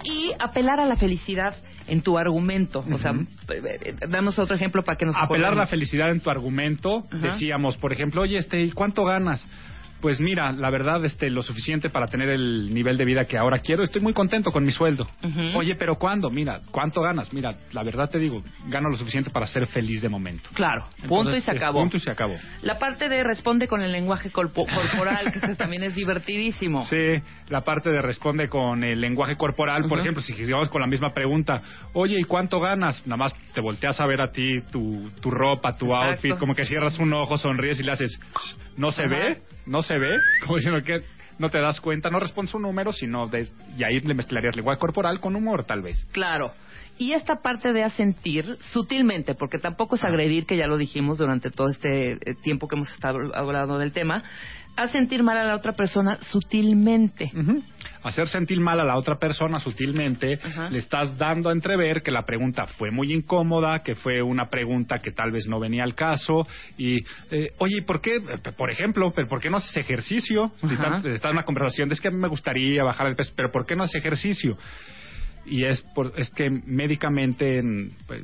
Y 0.04 0.32
apelar 0.38 0.80
a 0.80 0.86
la 0.86 0.96
felicidad 0.96 1.54
en 1.88 2.00
tu 2.00 2.16
argumento, 2.16 2.84
o 2.90 2.98
sea, 2.98 3.10
eh, 3.10 3.78
eh, 3.84 3.94
damos 4.08 4.38
otro 4.38 4.56
ejemplo 4.56 4.82
para 4.82 4.96
que 4.96 5.04
nos 5.04 5.16
apelar 5.16 5.40
la 5.40 5.46
acordemos. 5.48 5.70
felicidad 5.70 6.10
en 6.10 6.20
tu 6.20 6.30
argumento. 6.30 7.02
Decíamos, 7.10 7.76
por 7.76 7.92
ejemplo, 7.92 8.22
oye, 8.22 8.38
este, 8.38 8.62
¿y 8.62 8.70
cuánto 8.70 9.04
ganas? 9.04 9.46
Pues 10.02 10.20
mira, 10.20 10.50
la 10.52 10.68
verdad, 10.68 11.04
este, 11.04 11.30
lo 11.30 11.42
suficiente 11.44 11.88
para 11.88 12.08
tener 12.08 12.28
el 12.28 12.74
nivel 12.74 12.96
de 12.98 13.04
vida 13.04 13.24
que 13.24 13.38
ahora 13.38 13.60
quiero. 13.60 13.84
Estoy 13.84 14.02
muy 14.02 14.12
contento 14.12 14.50
con 14.50 14.64
mi 14.64 14.72
sueldo. 14.72 15.08
Oye, 15.54 15.76
pero 15.76 15.94
¿cuándo? 15.96 16.28
Mira, 16.28 16.60
¿cuánto 16.72 17.00
ganas? 17.00 17.32
Mira, 17.32 17.54
la 17.72 17.84
verdad 17.84 18.10
te 18.10 18.18
digo, 18.18 18.42
gano 18.66 18.88
lo 18.90 18.96
suficiente 18.96 19.30
para 19.30 19.46
ser 19.46 19.68
feliz 19.68 20.02
de 20.02 20.08
momento. 20.08 20.50
Claro, 20.54 20.86
punto 21.08 21.36
y 21.36 21.40
se 21.40 21.52
acabó. 21.52 21.78
Punto 21.80 21.96
y 21.96 22.00
se 22.00 22.10
acabó. 22.10 22.34
La 22.62 22.78
parte 22.80 23.08
de 23.08 23.22
responde 23.22 23.68
con 23.68 23.80
el 23.80 23.92
lenguaje 23.92 24.30
corpo- 24.32 24.66
corporal, 24.74 25.32
que 25.32 25.54
también 25.54 25.84
es 25.84 25.94
divertidísimo. 25.94 26.84
Sí, 26.86 27.14
la 27.48 27.60
parte 27.60 27.90
de 27.90 28.02
responde 28.02 28.48
con 28.48 28.82
el 28.82 29.00
lenguaje 29.00 29.36
corporal. 29.36 29.84
Por 29.88 30.00
ejemplo, 30.00 30.20
si 30.20 30.32
sigamos 30.34 30.68
con 30.68 30.80
la 30.80 30.88
misma 30.88 31.10
pregunta, 31.10 31.62
oye, 31.92 32.18
¿y 32.18 32.24
cuánto 32.24 32.58
ganas? 32.58 33.06
Nada 33.06 33.18
más 33.18 33.34
te 33.54 33.60
volteas 33.60 34.00
a 34.00 34.06
ver 34.06 34.20
a 34.20 34.32
ti 34.32 34.56
tu, 34.72 35.08
tu 35.20 35.30
ropa, 35.30 35.76
tu 35.76 35.86
Exacto. 35.86 36.08
outfit, 36.10 36.38
como 36.38 36.56
que 36.56 36.64
cierras 36.64 36.98
un 36.98 37.12
ojo, 37.12 37.38
sonríes 37.38 37.78
y 37.78 37.84
le 37.84 37.92
haces, 37.92 38.18
¿no 38.76 38.90
se 38.90 39.06
ve? 39.06 39.38
¿No 39.66 39.82
se 39.82 39.98
ve? 39.98 40.22
Como 40.40 40.56
diciendo 40.56 40.82
que 40.82 41.02
no 41.38 41.50
te 41.50 41.58
das 41.60 41.80
cuenta, 41.80 42.10
no 42.10 42.20
respondes 42.20 42.54
un 42.54 42.62
número, 42.62 42.92
sino 42.92 43.26
de, 43.26 43.48
y 43.76 43.84
ahí 43.84 44.00
le 44.00 44.14
mezclarías 44.14 44.54
lenguaje 44.54 44.78
corporal 44.78 45.20
con 45.20 45.34
humor, 45.34 45.64
tal 45.64 45.82
vez. 45.82 46.04
Claro. 46.12 46.52
Y 46.98 47.12
esta 47.12 47.36
parte 47.36 47.72
de 47.72 47.82
asentir 47.82 48.56
sutilmente, 48.60 49.34
porque 49.34 49.58
tampoco 49.58 49.96
es 49.96 50.04
agredir, 50.04 50.46
que 50.46 50.56
ya 50.56 50.66
lo 50.66 50.76
dijimos 50.76 51.18
durante 51.18 51.50
todo 51.50 51.68
este 51.68 52.12
eh, 52.12 52.34
tiempo 52.42 52.68
que 52.68 52.76
hemos 52.76 52.92
estado 52.92 53.18
hablando 53.34 53.78
del 53.78 53.92
tema, 53.92 54.22
asentir 54.76 55.22
mal 55.22 55.38
a 55.38 55.44
la 55.44 55.56
otra 55.56 55.72
persona 55.72 56.18
sutilmente. 56.20 57.30
Ujú. 57.34 57.62
Hacer 58.04 58.28
sentir 58.28 58.60
mal 58.60 58.80
a 58.80 58.84
la 58.84 58.96
otra 58.96 59.16
persona 59.16 59.60
sutilmente, 59.60 60.38
Ajá. 60.42 60.70
le 60.70 60.78
estás 60.78 61.16
dando 61.16 61.48
a 61.48 61.52
entrever 61.52 62.02
que 62.02 62.10
la 62.10 62.24
pregunta 62.24 62.66
fue 62.66 62.90
muy 62.90 63.12
incómoda, 63.12 63.82
que 63.82 63.94
fue 63.94 64.20
una 64.22 64.46
pregunta 64.50 64.98
que 64.98 65.12
tal 65.12 65.30
vez 65.30 65.46
no 65.46 65.60
venía 65.60 65.84
al 65.84 65.94
caso. 65.94 66.46
Y, 66.76 66.98
eh, 67.30 67.52
oye, 67.58 67.82
¿por 67.82 68.00
qué, 68.00 68.18
por 68.56 68.70
ejemplo, 68.70 69.12
pero 69.14 69.28
por 69.28 69.40
qué 69.40 69.50
no 69.50 69.58
haces 69.58 69.76
ejercicio? 69.76 70.52
Si 70.66 70.74
Ajá. 70.74 71.00
tan- 71.02 71.06
está 71.12 71.28
en 71.28 71.34
una 71.36 71.44
conversación, 71.44 71.90
es 71.92 72.00
que 72.00 72.08
a 72.08 72.10
mí 72.10 72.18
me 72.18 72.28
gustaría 72.28 72.82
bajar 72.84 73.06
el 73.06 73.16
peso, 73.16 73.32
pero 73.36 73.50
¿por 73.50 73.66
qué 73.66 73.76
no 73.76 73.84
haces 73.84 73.96
ejercicio? 73.96 74.56
Y 75.46 75.64
es, 75.64 75.80
por, 75.94 76.12
es 76.16 76.30
que 76.30 76.48
médicamente, 76.50 77.58
en- 77.58 77.90
pues, 78.06 78.22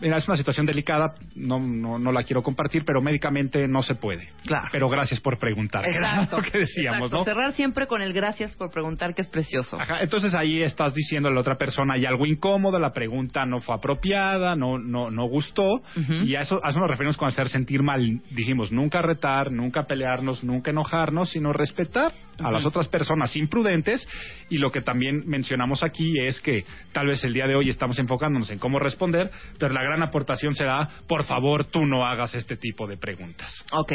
es 0.00 0.28
una 0.28 0.36
situación 0.36 0.66
delicada, 0.66 1.14
no, 1.34 1.58
no, 1.58 1.98
no 1.98 2.12
la 2.12 2.22
quiero 2.22 2.42
compartir, 2.42 2.84
pero 2.84 3.00
médicamente 3.00 3.66
no 3.66 3.82
se 3.82 3.94
puede. 3.94 4.28
Claro. 4.44 4.68
Pero 4.72 4.88
gracias 4.88 5.20
por 5.20 5.38
preguntar. 5.38 5.86
Exacto. 5.86 6.36
lo 6.38 6.42
que 6.42 6.58
decíamos, 6.58 7.10
Exacto. 7.10 7.16
¿no? 7.18 7.24
Cerrar 7.24 7.52
siempre 7.54 7.86
con 7.86 8.02
el 8.02 8.12
gracias 8.12 8.54
por 8.56 8.70
preguntar, 8.70 9.14
que 9.14 9.22
es 9.22 9.28
precioso. 9.28 9.80
Ajá, 9.80 10.00
entonces 10.00 10.34
ahí 10.34 10.62
estás 10.62 10.94
diciendo 10.94 11.28
a 11.28 11.32
la 11.32 11.40
otra 11.40 11.56
persona 11.56 11.94
hay 11.94 12.06
algo 12.06 12.26
incómodo, 12.26 12.78
la 12.78 12.92
pregunta 12.92 13.46
no 13.46 13.60
fue 13.60 13.74
apropiada, 13.74 14.54
no 14.56 14.78
no 14.78 15.10
no 15.10 15.26
gustó 15.28 15.82
y 16.24 16.34
a 16.34 16.40
eso 16.40 16.60
a 16.62 16.70
eso 16.70 16.80
nos 16.80 16.90
referimos 16.90 17.16
con 17.16 17.28
hacer 17.28 17.48
sentir 17.48 17.82
mal. 17.82 18.20
Dijimos 18.30 18.72
nunca 18.72 19.02
retar, 19.02 19.50
nunca 19.50 19.82
pelearnos, 19.82 20.44
nunca 20.44 20.70
enojarnos, 20.70 21.30
sino 21.30 21.52
respetar 21.52 22.12
a 22.38 22.50
las 22.50 22.66
otras 22.66 22.88
personas 22.88 23.34
imprudentes 23.36 24.06
y 24.48 24.58
lo 24.58 24.70
que 24.70 24.80
también 24.80 25.24
mencionamos 25.26 25.82
aquí 25.82 26.14
es 26.20 26.40
que 26.40 26.64
tal 26.92 27.08
vez 27.08 27.22
el 27.24 27.32
día 27.32 27.46
de 27.46 27.54
hoy 27.54 27.70
estamos 27.70 27.98
enfocándonos 27.98 28.50
en 28.50 28.58
cómo 28.58 28.78
responder, 28.78 29.30
pero 29.58 29.72
la 29.72 29.82
gran 29.82 30.02
aportación 30.02 30.54
será 30.54 30.88
por 31.06 31.24
favor 31.24 31.64
tú 31.64 31.84
no 31.84 32.06
hagas 32.06 32.34
este 32.34 32.56
tipo 32.56 32.86
de 32.86 32.96
preguntas. 32.96 33.52
Ok, 33.72 33.92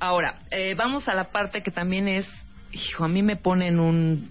ahora, 0.00 0.40
eh, 0.50 0.74
vamos 0.76 1.08
a 1.08 1.14
la 1.14 1.24
parte 1.24 1.62
que 1.62 1.70
también 1.70 2.08
es, 2.08 2.26
hijo, 2.72 3.04
a 3.04 3.08
mí 3.08 3.22
me 3.22 3.36
ponen 3.36 3.78
un, 3.80 4.30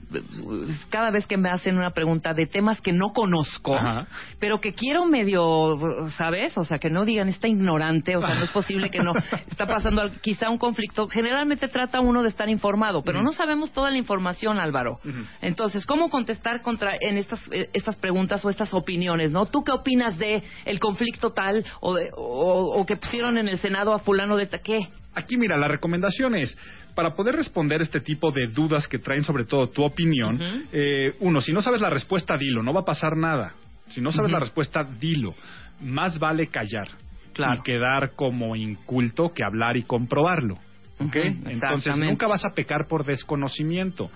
cada 0.89 1.11
vez 1.11 1.25
que 1.27 1.37
me 1.37 1.49
hacen 1.49 1.77
una 1.77 1.91
pregunta 1.91 2.33
de 2.33 2.45
temas 2.47 2.81
que 2.81 2.91
no 2.91 3.13
conozco, 3.13 3.75
Ajá. 3.75 4.07
pero 4.39 4.59
que 4.59 4.73
quiero 4.73 5.05
medio, 5.05 5.77
¿sabes? 6.17 6.57
O 6.57 6.65
sea, 6.65 6.79
que 6.79 6.89
no 6.89 7.05
digan, 7.05 7.29
está 7.29 7.47
ignorante, 7.47 8.15
o 8.15 8.21
sea, 8.21 8.35
no 8.35 8.43
es 8.43 8.51
posible 8.51 8.89
que 8.89 8.99
no, 8.99 9.13
está 9.49 9.65
pasando 9.65 10.09
quizá 10.21 10.49
un 10.49 10.57
conflicto. 10.57 11.07
Generalmente 11.07 11.67
trata 11.67 11.99
uno 12.01 12.23
de 12.23 12.29
estar 12.29 12.49
informado, 12.49 13.03
pero 13.03 13.21
no 13.21 13.31
sabemos 13.33 13.71
toda 13.71 13.89
la 13.91 13.97
información, 13.97 14.59
Álvaro. 14.59 14.99
Entonces, 15.41 15.85
¿cómo 15.85 16.09
contestar 16.09 16.61
contra 16.61 16.93
en 16.99 17.17
estas 17.17 17.39
eh, 17.51 17.69
estas 17.73 17.95
preguntas 17.95 18.43
o 18.45 18.49
estas 18.49 18.73
opiniones, 18.73 19.31
no? 19.31 19.45
¿Tú 19.45 19.63
qué 19.63 19.71
opinas 19.71 20.17
de 20.17 20.43
el 20.65 20.79
conflicto 20.79 21.31
tal 21.31 21.65
o, 21.79 21.95
de- 21.95 22.09
o, 22.15 22.79
o 22.79 22.85
que 22.85 22.97
pusieron 22.97 23.37
en 23.37 23.47
el 23.47 23.59
Senado 23.59 23.93
a 23.93 23.99
fulano 23.99 24.35
de 24.37 24.47
qué? 24.63 24.79
Aquí, 25.13 25.37
mira, 25.37 25.57
la 25.57 25.67
recomendación 25.67 26.35
es, 26.35 26.57
para 26.95 27.15
poder 27.15 27.35
responder 27.35 27.81
este 27.81 27.99
tipo 27.99 28.31
de 28.31 28.47
dudas 28.47 28.87
que 28.87 28.99
traen 28.99 29.23
sobre 29.23 29.43
todo 29.45 29.67
tu 29.67 29.83
opinión, 29.83 30.39
eh, 30.71 31.13
uno, 31.19 31.41
si 31.41 31.51
no 31.51 31.61
sabes 31.61 31.81
la 31.81 31.89
respuesta, 31.89 32.37
dilo, 32.37 32.63
no 32.63 32.73
va 32.73 32.81
a 32.81 32.85
pasar 32.85 33.17
nada. 33.17 33.53
Si 33.89 33.99
no 33.99 34.11
sabes 34.11 34.31
la 34.31 34.39
respuesta, 34.39 34.83
dilo. 34.83 35.35
Más 35.81 36.17
vale 36.17 36.47
callar 36.47 36.87
Claro. 37.33 37.59
y 37.59 37.63
quedar 37.63 38.11
como 38.15 38.55
inculto 38.55 39.29
que 39.29 39.43
hablar 39.43 39.75
y 39.75 39.83
comprobarlo. 39.83 40.55
¿Ok? 40.99 41.15
Entonces 41.15 41.97
nunca 41.97 42.27
vas 42.27 42.45
a 42.45 42.53
pecar 42.53 42.87
por 42.87 43.05
desconocimiento. 43.05 44.09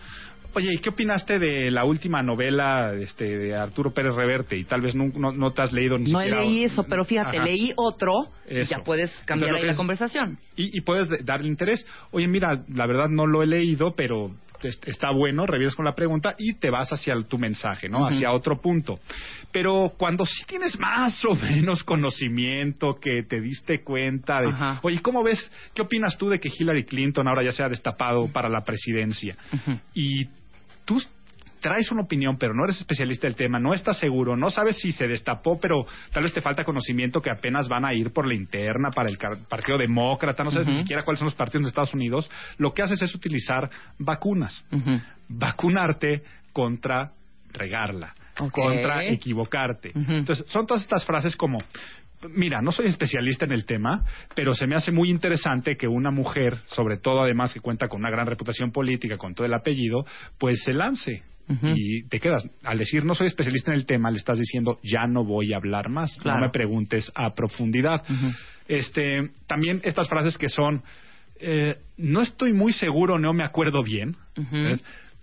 Oye, 0.55 0.73
¿y 0.73 0.77
qué 0.77 0.89
opinaste 0.89 1.37
de 1.37 1.69
la 1.69 1.83
última 1.83 2.23
novela 2.23 2.93
este, 2.93 3.37
de 3.37 3.55
Arturo 3.55 3.91
Pérez 3.91 4.15
Reverte? 4.15 4.57
Y 4.57 4.63
tal 4.63 4.81
vez 4.81 4.95
no, 4.95 5.07
no, 5.13 5.31
no 5.33 5.51
te 5.51 5.61
has 5.61 5.73
leído 5.73 5.97
ni 5.97 6.11
No 6.11 6.19
siquiera... 6.19 6.41
leí 6.41 6.63
eso, 6.63 6.85
pero 6.89 7.03
fíjate, 7.03 7.37
Ajá. 7.37 7.45
leí 7.45 7.73
otro 7.75 8.13
y 8.49 8.63
ya 8.63 8.79
puedes 8.79 9.11
cambiar 9.25 9.49
Entonces, 9.49 9.61
ahí 9.61 9.65
la 9.67 9.71
es- 9.73 9.77
conversación. 9.77 10.37
Y, 10.55 10.77
y 10.77 10.81
puedes 10.81 11.09
de- 11.09 11.17
darle 11.23 11.47
interés. 11.49 11.85
Oye, 12.11 12.27
mira, 12.27 12.63
la 12.69 12.85
verdad 12.87 13.09
no 13.09 13.27
lo 13.27 13.43
he 13.43 13.47
leído, 13.47 13.93
pero 13.95 14.31
es- 14.63 14.79
está 14.85 15.11
bueno, 15.11 15.45
revives 15.45 15.75
con 15.75 15.83
la 15.85 15.93
pregunta 15.93 16.35
y 16.39 16.53
te 16.53 16.69
vas 16.69 16.89
hacia 16.93 17.13
el- 17.13 17.25
tu 17.25 17.37
mensaje, 17.37 17.89
¿no? 17.89 18.07
Hacia 18.07 18.31
otro 18.31 18.61
punto. 18.61 18.99
Pero 19.51 19.91
cuando 19.97 20.25
sí 20.25 20.43
tienes 20.47 20.79
más 20.79 21.23
o 21.25 21.35
menos 21.35 21.83
conocimiento, 21.83 22.95
que 23.01 23.23
te 23.27 23.41
diste 23.41 23.83
cuenta 23.83 24.39
de, 24.41 24.47
Ajá. 24.47 24.79
oye, 24.83 25.01
¿cómo 25.01 25.21
ves? 25.23 25.51
¿Qué 25.73 25.81
opinas 25.81 26.17
tú 26.17 26.29
de 26.29 26.39
que 26.39 26.49
Hillary 26.57 26.85
Clinton 26.85 27.27
ahora 27.27 27.43
ya 27.43 27.51
sea 27.51 27.67
destapado 27.69 28.27
para 28.31 28.47
la 28.49 28.63
presidencia? 28.63 29.35
Y 29.93 30.25
tú 30.85 31.01
traes 31.65 31.91
una 31.91 32.03
opinión, 32.03 32.37
pero 32.37 32.53
no 32.53 32.63
eres 32.63 32.77
especialista 32.77 33.25
del 33.25 33.35
tema, 33.35 33.59
no 33.59 33.73
estás 33.73 33.97
seguro, 33.97 34.37
no 34.37 34.51
sabes 34.51 34.77
si 34.77 34.91
se 34.91 35.07
destapó, 35.07 35.59
pero 35.59 35.83
tal 36.11 36.21
vez 36.21 36.31
te 36.31 36.39
falta 36.39 36.63
conocimiento 36.63 37.21
que 37.21 37.31
apenas 37.31 37.67
van 37.67 37.85
a 37.85 37.93
ir 37.93 38.11
por 38.13 38.27
la 38.27 38.35
interna 38.35 38.91
para 38.91 39.09
el 39.09 39.17
Partido 39.17 39.79
Demócrata, 39.79 40.43
no 40.43 40.51
sabes 40.51 40.67
ni 40.67 40.77
siquiera 40.77 41.03
cuáles 41.03 41.17
son 41.17 41.25
los 41.25 41.33
partidos 41.33 41.63
de 41.63 41.69
Estados 41.69 41.95
Unidos, 41.95 42.29
lo 42.59 42.71
que 42.71 42.83
haces 42.83 43.01
es 43.01 43.15
utilizar 43.15 43.67
vacunas. 43.97 44.63
Vacunarte 45.27 46.21
contra 46.53 47.13
regarla, 47.51 48.13
contra 48.51 49.03
equivocarte. 49.03 49.91
Entonces, 49.95 50.45
son 50.47 50.67
todas 50.67 50.83
estas 50.83 51.03
frases 51.03 51.35
como 51.35 51.57
Mira, 52.33 52.61
no 52.61 52.71
soy 52.71 52.87
especialista 52.87 53.45
en 53.45 53.51
el 53.51 53.65
tema, 53.65 54.03
pero 54.35 54.53
se 54.53 54.67
me 54.67 54.75
hace 54.75 54.91
muy 54.91 55.09
interesante 55.09 55.77
que 55.77 55.87
una 55.87 56.11
mujer, 56.11 56.57
sobre 56.65 56.97
todo 56.97 57.21
además 57.21 57.53
que 57.53 57.59
cuenta 57.59 57.87
con 57.87 58.01
una 58.01 58.09
gran 58.09 58.27
reputación 58.27 58.71
política, 58.71 59.17
con 59.17 59.33
todo 59.35 59.45
el 59.45 59.53
apellido, 59.53 60.05
pues 60.37 60.63
se 60.63 60.73
lance. 60.73 61.23
Y 61.75 62.07
te 62.07 62.19
quedas, 62.19 62.43
al 62.63 62.79
decir 62.79 63.05
no 63.05 63.13
soy 63.13 63.27
especialista 63.27 63.71
en 63.71 63.77
el 63.77 63.85
tema, 63.85 64.09
le 64.09 64.17
estás 64.17 64.39
diciendo 64.39 64.79
ya 64.81 65.05
no 65.05 65.23
voy 65.23 65.53
a 65.53 65.57
hablar 65.57 65.89
más, 65.89 66.17
Claro. 66.17 66.39
no 66.39 66.45
me 66.47 66.51
preguntes 66.51 67.11
a 67.13 67.35
profundidad. 67.35 68.01
Este, 68.67 69.29
también 69.47 69.79
estas 69.83 70.09
frases 70.09 70.39
que 70.39 70.49
son 70.49 70.81
eh, 71.39 71.75
no 71.97 72.21
estoy 72.21 72.53
muy 72.53 72.71
seguro, 72.71 73.19
no 73.19 73.33
me 73.33 73.43
acuerdo 73.43 73.83
bien. 73.83 74.15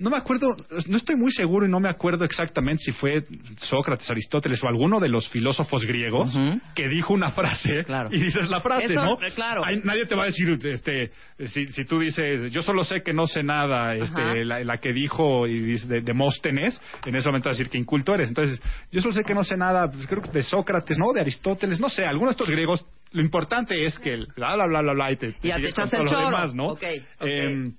No 0.02 0.10
me 0.10 0.16
acuerdo, 0.16 0.54
no 0.88 0.96
estoy 0.96 1.14
muy 1.16 1.30
seguro 1.30 1.64
y 1.64 1.70
no 1.70 1.78
me 1.80 1.88
acuerdo 1.88 2.24
exactamente 2.24 2.82
si 2.82 2.92
fue 2.92 3.24
Sócrates, 3.60 4.10
Aristóteles 4.10 4.62
o 4.64 4.68
alguno 4.68 4.98
de 4.98 5.08
los 5.08 5.28
filósofos 5.28 5.84
griegos 5.86 6.36
que 6.74 6.88
dijo 6.88 7.14
una 7.14 7.30
frase 7.30 7.84
Claro. 7.86 8.08
y 8.12 8.18
dices 8.20 8.50
la 8.50 8.60
frase, 8.60 8.92
Eso, 8.92 9.04
¿no? 9.04 9.16
claro. 9.34 9.62
Hay- 9.64 9.80
nadie 9.84 10.04
te 10.06 10.16
va 10.16 10.24
a 10.24 10.26
decir, 10.26 10.58
este, 10.64 11.12
si, 11.46 11.68
si 11.68 11.84
tú 11.84 12.00
dices, 12.00 12.50
yo 12.50 12.62
solo 12.62 12.84
sé 12.84 13.02
que 13.02 13.12
no 13.12 13.26
sé 13.26 13.42
nada, 13.42 13.94
este, 13.94 14.44
la, 14.44 14.64
la 14.64 14.78
que 14.78 14.92
dijo 14.92 15.46
y 15.46 15.60
dice 15.60 15.86
de 15.86 16.00
Demóstenes, 16.00 16.80
en 17.06 17.14
ese 17.14 17.28
momento 17.28 17.48
va 17.48 17.52
a 17.52 17.56
decir 17.56 17.70
que 17.70 17.78
inculto 17.78 18.12
eres. 18.14 18.28
Entonces, 18.28 18.60
yo 18.90 19.00
solo 19.00 19.14
sé 19.14 19.22
que 19.22 19.34
no 19.34 19.44
sé 19.44 19.56
nada, 19.56 19.90
pues, 19.90 20.06
creo 20.08 20.20
que 20.20 20.30
de 20.30 20.42
Sócrates, 20.42 20.98
¿no? 20.98 21.12
De 21.12 21.20
Aristóteles, 21.20 21.78
no 21.78 21.88
sé, 21.88 22.04
algunos 22.04 22.30
de 22.30 22.42
estos 22.42 22.50
griegos. 22.50 22.84
Lo 23.12 23.22
importante 23.22 23.84
es 23.84 23.98
que 23.98 24.14
el 24.14 24.26
bla, 24.34 24.54
bla, 24.56 24.66
bla, 24.66 24.80
bla, 24.80 24.92
bla, 24.94 25.12
y 25.12 25.16
te, 25.16 25.26
Ya 25.42 25.56
te 25.56 25.56
sigues 25.56 25.74
con 25.74 25.84
echas 25.84 25.92
el 25.92 25.98
todo 26.00 26.04
lo 26.04 26.10
choro. 26.10 26.24
demás, 26.26 26.54
¿no? 26.54 26.66
Ok, 26.68 26.82
ok. 27.20 27.26
Em, 27.28 27.72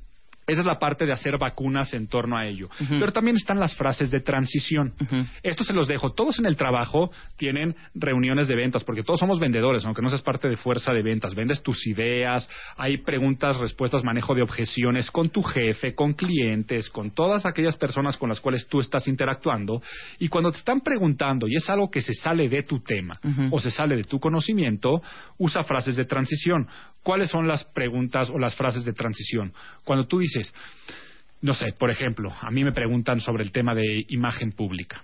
esa 0.48 0.62
es 0.62 0.66
la 0.66 0.80
parte 0.80 1.06
de 1.06 1.14
hacer 1.14 1.38
vacunas 1.38 1.94
en 1.94 2.08
torno 2.08 2.38
a 2.38 2.46
ello. 2.46 2.70
Pero 2.90 3.12
también 3.12 3.38
están 3.38 3.60
las 3.60 3.76
frases 3.76 4.12
de 4.12 4.20
transición. 4.20 4.94
Esto 5.42 5.64
se 5.64 5.74
los 5.74 5.88
dejo. 5.88 6.14
Todos 6.14 6.40
en 6.40 6.46
el 6.46 6.56
trabajo 6.56 7.12
tienen 7.38 7.76
reuniones 7.96 8.48
de 8.48 8.56
ventas, 8.56 8.84
porque 8.84 9.04
todos 9.04 9.20
somos 9.20 9.40
vendedores, 9.40 9.86
aunque 9.86 10.02
no 10.02 10.10
seas 10.10 10.22
parte 10.22 10.50
de 10.50 10.58
fuerza 10.58 10.94
de 10.94 11.02
ventas. 11.02 11.36
Vendes 11.36 11.62
tus 11.62 11.88
ideas, 11.88 12.50
hay 12.78 12.98
preguntas, 12.98 13.58
respuestas, 13.58 14.04
manejo 14.04 14.36
de 14.36 14.42
objeciones 14.42 15.12
con 15.12 15.30
tu 15.30 15.44
jefe, 15.44 15.96
con 15.96 16.14
clientes, 16.14 16.90
con 16.90 17.12
todas 17.12 17.46
aquellas 17.46 17.78
personas 17.78 18.18
con 18.18 18.30
las 18.30 18.40
cuales 18.40 18.68
tú 18.68 18.80
estás 18.80 19.08
interactuando. 19.08 19.82
Y 20.20 20.28
cuando 20.28 20.52
te 20.52 20.58
están 20.58 20.82
preguntando, 20.82 21.48
y 21.48 21.56
es 21.56 21.70
algo 21.70 21.90
que 21.90 22.02
se 22.02 22.14
sale 22.14 22.50
de 22.50 22.64
tu 22.64 22.80
tema 22.80 23.14
o 23.52 23.60
se 23.60 23.72
sale 23.72 23.96
de 23.96 24.04
tu 24.04 24.20
conocimiento, 24.20 25.02
usa 25.38 25.64
frases 25.64 25.96
de 25.96 26.06
transición. 26.06 26.68
¿Cuáles 27.02 27.30
son 27.30 27.48
las 27.48 27.66
preguntas 27.66 28.30
o 28.30 28.40
las 28.40 28.56
frases 28.56 28.86
de 28.86 28.94
transición? 28.94 29.54
Cuando 29.84 30.08
tú 30.08 30.20
dices, 30.20 30.33
no 31.42 31.54
sé, 31.54 31.74
por 31.74 31.92
ejemplo, 31.92 32.34
a 32.42 32.50
mí 32.52 32.64
me 32.64 32.72
preguntan 32.72 33.20
sobre 33.20 33.44
el 33.44 33.52
tema 33.52 33.76
de 33.76 34.06
imagen 34.10 34.52
pública. 34.52 35.02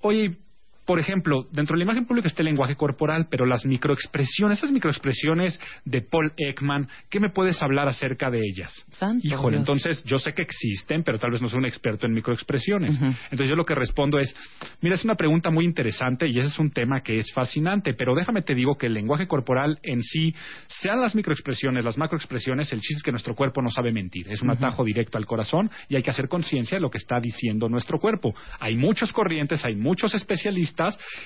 Oye, 0.00 0.36
por 0.84 1.00
ejemplo, 1.00 1.46
dentro 1.50 1.74
de 1.74 1.78
la 1.78 1.84
imagen 1.84 2.06
pública 2.06 2.28
está 2.28 2.42
el 2.42 2.46
lenguaje 2.46 2.76
corporal, 2.76 3.28
pero 3.30 3.46
las 3.46 3.64
microexpresiones, 3.64 4.58
esas 4.58 4.72
microexpresiones 4.72 5.58
de 5.84 6.02
Paul 6.02 6.32
Ekman, 6.36 6.88
¿qué 7.10 7.20
me 7.20 7.30
puedes 7.30 7.62
hablar 7.62 7.88
acerca 7.88 8.30
de 8.30 8.40
ellas? 8.40 8.84
Santo 8.90 9.26
Híjole, 9.26 9.56
Dios. 9.56 9.68
entonces 9.68 10.04
yo 10.04 10.18
sé 10.18 10.32
que 10.32 10.42
existen, 10.42 11.02
pero 11.02 11.18
tal 11.18 11.30
vez 11.30 11.40
no 11.40 11.48
soy 11.48 11.58
un 11.58 11.66
experto 11.66 12.06
en 12.06 12.12
microexpresiones. 12.12 12.98
Entonces 13.00 13.48
yo 13.48 13.56
lo 13.56 13.64
que 13.64 13.74
respondo 13.74 14.18
es, 14.18 14.34
mira, 14.80 14.94
es 14.94 15.04
una 15.04 15.14
pregunta 15.14 15.50
muy 15.50 15.64
interesante 15.64 16.28
y 16.28 16.38
ese 16.38 16.48
es 16.48 16.58
un 16.58 16.70
tema 16.70 17.00
que 17.02 17.18
es 17.18 17.32
fascinante, 17.32 17.94
pero 17.94 18.14
déjame 18.14 18.42
te 18.42 18.54
digo 18.54 18.76
que 18.76 18.86
el 18.86 18.94
lenguaje 18.94 19.26
corporal 19.26 19.78
en 19.82 20.02
sí, 20.02 20.34
sean 20.66 21.00
las 21.00 21.14
microexpresiones, 21.14 21.84
las 21.84 21.96
macroexpresiones, 21.96 22.72
el 22.72 22.80
chiste 22.80 22.98
es 22.98 23.02
que 23.02 23.10
nuestro 23.10 23.34
cuerpo 23.34 23.62
no 23.62 23.70
sabe 23.70 23.92
mentir. 23.92 24.28
Es 24.28 24.42
un 24.42 24.50
atajo 24.50 24.84
directo 24.84 25.18
al 25.18 25.26
corazón 25.26 25.70
y 25.88 25.96
hay 25.96 26.02
que 26.02 26.10
hacer 26.10 26.28
conciencia 26.28 26.76
de 26.76 26.82
lo 26.82 26.90
que 26.90 26.98
está 26.98 27.18
diciendo 27.20 27.68
nuestro 27.68 27.98
cuerpo. 27.98 28.34
Hay 28.60 28.76
muchos 28.76 29.12
corrientes, 29.12 29.64
hay 29.64 29.76
muchos 29.76 30.14
especialistas, 30.14 30.73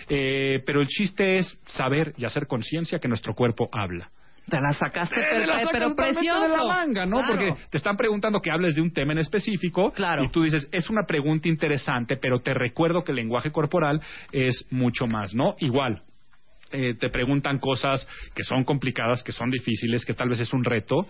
eh, 0.08 0.62
pero 0.64 0.80
el 0.80 0.86
chiste 0.88 1.38
es 1.38 1.58
saber 1.66 2.14
y 2.16 2.24
hacer 2.24 2.46
conciencia 2.46 2.98
que 2.98 3.08
nuestro 3.08 3.34
cuerpo 3.34 3.68
habla. 3.72 4.10
Te 4.48 4.58
la 4.60 4.72
sacaste, 4.72 5.20
Eh, 5.20 5.24
pero, 5.30 5.46
la 5.46 5.68
pero 5.70 5.94
precioso. 5.94 6.40
de 6.42 6.48
la 6.56 6.64
manga, 6.64 7.04
¿no? 7.04 7.18
Claro. 7.18 7.34
Porque 7.34 7.54
te 7.70 7.76
están 7.76 7.98
preguntando 7.98 8.40
que 8.40 8.50
hables 8.50 8.74
de 8.74 8.80
un 8.80 8.90
tema 8.92 9.12
en 9.12 9.18
específico 9.18 9.92
Claro. 9.92 10.24
y 10.24 10.30
tú 10.30 10.42
dices, 10.42 10.66
es 10.72 10.88
una 10.88 11.02
pregunta 11.06 11.48
interesante, 11.48 12.16
pero 12.16 12.40
te 12.40 12.54
recuerdo 12.54 13.04
que 13.04 13.12
el 13.12 13.16
lenguaje 13.16 13.52
corporal 13.52 14.00
es 14.32 14.64
mucho 14.70 15.06
más, 15.06 15.34
¿no? 15.34 15.54
Igual. 15.58 16.02
Eh, 16.72 16.94
te 16.98 17.08
preguntan 17.08 17.58
cosas 17.58 18.06
que 18.34 18.44
son 18.44 18.64
complicadas, 18.64 19.22
que 19.22 19.32
son 19.32 19.50
difíciles, 19.50 20.04
que 20.04 20.14
tal 20.14 20.28
vez 20.28 20.40
es 20.40 20.52
un 20.52 20.64
reto, 20.64 21.06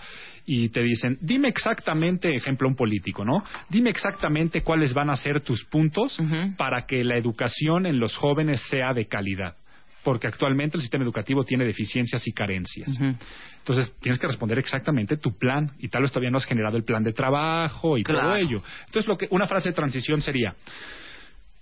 y 0.46 0.68
te 0.68 0.82
dicen, 0.82 1.18
dime 1.20 1.48
exactamente, 1.48 2.34
ejemplo, 2.34 2.68
un 2.68 2.76
político, 2.76 3.24
¿no? 3.24 3.42
Dime 3.68 3.90
exactamente 3.90 4.62
cuáles 4.62 4.94
van 4.94 5.10
a 5.10 5.16
ser 5.16 5.40
tus 5.40 5.64
puntos 5.64 6.18
para 6.56 6.86
que 6.86 7.02
la 7.04 7.16
educación 7.16 7.86
en 7.86 7.98
los 7.98 8.16
jóvenes 8.16 8.62
sea 8.70 8.92
de 8.92 9.06
calidad. 9.06 9.56
Porque 10.04 10.28
actualmente 10.28 10.76
el 10.76 10.82
sistema 10.82 11.04
educativo 11.04 11.44
tiene 11.44 11.64
deficiencias 11.64 12.26
y 12.26 12.32
carencias. 12.32 12.88
Entonces 13.58 13.92
tienes 14.00 14.18
que 14.18 14.26
responder 14.26 14.58
exactamente 14.58 15.16
tu 15.16 15.36
plan 15.36 15.72
y 15.78 15.88
tal 15.88 16.02
vez 16.02 16.12
todavía 16.12 16.30
no 16.30 16.38
has 16.38 16.46
generado 16.46 16.76
el 16.76 16.84
plan 16.84 17.02
de 17.02 17.12
trabajo 17.12 17.98
y 17.98 18.04
todo 18.04 18.34
ello. 18.36 18.62
Entonces 18.86 19.06
lo 19.08 19.18
que 19.18 19.26
una 19.30 19.46
frase 19.46 19.70
de 19.70 19.74
transición 19.74 20.22
sería, 20.22 20.54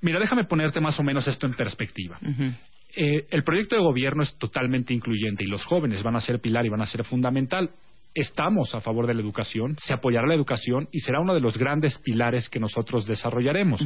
mira, 0.02 0.20
déjame 0.20 0.44
ponerte 0.44 0.80
más 0.80 1.00
o 1.00 1.02
menos 1.02 1.26
esto 1.26 1.46
en 1.46 1.54
perspectiva. 1.54 2.18
Ujú. 2.22 2.52
Eh, 2.96 3.26
el 3.30 3.44
proyecto 3.44 3.76
de 3.76 3.82
gobierno 3.82 4.22
es 4.22 4.36
totalmente 4.38 4.94
incluyente 4.94 5.44
y 5.44 5.48
los 5.48 5.64
jóvenes 5.64 6.02
van 6.02 6.16
a 6.16 6.20
ser 6.20 6.40
pilar 6.40 6.64
y 6.64 6.70
van 6.70 6.80
a 6.80 6.86
ser 6.86 7.04
fundamental. 7.04 7.70
Estamos 8.14 8.74
a 8.74 8.80
favor 8.80 9.06
de 9.06 9.12
la 9.12 9.20
educación, 9.20 9.76
se 9.78 9.92
apoyará 9.92 10.26
la 10.26 10.34
educación 10.34 10.88
y 10.90 11.00
será 11.00 11.20
uno 11.20 11.34
de 11.34 11.40
los 11.40 11.58
grandes 11.58 11.98
pilares 11.98 12.48
que 12.48 12.58
nosotros 12.58 13.06
desarrollaremos. 13.06 13.84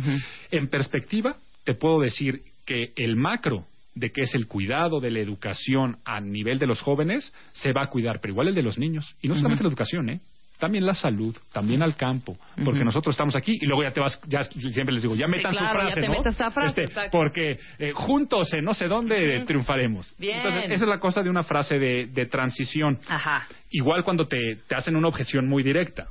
En 0.52 0.68
perspectiva, 0.68 1.36
te 1.64 1.74
puedo 1.74 1.98
decir 1.98 2.42
que 2.64 2.92
el 2.94 3.16
macro 3.16 3.66
de 3.96 4.12
que 4.12 4.22
es 4.22 4.34
el 4.36 4.46
cuidado 4.46 5.00
de 5.00 5.10
la 5.10 5.18
educación 5.18 5.98
a 6.04 6.20
nivel 6.20 6.60
de 6.60 6.68
los 6.68 6.80
jóvenes 6.80 7.32
se 7.50 7.72
va 7.72 7.82
a 7.82 7.90
cuidar, 7.90 8.20
pero 8.20 8.32
igual 8.32 8.48
el 8.48 8.54
de 8.54 8.62
los 8.62 8.78
niños. 8.78 9.16
Y 9.20 9.26
no 9.26 9.34
solamente 9.34 9.64
la 9.64 9.68
educación, 9.68 10.08
¿eh? 10.10 10.20
También 10.60 10.86
la 10.86 10.94
salud, 10.94 11.34
también 11.52 11.82
al 11.82 11.96
campo, 11.96 12.36
porque 12.64 12.80
Ujú. 12.80 12.84
nosotros 12.84 13.14
estamos 13.14 13.34
aquí 13.34 13.56
y 13.60 13.66
luego 13.66 13.82
ya 13.82 13.92
te 13.92 13.98
vas, 13.98 14.20
ya 14.28 14.44
siempre 14.44 14.92
les 14.94 15.02
digo, 15.02 15.16
ya 15.16 15.26
Sí, 15.26 15.32
metan 15.32 15.52
claro, 15.52 15.68
su 15.68 15.74
ya 15.74 15.80
frase, 15.94 16.00
te 16.00 16.06
¿no? 16.08 16.50
frase, 16.52 16.82
Este, 16.84 17.08
porque 17.10 17.58
eh, 17.78 17.92
juntos 17.92 18.52
en 18.52 18.64
no 18.64 18.74
sé 18.74 18.86
dónde 18.86 19.38
Ujú. 19.38 19.46
triunfaremos. 19.46 20.14
Bien. 20.18 20.36
Entonces, 20.36 20.64
esa 20.70 20.84
es 20.84 20.88
la 20.88 21.00
cosa 21.00 21.22
de 21.22 21.30
una 21.30 21.42
frase 21.42 21.78
de, 21.78 22.06
de 22.06 22.26
transición. 22.26 22.98
Ajá. 23.08 23.48
Igual 23.70 24.04
cuando 24.04 24.28
te, 24.28 24.56
te 24.68 24.74
hacen 24.74 24.94
una 24.96 25.08
objeción 25.08 25.48
muy 25.48 25.62
directa. 25.62 26.08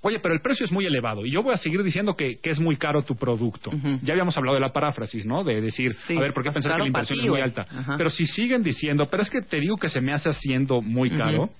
Oye, 0.00 0.20
pero 0.20 0.32
el 0.32 0.40
precio 0.40 0.64
es 0.64 0.70
muy 0.70 0.86
elevado 0.86 1.26
y 1.26 1.30
yo 1.32 1.42
voy 1.42 1.52
a 1.54 1.58
seguir 1.58 1.82
diciendo 1.82 2.14
que, 2.14 2.38
que 2.38 2.50
es 2.50 2.60
muy 2.60 2.76
caro 2.76 3.02
tu 3.02 3.16
producto. 3.16 3.70
Ujú. 3.70 3.98
Ya 4.02 4.12
habíamos 4.14 4.36
hablado 4.38 4.54
de 4.54 4.60
la 4.60 4.72
paráfrasis, 4.72 5.26
¿no? 5.26 5.42
De 5.42 5.60
decir, 5.60 5.92
Sí, 6.06 6.16
a 6.16 6.20
ver, 6.20 6.32
¿por 6.32 6.44
qué 6.44 6.52
pensar 6.52 6.72
que 6.74 6.78
la 6.78 6.86
inversión 6.86 7.18
ti, 7.18 7.24
es 7.24 7.30
muy 7.30 7.40
alta? 7.40 7.66
Pero 7.98 8.08
si 8.08 8.24
siguen 8.24 8.62
diciendo, 8.62 9.08
pero 9.10 9.24
es 9.24 9.28
que 9.30 9.42
te 9.42 9.58
digo 9.58 9.76
que 9.76 9.88
se 9.88 10.00
me 10.00 10.12
hace 10.14 10.28
haciendo 10.30 10.80
muy 10.80 11.10
caro, 11.10 11.50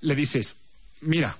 le 0.00 0.14
dices, 0.16 0.52
mira, 1.02 1.36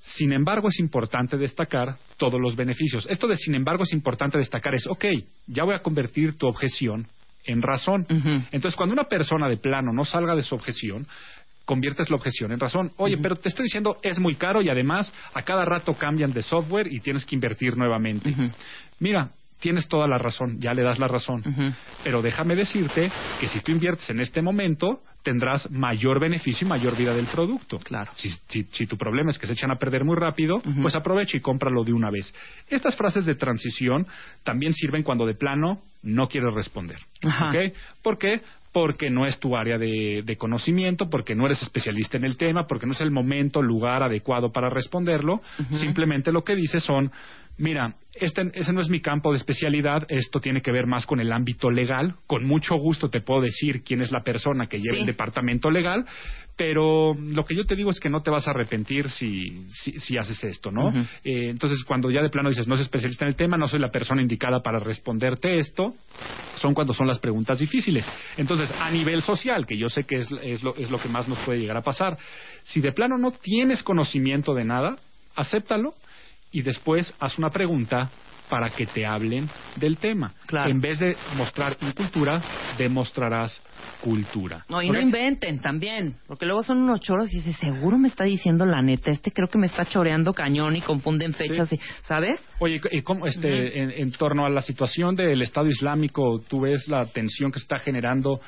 sin 0.00 0.32
embargo 0.32 0.68
es 0.68 0.78
importante 0.78 1.36
destacar 1.36 1.96
todos 2.16 2.40
los 2.40 2.56
beneficios. 2.56 3.06
Esto 3.10 3.26
de 3.26 3.36
sin 3.36 3.54
embargo 3.54 3.84
es 3.84 3.92
importante 3.92 4.38
destacar 4.38 4.74
es, 4.74 4.86
ok, 4.86 5.04
ya 5.46 5.64
voy 5.64 5.74
a 5.74 5.80
convertir 5.82 6.36
tu 6.36 6.46
objeción 6.46 7.06
en 7.44 7.62
razón. 7.62 8.06
Entonces, 8.50 8.76
cuando 8.76 8.92
una 8.92 9.04
persona 9.04 9.48
de 9.48 9.56
plano 9.56 9.92
no 9.92 10.04
salga 10.04 10.34
de 10.34 10.42
su 10.42 10.54
objeción, 10.54 11.06
conviertes 11.64 12.08
la 12.10 12.16
objeción 12.16 12.52
en 12.52 12.60
razón. 12.60 12.92
Oye, 12.96 13.18
pero 13.18 13.36
te 13.36 13.48
estoy 13.48 13.64
diciendo 13.64 13.98
es 14.02 14.18
muy 14.18 14.36
caro 14.36 14.62
y 14.62 14.68
además 14.68 15.12
a 15.34 15.42
cada 15.42 15.64
rato 15.64 15.94
cambian 15.94 16.32
de 16.32 16.42
software 16.42 16.86
y 16.90 17.00
tienes 17.00 17.24
que 17.24 17.34
invertir 17.34 17.76
nuevamente. 17.76 18.34
Mira, 19.00 19.30
tienes 19.60 19.88
toda 19.88 20.06
la 20.06 20.18
razón, 20.18 20.58
ya 20.60 20.74
le 20.74 20.82
das 20.82 20.98
la 20.98 21.08
razón. 21.08 21.42
Pero 22.04 22.22
déjame 22.22 22.54
decirte 22.56 23.10
que 23.40 23.48
si 23.48 23.60
tú 23.60 23.72
inviertes 23.72 24.08
en 24.10 24.20
este 24.20 24.42
momento, 24.42 25.00
tendrás 25.22 25.68
mayor 25.72 26.20
beneficio 26.20 26.64
y 26.66 26.68
mayor 26.70 26.96
vida 26.96 27.12
del 27.12 27.26
producto. 27.26 27.78
Claro. 27.78 28.12
Si, 28.14 28.30
si- 28.48 28.68
si 28.70 28.86
tu 28.86 28.96
problema 28.96 29.30
es 29.30 29.38
que 29.38 29.46
se 29.48 29.54
echan 29.54 29.72
a 29.72 29.76
perder 29.76 30.04
muy 30.04 30.14
rápido, 30.16 30.62
pues 30.82 30.94
aprovecha 30.94 31.36
y 31.36 31.40
cómpralo 31.40 31.82
de 31.82 31.92
una 31.92 32.10
vez. 32.10 32.32
Estas 32.68 32.94
frases 32.96 33.24
de 33.26 33.34
transición 33.34 34.06
también 34.44 34.72
sirven 34.72 35.02
cuando 35.02 35.26
de 35.26 35.34
plano 35.34 35.80
no 36.02 36.28
quieres 36.28 36.54
responder. 36.54 36.98
Ajá. 37.24 37.48
¿ok? 37.50 37.56
¿Por 38.02 38.18
qué? 38.18 38.40
Porque 38.72 39.10
no 39.10 39.26
es 39.26 39.40
tu 39.40 39.56
área 39.56 39.78
de, 39.78 40.22
de 40.24 40.36
conocimiento, 40.36 41.08
porque 41.10 41.34
no 41.34 41.46
eres 41.46 41.60
especialista 41.62 42.18
en 42.18 42.24
el 42.24 42.36
tema, 42.36 42.66
porque 42.68 42.86
no 42.86 42.92
es 42.92 43.00
el 43.00 43.10
momento, 43.10 43.62
lugar 43.62 44.02
adecuado 44.04 44.52
para 44.52 44.68
responderlo. 44.70 45.40
Simplemente 45.80 46.30
lo 46.30 46.44
que 46.44 46.54
dices 46.54 46.84
son, 46.84 47.10
mira, 47.58 47.94
este, 48.14 48.42
ese 48.54 48.72
no 48.72 48.80
es 48.80 48.88
mi 48.88 49.00
campo 49.00 49.30
de 49.32 49.36
especialidad, 49.38 50.06
esto 50.08 50.40
tiene 50.40 50.62
que 50.62 50.72
ver 50.72 50.86
más 50.86 51.04
con 51.06 51.20
el 51.20 51.32
ámbito 51.32 51.70
legal. 51.70 52.14
Con 52.26 52.44
mucho 52.46 52.76
gusto 52.76 53.10
te 53.10 53.20
puedo 53.20 53.42
decir 53.42 53.82
quién 53.82 54.00
es 54.00 54.10
la 54.10 54.22
persona 54.22 54.66
que 54.68 54.78
lleva 54.78 54.94
Sí. 54.96 55.00
el 55.00 55.06
departamento 55.06 55.70
legal, 55.70 56.06
pero 56.56 57.14
lo 57.14 57.44
que 57.44 57.54
yo 57.54 57.66
te 57.66 57.76
digo 57.76 57.90
es 57.90 58.00
que 58.00 58.08
no 58.08 58.22
te 58.22 58.30
vas 58.30 58.48
a 58.48 58.52
arrepentir 58.52 59.10
si, 59.10 59.66
si, 59.72 60.00
si 60.00 60.16
haces 60.16 60.42
esto, 60.44 60.70
¿no? 60.70 60.88
Eh, 61.24 61.48
entonces, 61.50 61.84
cuando 61.84 62.10
ya 62.10 62.22
de 62.22 62.30
plano 62.30 62.48
dices, 62.48 62.66
no 62.66 62.76
soy 62.76 62.84
especialista 62.84 63.26
en 63.26 63.28
el 63.28 63.36
tema, 63.36 63.58
no 63.58 63.68
soy 63.68 63.80
la 63.80 63.90
persona 63.90 64.22
indicada 64.22 64.60
para 64.62 64.78
responderte 64.78 65.58
esto, 65.58 65.94
son 66.56 66.72
cuando 66.72 66.94
son 66.94 67.06
las 67.06 67.18
preguntas 67.18 67.58
difíciles. 67.58 68.08
Entonces, 68.38 68.70
a 68.80 68.90
nivel 68.90 69.20
social, 69.20 69.66
que 69.66 69.76
yo 69.76 69.90
sé 69.90 70.04
que 70.04 70.16
es, 70.16 70.32
es 70.42 70.62
lo, 70.62 70.74
es 70.76 70.90
lo 70.90 70.98
que 70.98 71.10
más 71.10 71.28
nos 71.28 71.38
puede 71.40 71.58
llegar 71.60 71.76
a 71.76 71.82
pasar, 71.82 72.16
si 72.62 72.80
de 72.80 72.92
plano 72.92 73.18
no 73.18 73.32
tienes 73.32 73.82
conocimiento 73.82 74.54
de 74.54 74.64
nada, 74.64 74.96
acéptalo 75.34 75.92
y 76.52 76.62
después 76.62 77.12
haz 77.18 77.38
una 77.38 77.50
pregunta 77.50 78.10
para 78.48 78.70
que 78.70 78.86
te 78.86 79.04
hablen 79.04 79.50
del 79.74 79.96
tema. 79.96 80.32
Claro. 80.46 80.70
En 80.70 80.80
vez 80.80 81.00
de 81.00 81.16
mostrar 81.36 81.76
incultura, 81.80 82.40
demostrarás 82.78 83.60
cultura. 84.00 84.64
No, 84.68 84.80
y 84.80 84.88
no 84.88 85.00
inventen 85.00 85.60
también, 85.60 86.14
porque 86.28 86.46
luego 86.46 86.62
son 86.62 86.78
unos 86.78 87.00
choros 87.00 87.32
y 87.32 87.38
dices, 87.38 87.56
seguro 87.56 87.98
me 87.98 88.06
está 88.06 88.22
diciendo 88.22 88.64
la 88.64 88.80
neta, 88.82 89.10
este 89.10 89.32
creo 89.32 89.48
que 89.48 89.58
me 89.58 89.66
está 89.66 89.84
choreando 89.86 90.32
cañón 90.32 90.76
y 90.76 90.80
confunden 90.80 91.34
fechas, 91.34 91.72
y, 91.72 91.80
¿sabes? 92.04 92.40
Oye, 92.60 92.80
¿y 92.92 93.02
cómo, 93.02 93.26
este, 93.26 93.82
en, 93.82 93.90
en 93.90 94.12
torno 94.12 94.46
a 94.46 94.48
la 94.48 94.62
situación 94.62 95.16
del 95.16 95.42
Estado 95.42 95.66
Islámico, 95.68 96.40
tú 96.46 96.60
ves 96.60 96.86
la 96.86 97.04
tensión 97.06 97.50
que 97.50 97.58
se 97.58 97.64
está 97.64 97.78
generando? 97.80 98.40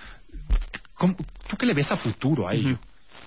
¿Cómo- 0.95 1.17
¿Tú 1.49 1.57
qué 1.57 1.67
le 1.67 1.75
ves 1.75 1.91
a 1.91 1.97
futuro 1.97 2.47
a 2.47 2.55
ello? 2.55 2.79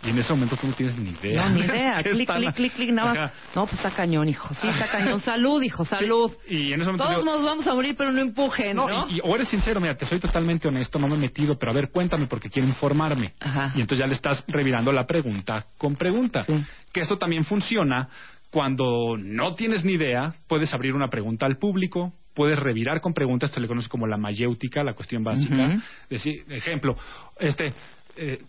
Y 0.03 0.09
en 0.09 0.17
ese 0.17 0.33
momento 0.33 0.57
tú 0.57 0.67
no 0.67 0.73
tienes 0.73 0.97
ni 0.97 1.11
idea. 1.11 1.45
No, 1.47 1.55
ni 1.55 1.61
idea, 1.65 2.01
¿Qué 2.03 2.09
clic, 2.11 2.21
están- 2.21 2.41
clic, 2.41 2.53
clic, 2.55 2.73
clic, 2.73 2.91
nada 2.91 3.13
más. 3.13 3.31
No, 3.55 3.65
pues 3.65 3.75
está 3.77 3.91
cañón, 3.91 4.27
hijo, 4.29 4.53
sí, 4.55 4.67
está 4.67 4.87
cañón. 4.89 5.19
Salud, 5.21 5.61
hijo, 5.61 5.85
salud. 5.85 6.31
Y 6.47 6.73
en 6.73 6.81
ese 6.81 6.91
momento 6.91 7.03
Todos 7.03 7.23
digo- 7.23 7.35
nos 7.37 7.45
vamos 7.45 7.67
a 7.67 7.73
morir, 7.73 7.95
pero 7.97 8.11
no 8.11 8.19
empujen, 8.19 8.75
¿no? 8.75 8.87
No, 8.89 9.07
y, 9.09 9.17
y- 9.17 9.21
o 9.23 9.35
eres 9.35 9.47
sincero, 9.49 9.79
mira, 9.79 9.95
te 9.95 10.05
soy 10.05 10.19
totalmente 10.19 10.67
honesto, 10.67 10.97
no 10.99 11.07
me 11.07 11.15
he 11.15 11.19
metido, 11.19 11.57
pero 11.59 11.71
a 11.71 11.75
ver, 11.75 11.89
cuéntame 11.91 12.25
porque 12.27 12.49
quiero 12.49 12.67
informarme. 12.67 13.33
Ajá. 13.39 13.73
Y 13.75 13.81
entonces 13.81 13.99
ya 13.99 14.07
le 14.07 14.13
estás 14.13 14.43
revirando 14.47 14.91
la 14.91 15.05
pregunta 15.05 15.65
con 15.77 15.95
pregunta. 15.95 16.43
Sí. 16.45 16.55
Que 16.91 17.01
esto 17.01 17.17
también 17.17 17.43
funciona 17.45 18.09
cuando 18.49 19.15
no 19.17 19.53
tienes 19.55 19.85
ni 19.85 19.93
idea, 19.93 20.33
puedes 20.47 20.73
abrir 20.73 20.93
una 20.93 21.07
pregunta 21.09 21.45
al 21.45 21.57
público, 21.57 22.11
puedes 22.33 22.57
revirar 22.59 22.99
con 23.01 23.13
preguntas, 23.13 23.49
esto 23.49 23.61
le 23.61 23.67
conoces 23.67 23.87
como 23.89 24.07
la 24.07 24.17
mayéutica, 24.17 24.83
la 24.83 24.93
cuestión 24.93 25.23
básica. 25.23 25.55
Ujú. 25.67 25.81
Decir, 26.09 26.43
ejemplo, 26.49 26.97
este, 27.39 27.73
eh, 28.17 28.39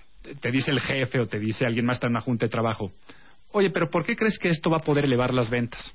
te 0.41 0.51
dice 0.51 0.71
el 0.71 0.81
jefe 0.81 1.21
o 1.21 1.27
te 1.27 1.39
dice 1.39 1.65
alguien 1.65 1.85
más 1.85 1.97
está 1.97 2.07
en 2.07 2.13
una 2.13 2.21
junta 2.21 2.47
de 2.47 2.51
trabajo, 2.51 2.93
oye, 3.53 3.71
pero 3.71 3.91
¿por 3.91 4.05
qué 4.05 4.17
crees 4.17 4.39
que 4.39 4.49
esto 4.49 4.71
va 4.71 4.79
a 4.79 4.85
poder 4.85 5.05
elevar 5.05 5.33
las 5.33 5.51
ventas? 5.51 5.93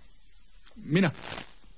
Mira, 0.76 1.12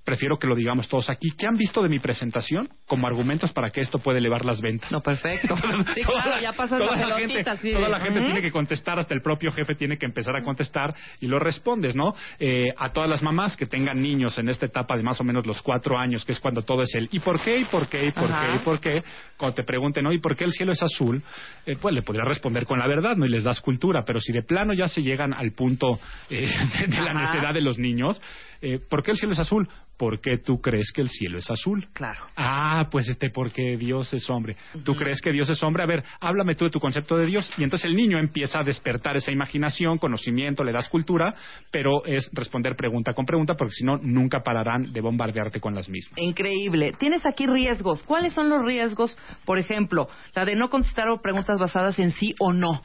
prefiero 0.09 0.39
que 0.39 0.47
lo 0.47 0.55
digamos 0.55 0.87
todos 0.87 1.07
aquí. 1.11 1.29
¿Qué 1.37 1.45
han 1.45 1.55
visto 1.55 1.83
de 1.83 1.89
mi 1.89 1.99
presentación 1.99 2.67
como 2.87 3.05
argumentos 3.05 3.51
para 3.53 3.69
que 3.69 3.81
esto 3.81 3.99
puede 3.99 4.17
elevar 4.17 4.43
las 4.43 4.59
ventas? 4.59 4.91
No, 4.91 5.01
perfecto. 5.01 5.55
Sí, 5.93 6.01
Toda 6.01 6.23
claro, 6.23 6.29
la- 6.31 6.41
ya 6.41 6.53
pasas 6.53 6.79
toda 6.79 6.95
la 6.97 7.15
gente, 7.19 7.43
toda 7.73 7.89
la 7.89 7.99
gente 7.99 8.21
tiene 8.21 8.41
que 8.41 8.51
contestar, 8.51 8.97
hasta 8.97 9.13
el 9.13 9.21
propio 9.21 9.51
jefe 9.51 9.75
tiene 9.75 9.97
que 9.99 10.05
empezar 10.07 10.35
a 10.35 10.41
contestar 10.41 10.95
y 11.21 11.27
lo 11.27 11.37
respondes, 11.37 11.95
¿no? 11.95 12.15
Eh, 12.39 12.65
a 12.77 12.91
todas 12.91 13.07
las 13.09 13.21
mamás 13.21 13.55
que 13.55 13.67
tengan 13.67 14.01
niños 14.01 14.37
en 14.39 14.49
esta 14.49 14.65
etapa 14.65 14.97
de 14.97 15.03
más 15.03 15.19
o 15.21 15.23
menos 15.23 15.45
los 15.45 15.61
cuatro 15.61 15.97
años, 15.97 16.25
que 16.25 16.31
es 16.31 16.39
cuando 16.39 16.63
todo 16.63 16.81
es 16.81 16.93
el 16.95 17.07
¿y 17.11 17.19
por 17.19 17.39
qué? 17.41 17.59
¿y 17.59 17.65
por 17.65 17.87
qué? 17.87 18.05
¿y 18.07 18.11
por 18.11 18.31
Ajá. 18.31 18.47
qué? 18.47 18.55
¿y 18.55 18.59
por 18.59 18.79
qué? 18.79 19.03
Cuando 19.37 19.55
te 19.55 19.63
pregunten, 19.63 20.03
¿no? 20.03 20.11
¿y 20.11 20.17
por 20.19 20.35
qué 20.35 20.43
el 20.45 20.51
cielo 20.51 20.71
es 20.71 20.81
azul? 20.81 21.21
Eh, 21.67 21.77
pues 21.79 21.93
le 21.93 22.01
podrías 22.01 22.27
responder 22.27 22.65
con 22.65 22.79
la 22.79 22.87
verdad, 22.87 23.15
¿no? 23.15 23.25
Y 23.25 23.29
les 23.29 23.43
das 23.43 23.61
cultura, 23.61 24.03
pero 24.05 24.19
si 24.19 24.33
de 24.33 24.41
plano 24.41 24.73
ya 24.73 24.87
se 24.87 25.01
llegan 25.01 25.33
al 25.33 25.51
punto 25.51 25.99
eh, 26.29 26.49
de, 26.81 26.87
de 26.87 27.01
la 27.01 27.11
Ajá. 27.11 27.33
necedad 27.33 27.53
de 27.53 27.61
los 27.61 27.77
niños, 27.77 28.19
eh, 28.61 28.79
¿por 28.89 29.03
qué 29.03 29.11
el 29.11 29.17
cielo 29.17 29.33
es 29.33 29.39
azul? 29.39 29.67
¿Por 29.97 30.21
qué 30.21 30.37
tú 30.37 30.61
crees 30.61 30.93
que 30.93 31.01
el 31.01 31.09
cielo 31.09 31.39
es 31.39 31.51
azul? 31.51 31.89
Claro. 31.91 32.25
Ah, 32.37 32.87
pues 32.89 33.09
este, 33.09 33.29
porque 33.29 33.75
Dios 33.75 34.13
es 34.13 34.29
hombre. 34.29 34.55
¿Tú 34.85 34.95
crees 34.95 35.21
que 35.21 35.33
Dios 35.33 35.49
es 35.49 35.61
hombre? 35.61 35.83
A 35.83 35.87
ver, 35.87 36.05
háblame 36.21 36.55
tú 36.55 36.63
de 36.63 36.71
tu 36.71 36.79
concepto 36.79 37.17
de 37.17 37.25
Dios. 37.25 37.51
Y 37.57 37.65
entonces 37.65 37.85
el 37.85 37.97
niño 37.97 38.17
empieza 38.17 38.61
a 38.61 38.63
despertar 38.63 39.17
esa 39.17 39.31
imaginación, 39.31 39.97
conocimiento, 39.97 40.63
le 40.63 40.71
das 40.71 40.87
cultura, 40.87 41.35
pero 41.69 42.05
es 42.05 42.29
responder 42.31 42.77
pregunta 42.77 43.13
con 43.13 43.25
pregunta, 43.25 43.55
porque 43.55 43.73
si 43.73 43.83
no, 43.83 43.97
nunca 43.97 44.41
pararán 44.41 44.93
de 44.93 45.01
bombardearte 45.01 45.59
con 45.59 45.75
las 45.75 45.89
mismas. 45.89 46.17
Increíble. 46.17 46.93
Tienes 46.97 47.25
aquí 47.25 47.45
riesgos. 47.45 48.01
¿Cuáles 48.03 48.33
son 48.33 48.47
los 48.47 48.63
riesgos? 48.63 49.17
Por 49.43 49.57
ejemplo, 49.57 50.07
la 50.33 50.45
de 50.45 50.55
no 50.55 50.69
contestar 50.69 51.09
preguntas 51.21 51.57
basadas 51.59 51.99
en 51.99 52.13
sí 52.13 52.33
o 52.39 52.53
no. 52.53 52.81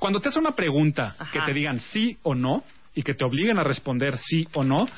Cuando 0.00 0.18
te 0.20 0.28
hacen 0.30 0.40
una 0.40 0.56
pregunta 0.56 1.14
Ajá. 1.18 1.32
que 1.32 1.40
te 1.46 1.54
digan 1.54 1.78
sí 1.78 2.18
o 2.24 2.34
no 2.34 2.64
y 2.98 3.02
que 3.02 3.14
te 3.14 3.24
obliguen 3.24 3.58
a 3.58 3.62
responder 3.64 4.16
sí 4.18 4.46
o 4.54 4.64
no, 4.64 4.88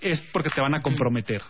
es 0.00 0.20
porque 0.32 0.48
te 0.50 0.60
van 0.60 0.74
a 0.74 0.80
comprometer. 0.80 1.42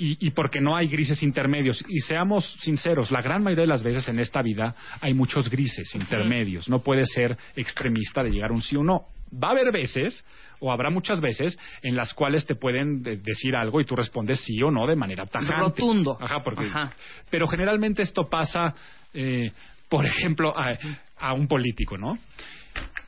Y, 0.00 0.12
y- 0.12 0.16
y 0.26 0.30
porque 0.30 0.60
no 0.60 0.76
hay 0.76 0.86
grises 0.88 1.22
intermedios. 1.22 1.84
Y 1.88 2.00
seamos 2.00 2.44
sinceros, 2.60 3.10
la 3.10 3.22
gran 3.22 3.42
mayoría 3.42 3.62
de 3.62 3.68
las 3.68 3.82
veces 3.82 4.08
en 4.08 4.18
esta 4.18 4.42
vida 4.42 4.74
hay 5.00 5.14
muchos 5.14 5.48
grises 5.48 5.94
intermedios. 5.94 6.68
No 6.68 6.80
puedes 6.80 7.10
ser 7.12 7.36
extremista 7.56 8.22
de 8.22 8.30
llegar 8.30 8.50
a 8.50 8.54
un 8.54 8.62
sí 8.62 8.76
o 8.76 8.82
no. 8.82 9.04
Va 9.32 9.48
a 9.48 9.50
haber 9.52 9.70
veces, 9.70 10.24
o 10.58 10.72
habrá 10.72 10.90
muchas 10.90 11.20
veces, 11.20 11.56
en 11.82 11.94
las 11.94 12.12
cuales 12.14 12.44
te 12.46 12.54
pueden 12.56 13.02
de- 13.02 13.16
decir 13.18 13.54
algo 13.54 13.80
y 13.80 13.84
tú 13.84 13.94
respondes 13.94 14.40
sí 14.40 14.60
o 14.62 14.70
no 14.70 14.86
de 14.88 14.96
manera 14.96 15.24
tajante. 15.26 15.54
Rotundo. 15.56 16.18
Ajá, 16.20 16.42
porque. 16.42 16.66
Ajá. 16.66 16.92
Pero 17.30 17.46
generalmente 17.46 18.02
esto 18.02 18.28
pasa, 18.28 18.74
eh, 19.14 19.52
por 19.88 20.04
ejemplo, 20.04 20.52
a, 20.58 20.76
a 21.18 21.32
un 21.34 21.46
político, 21.46 21.96
¿no? 21.96 22.18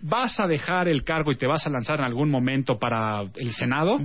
¿Vas 0.02 0.38
a 0.40 0.46
dejar 0.46 0.88
el 0.88 1.04
cargo 1.04 1.32
y 1.32 1.36
te 1.36 1.46
vas 1.46 1.66
a 1.66 1.70
lanzar 1.70 2.00
en 2.00 2.04
algún 2.04 2.28
momento 2.28 2.78
para 2.78 3.22
el 3.36 3.52
Senado? 3.52 4.00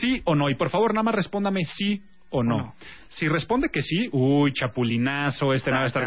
¿Sí 0.00 0.22
o 0.24 0.34
no? 0.34 0.48
Y 0.48 0.54
por 0.54 0.70
favor, 0.70 0.94
nada 0.94 1.02
más 1.02 1.14
respóndame 1.14 1.64
sí 1.64 2.02
o 2.30 2.42
no. 2.42 2.74
Si 3.08 3.26
responde 3.26 3.68
que 3.72 3.80
sí, 3.80 4.08
uy, 4.12 4.52
chapulinazo, 4.52 5.54
este 5.54 5.70
nada 5.70 5.86
está. 5.86 6.04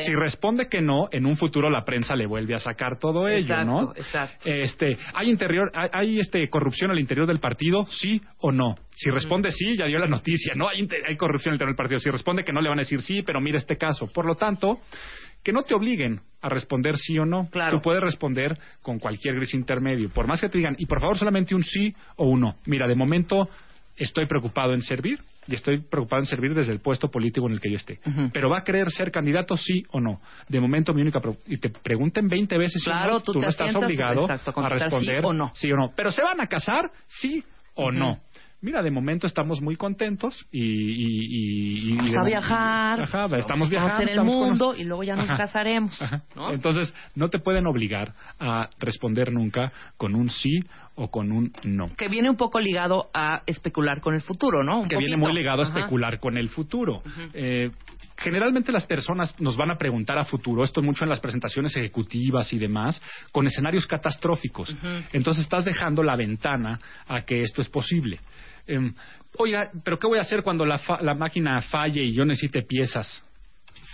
Si 0.00 0.14
responde 0.14 0.68
que 0.68 0.80
no, 0.80 1.08
en 1.10 1.26
un 1.26 1.36
futuro 1.36 1.68
la 1.68 1.84
prensa 1.84 2.14
le 2.14 2.26
vuelve 2.26 2.54
a 2.54 2.58
sacar 2.58 2.98
todo 2.98 3.28
ello, 3.28 3.64
¿no? 3.64 3.92
exacto. 3.96 4.48
Este, 4.48 4.96
¿hay 5.12 5.28
interior, 5.28 5.70
hay, 5.74 5.88
hay, 5.92 6.20
este 6.20 6.48
corrupción 6.48 6.90
al 6.90 7.00
interior 7.00 7.26
del 7.26 7.40
partido? 7.40 7.86
¿Sí 7.90 8.22
o 8.38 8.52
no? 8.52 8.76
Si 8.94 9.10
responde 9.10 9.50
sí, 9.50 9.76
ya 9.76 9.86
dio 9.86 9.98
la 9.98 10.06
noticia, 10.06 10.54
no 10.54 10.68
hay, 10.68 10.86
hay 11.06 11.16
corrupción 11.16 11.52
al 11.52 11.56
interior 11.56 11.74
del 11.74 11.76
partido. 11.76 11.98
Si 11.98 12.10
responde 12.10 12.44
que 12.44 12.52
no, 12.52 12.60
le 12.60 12.68
van 12.68 12.78
a 12.78 12.82
decir 12.82 13.00
sí, 13.02 13.22
pero 13.22 13.40
mira 13.40 13.58
este 13.58 13.76
caso. 13.76 14.06
Por 14.06 14.24
lo 14.24 14.36
tanto, 14.36 14.78
que 15.46 15.52
no 15.52 15.62
te 15.62 15.76
obliguen 15.76 16.20
a 16.42 16.48
responder 16.48 16.96
sí 16.96 17.16
o 17.20 17.24
no. 17.24 17.48
Claro. 17.52 17.76
Tú 17.78 17.80
puedes 17.84 18.02
responder 18.02 18.58
con 18.82 18.98
cualquier 18.98 19.36
gris 19.36 19.54
intermedio. 19.54 20.10
Por 20.10 20.26
más 20.26 20.40
que 20.40 20.48
te 20.48 20.58
digan, 20.58 20.74
y 20.76 20.86
por 20.86 20.98
favor 21.00 21.16
solamente 21.16 21.54
un 21.54 21.62
sí 21.62 21.94
o 22.16 22.26
un 22.26 22.40
no. 22.40 22.56
Mira, 22.66 22.88
de 22.88 22.96
momento 22.96 23.48
estoy 23.96 24.26
preocupado 24.26 24.74
en 24.74 24.80
servir 24.82 25.20
y 25.46 25.54
estoy 25.54 25.78
preocupado 25.78 26.20
en 26.22 26.26
servir 26.26 26.52
desde 26.52 26.72
el 26.72 26.80
puesto 26.80 27.08
político 27.12 27.46
en 27.46 27.52
el 27.52 27.60
que 27.60 27.70
yo 27.70 27.76
esté. 27.76 28.00
Pero 28.32 28.50
va 28.50 28.58
a 28.58 28.64
querer 28.64 28.90
ser 28.90 29.12
candidato 29.12 29.56
sí 29.56 29.84
o 29.92 30.00
no. 30.00 30.20
De 30.48 30.60
momento 30.60 30.92
mi 30.92 31.02
única 31.02 31.20
pro- 31.20 31.36
y 31.46 31.58
te 31.58 31.70
pregunten 31.70 32.26
20 32.26 32.58
veces 32.58 32.82
Claro, 32.82 33.12
no, 33.12 33.20
tú 33.20 33.40
no 33.40 33.48
estás 33.48 33.72
obligado 33.76 34.22
exacto, 34.22 34.50
a 34.50 34.52
contestar 34.52 34.80
sí 34.90 34.96
responder 34.96 35.24
o 35.24 35.32
no. 35.32 35.52
sí 35.54 35.70
o 35.70 35.76
no. 35.76 35.92
Pero 35.94 36.10
se 36.10 36.22
van 36.24 36.40
a 36.40 36.48
casar 36.48 36.90
sí 37.06 37.44
o 37.74 37.92
no. 37.92 38.18
Mira, 38.66 38.82
de 38.82 38.90
momento 38.90 39.28
estamos 39.28 39.60
muy 39.62 39.76
contentos 39.76 40.44
y... 40.50 40.60
y, 40.60 41.04
y- 41.04 41.92
y- 41.92 41.96
Vamos 41.98 42.16
a 42.16 42.24
viajar. 42.24 43.00
Ajá, 43.00 43.18
vamos 43.28 43.38
estamos 43.38 43.68
a 43.68 43.70
viajando. 43.70 43.94
conocer 43.96 44.18
el 44.18 44.24
mundo 44.24 44.74
y 44.76 44.82
luego 44.82 45.04
ya 45.04 45.14
nos 45.14 45.26
Ajá. 45.26 45.36
casaremos. 45.36 46.02
Ajá. 46.02 46.24
¿no? 46.34 46.50
Entonces, 46.52 46.92
no 47.14 47.28
te 47.28 47.38
pueden 47.38 47.68
obligar 47.68 48.14
a 48.40 48.68
responder 48.80 49.32
nunca 49.32 49.72
con 49.96 50.16
un 50.16 50.30
sí 50.30 50.58
o 50.96 51.12
con 51.12 51.30
un 51.30 51.52
no. 51.62 51.94
Que 51.96 52.08
viene 52.08 52.28
un 52.28 52.36
poco 52.36 52.58
ligado 52.58 53.08
a 53.14 53.42
especular 53.46 54.00
con 54.00 54.14
el 54.14 54.20
futuro, 54.22 54.64
¿no? 54.64 54.80
Un 54.80 54.88
que 54.88 54.96
viene 54.96 55.16
muy 55.16 55.32
ligado 55.32 55.62
a 55.62 55.66
especular 55.66 56.18
con 56.18 56.36
el 56.36 56.48
futuro. 56.48 57.02
Eh, 57.34 57.70
generalmente 58.16 58.72
las 58.72 58.86
personas 58.86 59.38
nos 59.40 59.56
van 59.56 59.70
a 59.70 59.76
preguntar 59.78 60.18
a 60.18 60.24
futuro, 60.24 60.64
esto 60.64 60.82
mucho 60.82 61.04
en 61.04 61.10
las 61.10 61.20
presentaciones 61.20 61.76
ejecutivas 61.76 62.52
y 62.52 62.58
demás, 62.58 63.00
con 63.32 63.46
escenarios 63.46 63.86
catastróficos. 63.86 64.74
Entonces 65.12 65.42
estás 65.44 65.64
dejando 65.64 66.02
la 66.02 66.16
ventana 66.16 66.78
a 67.06 67.22
que 67.22 67.42
esto 67.42 67.60
es 67.60 67.68
posible. 67.68 68.20
Em, 68.66 68.92
Oiga, 69.38 69.70
pero 69.84 69.98
¿qué 69.98 70.06
voy 70.06 70.18
a 70.18 70.22
hacer 70.22 70.42
cuando 70.42 70.64
la, 70.64 70.78
fa- 70.78 71.00
la 71.02 71.14
máquina 71.14 71.60
falle 71.60 72.02
y 72.02 72.12
yo 72.14 72.24
necesite 72.24 72.62
piezas? 72.62 73.22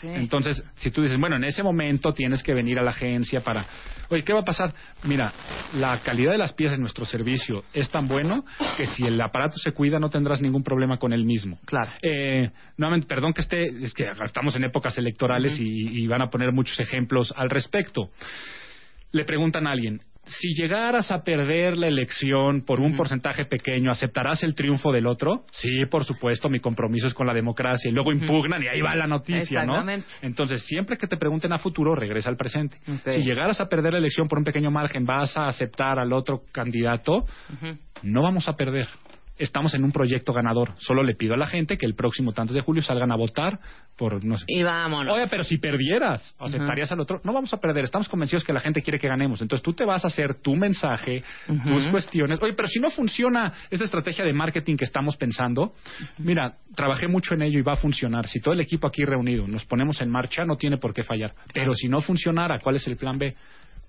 Sí. 0.03 0.09
Entonces, 0.09 0.62
si 0.74 0.90
tú 0.90 1.03
dices, 1.03 1.16
bueno, 1.16 1.36
en 1.36 1.44
ese 1.44 1.62
momento 1.62 2.12
tienes 2.12 2.42
que 2.42 2.55
venir 2.55 2.76
a 2.80 2.82
la 2.82 2.90
agencia 2.90 3.40
para, 3.40 3.64
oye, 4.11 4.24
¿qué 4.24 4.32
va 4.32 4.40
a 4.40 4.44
pasar? 4.44 4.74
Mira, 5.05 5.32
la 5.74 6.00
calidad 6.00 6.32
de 6.32 6.38
las 6.38 6.53
piezas 6.53 6.74
en 6.74 6.80
nuestro 6.80 7.05
servicio 7.05 7.62
es 7.72 7.88
tan 7.88 8.09
bueno 8.09 8.44
que 8.76 8.86
si 8.86 9.07
el 9.07 9.20
aparato 9.20 9.59
se 9.59 9.70
cuida 9.70 10.00
no 10.00 10.11
tendrás 10.11 10.42
ningún 10.42 10.64
problema 10.64 10.98
con 10.98 11.12
él 11.12 11.24
mismo. 11.24 11.61
Claro. 11.64 11.92
Eh, 12.03 12.50
nuevamente, 12.76 13.07
perdón 13.07 13.32
que 13.32 13.42
esté, 13.42 13.68
es 13.84 13.94
que 13.94 14.11
estamos 14.24 14.57
en 14.57 14.64
épocas 14.64 14.98
electorales 14.98 15.59
y, 15.61 16.03
y 16.03 16.07
van 16.09 16.22
a 16.22 16.30
poner 16.30 16.50
muchos 16.50 16.80
ejemplos 16.80 17.32
al 17.36 17.48
respecto. 17.48 18.11
Le 19.12 19.24
preguntan 19.24 19.68
a 19.68 19.70
alguien, 19.70 20.00
si 20.25 20.55
llegaras 20.55 21.11
a 21.11 21.23
perder 21.25 21.77
la 21.77 21.89
elección 21.89 22.64
por 22.64 22.81
un 22.81 22.97
porcentaje 22.97 23.45
pequeño, 23.45 23.91
¿aceptarás 23.91 24.43
el 24.45 24.55
triunfo 24.55 24.93
del 24.93 25.07
otro? 25.07 25.45
Sí, 25.53 25.85
por 25.87 26.05
supuesto, 26.05 26.49
mi 26.49 26.61
compromiso 26.61 27.09
es 27.09 27.14
con 27.14 27.27
la 27.27 27.35
democracia. 27.35 27.91
Y 27.91 27.93
luego 27.93 28.12
impugnan 28.12 28.62
y 28.62 28.68
ahí 28.68 28.81
va 28.81 28.95
la 28.95 29.07
noticia, 29.07 29.64
¿no? 29.64 29.85
Entonces, 30.23 30.62
siempre 30.62 30.97
que 30.97 31.07
te 31.07 31.16
pregunten 31.16 31.53
a 31.53 31.59
futuro, 31.59 31.95
regresa 31.95 32.31
al 32.31 32.37
presente. 32.37 32.79
Si 33.07 33.23
llegaras 33.23 33.61
a 33.61 33.68
perder 33.68 33.95
la 33.95 33.99
elección 33.99 34.29
por 34.29 34.39
un 34.39 34.45
pequeño 34.45 34.70
margen, 34.70 35.05
¿vas 35.05 35.37
a 35.37 35.49
aceptar 35.49 35.99
al 35.99 36.12
otro 36.12 36.43
candidato? 36.53 37.27
No 38.03 38.23
vamos 38.23 38.49
a 38.49 38.55
perder. 38.55 38.89
Estamos 39.39 39.74
en 39.74 39.85
un 39.85 39.93
proyecto 39.93 40.33
ganador. 40.33 40.72
Solo 40.76 41.03
le 41.03 41.14
pido 41.14 41.35
a 41.35 41.37
la 41.37 41.47
gente 41.47 41.78
que 41.78 41.87
el 41.87 41.95
próximo 41.95 42.33
tantos 42.33 42.55
de 42.55 42.61
julio 42.61 42.83
salgan 42.83 43.11
a 43.11 43.16
votar 43.16 43.59
por, 43.97 44.24
no 44.24 44.37
sé, 44.37 44.45
Y 44.49 44.62
vámonos. 44.62 45.14
Oye, 45.14 45.26
pero 45.30 45.43
si 45.45 45.59
perdieras, 45.59 46.35
¿aceptarías 46.39 46.91
al 46.93 47.01
otro? 47.01 47.20
No 47.24 47.33
vamos 47.33 47.53
a 47.53 47.59
perder, 47.59 47.85
estamos 47.85 48.09
convencidos 48.09 48.45
que 48.45 48.53
la 48.53 48.61
gente 48.61 48.83
quiere 48.83 48.99
que 48.99 49.09
ganemos. 49.09 49.41
Entonces 49.41 49.62
tú 49.62 49.72
te 49.72 49.85
vas 49.85 50.05
a 50.05 50.09
hacer 50.09 50.35
tu 50.43 50.55
mensaje, 50.55 51.22
tus 51.66 51.89
cuestiones. 51.89 52.41
Oye, 52.43 52.53
pero 52.53 52.68
si 52.68 52.80
no 52.80 52.91
funciona 52.91 53.53
esta 53.70 53.85
estrategia 53.85 54.24
de 54.24 54.33
marketing 54.33 54.76
que 54.76 54.85
estamos 54.85 55.16
pensando, 55.16 55.74
mira, 56.18 56.57
trabajé 56.74 57.09
mucho 57.09 57.35
en 57.35 57.43
ello 57.43 57.59
y 57.59 57.62
va 57.62 57.72
a 57.74 57.76
funcionar. 57.76 58.28
Si 58.28 58.41
todo 58.41 58.55
el 58.55 58.61
equipo 58.61 58.87
aquí 58.87 59.05
reunido 59.05 59.47
nos 59.49 59.64
ponemos 59.64 60.01
en 60.01 60.11
marcha, 60.11 60.45
no 60.45 60.57
tiene 60.57 60.78
por 60.78 60.93
qué 60.93 61.03
fallar. 61.03 61.35
Pero 61.53 61.74
si 61.74 61.89
no 61.89 62.01
funcionara, 62.01 62.59
¿cuál 62.59 62.76
es 62.76 62.87
el 62.87 62.97
plan 62.97 63.18
B? 63.18 63.35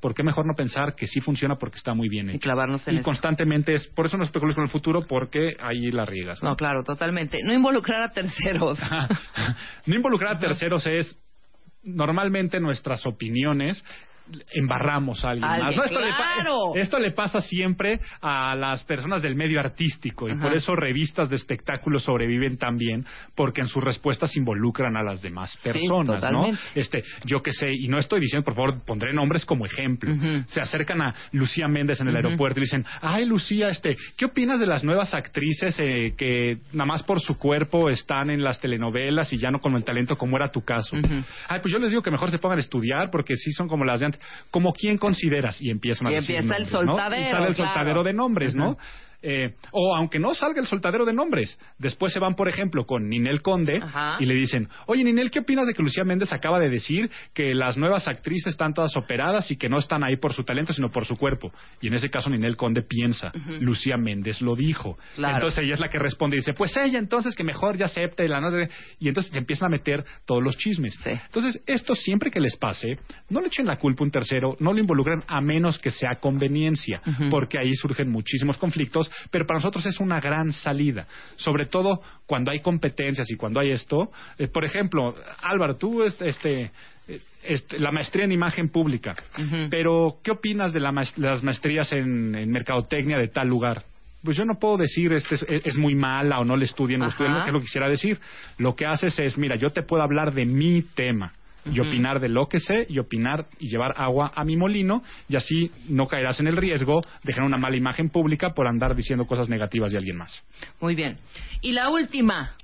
¿Por 0.04 0.14
qué 0.14 0.22
mejor 0.22 0.45
no 0.45 0.54
pensar 0.54 0.95
que 0.95 1.08
sí 1.08 1.22
funciona 1.22 1.56
porque 1.56 1.78
está 1.78 1.93
muy 1.93 2.10
bien 2.10 2.28
hecho? 2.28 2.36
Y 2.36 2.39
clavarnos 2.41 2.86
en 2.89 2.97
Y 2.97 3.01
constantemente 3.01 3.74
es, 3.74 3.88
por 3.88 4.06
eso 4.06 4.18
no 4.18 4.26
especules 4.26 4.54
con 4.54 4.66
el 4.66 4.70
futuro, 4.70 5.08
porque 5.08 5.56
ahí 5.62 5.91
la 5.91 6.06
riegas. 6.06 6.43
¿no? 6.43 6.49
No, 6.49 6.56
claro, 6.58 6.84
totalmente. 6.84 7.41
No 7.41 7.54
involucrar 7.54 8.01
a 8.01 8.12
terceros. 8.12 8.78
no 9.86 9.95
involucrar 9.95 10.36
a 10.36 10.39
terceros 10.39 10.86
es 10.88 11.18
normalmente 11.84 12.60
nuestras 12.60 13.06
opiniones 13.06 13.82
embarramos 14.54 15.24
a 15.26 15.32
alguien, 15.32 15.50
Alguien, 15.50 15.78
más. 15.78 15.92
No, 15.92 15.98
esto, 15.98 16.00
le 16.06 16.16
¡claro! 16.16 16.76
esto 16.76 17.00
le 17.00 17.12
pasa 17.12 17.42
siempre 17.42 18.00
a 18.22 18.56
las 18.56 18.84
personas 18.84 19.22
del 19.22 19.36
medio 19.36 19.60
artístico 19.60 20.28
y 20.28 20.32
Ajá. 20.32 20.42
por 20.42 20.54
eso 20.54 20.76
revistas 20.76 21.30
de 21.30 21.36
espectáculos 21.36 22.04
sobreviven 22.04 22.58
también 22.58 23.06
porque 23.36 23.62
en 23.62 23.68
sus 23.68 23.84
respuestas 23.84 24.36
involucran 24.38 24.96
a 24.96 25.04
las 25.04 25.22
demás 25.22 25.58
personas, 25.64 26.24
¿no? 26.32 26.48
Este, 26.76 27.04
yo 27.26 27.42
que 27.42 27.52
sé, 27.52 27.68
y 27.72 27.88
no 27.88 27.98
estoy 27.98 28.22
diciendo, 28.22 28.46
por 28.46 28.56
favor, 28.56 28.86
pondré 28.86 29.14
nombres 29.14 29.46
como 29.46 29.66
ejemplo. 29.66 30.14
Se 30.48 30.62
acercan 30.62 31.02
a 31.02 31.14
Lucía 31.32 31.68
Méndez 31.68 32.00
en 32.02 32.08
el 32.08 32.16
aeropuerto 32.16 32.60
y 32.60 32.62
le 32.62 32.66
dicen, 32.66 32.86
ay 33.02 33.26
Lucía, 33.26 33.70
este, 33.70 33.96
¿qué 34.18 34.26
opinas 34.26 34.60
de 34.60 34.68
las 34.68 34.84
nuevas 34.84 35.14
actrices 35.14 35.76
eh, 35.80 36.14
que 36.18 36.60
nada 36.72 36.86
más 36.86 37.04
por 37.04 37.20
su 37.20 37.38
cuerpo 37.38 37.90
están 37.90 38.30
en 38.30 38.44
las 38.44 38.60
telenovelas 38.60 39.32
y 39.34 39.38
ya 39.38 39.52
no 39.52 39.60
con 39.60 39.76
el 39.76 39.84
talento 39.84 40.16
como 40.16 40.38
era 40.38 40.52
tu 40.52 40.62
caso? 40.62 40.96
Ay, 41.48 41.60
pues 41.62 41.74
yo 41.74 41.80
les 41.80 41.90
digo 41.92 42.02
que 42.02 42.12
mejor 42.12 42.32
se 42.32 42.40
pongan 42.40 42.58
a 42.58 42.62
estudiar 42.62 43.10
porque 43.12 43.36
sí 43.36 43.52
son 43.52 43.68
como 43.68 43.84
las 43.86 44.00
de 44.00 44.12
¿Como 44.51 44.74
quién 44.74 44.97
consideras? 44.97 45.61
Y 45.61 45.70
empiezan 45.70 46.07
a 46.07 46.11
Y 46.11 46.16
decir 46.16 46.36
empieza 46.36 46.57
el 46.61 46.68
soltadero, 46.68 47.22
Y 47.30 47.32
sale 47.32 47.47
el 47.47 47.55
claro. 47.55 47.72
soltadero 47.72 48.03
de 48.03 48.14
nombres, 48.14 48.55
¿no? 48.55 48.78
Eh, 49.26 49.56
o 49.72 49.96
aunque 49.96 50.20
no 50.20 50.36
salga 50.36 50.60
el 50.60 50.68
soltadero 50.68 51.06
de 51.06 51.14
nombres, 51.14 51.58
después 51.78 52.12
se 52.12 52.20
van, 52.20 52.36
por 52.36 52.50
ejemplo, 52.50 52.86
con 52.86 53.08
Ninel 53.08 53.42
Conde 53.42 53.80
Ajá. 53.82 54.18
y 54.20 54.26
le 54.26 54.34
dicen, 54.34 54.68
oye 54.86 55.04
Ninel, 55.04 55.32
¿qué 55.32 55.40
opinas 55.40 55.66
de 55.66 55.74
que 55.74 55.82
Lucía 55.82 56.04
Méndez 56.04 56.34
acaba 56.34 56.60
de 56.60 56.70
decir 56.70 57.10
que 57.34 57.56
las 57.56 57.78
nuevas 57.78 58.08
actrices 58.10 58.48
están 58.48 58.74
todas 58.74 58.98
operadas 58.98 59.50
y 59.50 59.56
que 59.56 59.70
no 59.70 59.78
están 59.78 60.04
ahí 60.04 60.18
por 60.18 60.34
su 60.34 60.44
talento, 60.44 60.74
sino 60.74 60.90
por 60.90 61.06
su 61.06 61.16
cuerpo? 61.16 61.54
Y 61.80 61.88
en 61.88 61.94
ese 61.94 62.10
caso 62.10 62.30
Ninel 62.30 62.58
Conde 62.58 62.82
piensa, 62.82 63.32
Lucía 63.62 63.96
Méndez 63.96 64.42
lo 64.42 64.58
dijo. 64.58 64.98
Claro. 65.16 65.36
Entonces 65.36 65.64
ella 65.64 65.76
es 65.76 65.80
la 65.80 65.88
que 65.88 66.00
responde 66.00 66.36
y 66.36 66.40
dice, 66.40 66.54
pues 66.54 66.76
ella 66.76 67.00
entonces 67.00 67.34
que 67.34 67.46
mejor 67.46 67.78
ya 67.78 67.86
acepte 67.86 68.28
la 68.28 68.42
no 68.42 68.52
sé 68.52 68.68
qué". 68.68 68.74
y 69.00 69.08
entonces 69.08 69.32
se 69.32 69.40
empiezan 69.40 69.68
a 69.68 69.70
meter 69.70 70.04
todos 70.26 70.44
los 70.44 70.58
chismes. 70.58 70.96
Sí. 71.02 71.12
Entonces, 71.12 71.62
esto 71.66 71.96
siempre 71.96 72.30
que 72.30 72.40
les 72.40 72.58
pase, 72.58 72.98
no 73.30 73.40
le 73.40 73.48
echen 73.48 73.66
la 73.66 73.78
culpa 73.78 74.04
a 74.04 74.06
un 74.06 74.12
tercero, 74.12 74.58
no 74.60 74.74
lo 74.74 74.80
involucren 74.80 75.24
a 75.28 75.40
menos 75.42 75.80
que 75.80 75.92
sea 75.92 76.16
conveniencia, 76.20 77.02
porque 77.30 77.58
ahí 77.58 77.74
surgen 77.74 78.10
muchísimos 78.10 78.58
conflictos, 78.58 79.10
pero 79.32 79.45
para 79.45 79.59
nosotros 79.59 79.86
es 79.86 79.99
una 79.99 80.20
gran 80.20 80.51
salida, 80.51 81.07
sobre 81.36 81.66
todo 81.66 82.01
cuando 82.26 82.51
hay 82.51 82.59
competencias 82.61 83.30
y 83.32 83.36
cuando 83.36 83.59
hay 83.59 83.72
esto. 83.72 84.11
Eh, 84.38 84.47
por 84.47 84.66
ejemplo, 84.66 85.16
Álvaro, 85.41 85.76
tú, 85.76 86.03
este, 86.03 86.72
este, 87.43 87.80
la 87.80 87.91
maestría 87.91 88.26
en 88.26 88.32
imagen 88.32 88.70
pública, 88.70 89.16
pero 89.70 90.18
¿qué 90.24 90.32
opinas 90.32 90.72
de 90.74 90.80
la 90.80 90.91
maes- 90.91 91.18
las 91.18 91.43
maestrías 91.43 91.91
en, 91.91 92.36
en 92.36 92.49
mercadotecnia 92.51 93.18
de 93.18 93.28
tal 93.28 93.47
lugar? 93.47 93.84
Pues 94.24 94.38
yo 94.38 94.45
no 94.45 94.57
puedo 94.57 94.78
decir 94.78 95.11
este 95.11 95.36
es, 95.36 95.45
es 95.49 95.78
muy 95.78 95.95
mala 95.95 96.39
o 96.39 96.45
no 96.45 96.55
le 96.55 96.64
estudien 96.64 97.01
o 97.01 97.07
estudien 97.09 97.34
lo 97.34 97.45
que 97.45 97.51
lo 97.51 97.59
quisiera 97.59 97.89
decir. 97.89 98.20
Lo 98.57 98.74
que 98.74 98.86
haces 98.86 99.20
es, 99.20 99.38
mira, 99.38 99.57
yo 99.57 99.70
te 99.72 99.82
puedo 99.84 100.01
hablar 100.01 100.34
de 100.34 100.45
mi 100.45 100.82
tema 100.82 101.34
y 101.66 101.80
opinar 101.80 102.20
de 102.20 102.30
lo 102.30 102.47
que 102.47 102.59
sé 102.59 102.86
y 102.89 102.99
opinar 102.99 103.45
y 103.59 103.70
llevar 103.70 103.93
agua 103.97 104.32
a 104.36 104.43
mi 104.43 104.57
molino 104.57 105.03
y 105.30 105.36
así 105.36 105.72
no 105.88 106.07
caerás 106.07 106.39
en 106.39 106.47
el 106.47 106.57
riesgo 106.57 107.01
de 107.24 107.34
generar 107.34 107.47
una 107.47 107.57
mala 107.57 107.78
imagen 107.78 108.09
pública 108.09 108.53
por 108.53 108.68
andar 108.68 108.95
diciendo 108.95 109.26
cosas 109.26 109.49
negativas 109.49 109.91
de 109.91 109.97
alguien 109.97 110.18
más. 110.18 110.43
Muy 110.80 110.95
bien. 110.95 111.18
Y 111.61 111.72
la 111.72 111.89
última. 111.89 112.55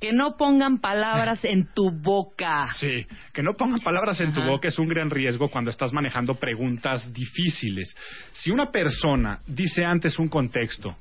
Que 0.00 0.12
no 0.12 0.36
pongan 0.36 0.78
palabras 0.78 1.44
en 1.44 1.66
tu 1.72 1.90
boca. 1.90 2.64
Sí, 2.78 3.06
que 3.32 3.42
no 3.42 3.54
pongan 3.54 3.80
palabras 3.80 4.20
en 4.20 4.34
tu 4.34 4.42
boca 4.42 4.68
es 4.68 4.78
un 4.78 4.88
gran 4.88 5.08
riesgo 5.08 5.48
cuando 5.48 5.70
estás 5.70 5.92
manejando 5.92 6.34
preguntas 6.34 7.12
difíciles. 7.12 7.94
Si 8.32 8.50
una 8.50 8.70
persona 8.70 9.38
dice 9.46 9.84
antes 9.84 10.18
un 10.18 10.28
contexto 10.28 10.96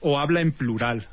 o 0.00 0.18
habla 0.18 0.40
en 0.40 0.52
plural 0.52 1.06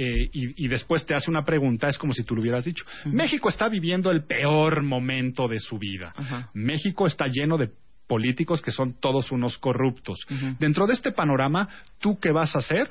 eh, 0.00 0.30
y, 0.32 0.64
y 0.64 0.68
después 0.68 1.04
te 1.04 1.12
hace 1.12 1.28
una 1.28 1.44
pregunta, 1.44 1.88
es 1.88 1.98
como 1.98 2.12
si 2.12 2.22
tú 2.22 2.36
lo 2.36 2.42
hubieras 2.42 2.64
dicho. 2.64 2.84
México 3.06 3.48
está 3.48 3.68
viviendo 3.68 4.12
el 4.12 4.22
peor 4.22 4.84
momento 4.84 5.48
de 5.48 5.58
su 5.58 5.76
vida. 5.76 6.14
México 6.54 7.08
está 7.08 7.26
lleno 7.26 7.58
de 7.58 7.70
políticos 8.06 8.62
que 8.62 8.70
son 8.70 8.94
todos 9.00 9.32
unos 9.32 9.58
corruptos. 9.58 10.20
Dentro 10.60 10.86
de 10.86 10.94
este 10.94 11.10
panorama, 11.10 11.68
¿tú 11.98 12.16
qué 12.20 12.30
vas 12.30 12.54
a 12.54 12.60
hacer? 12.60 12.88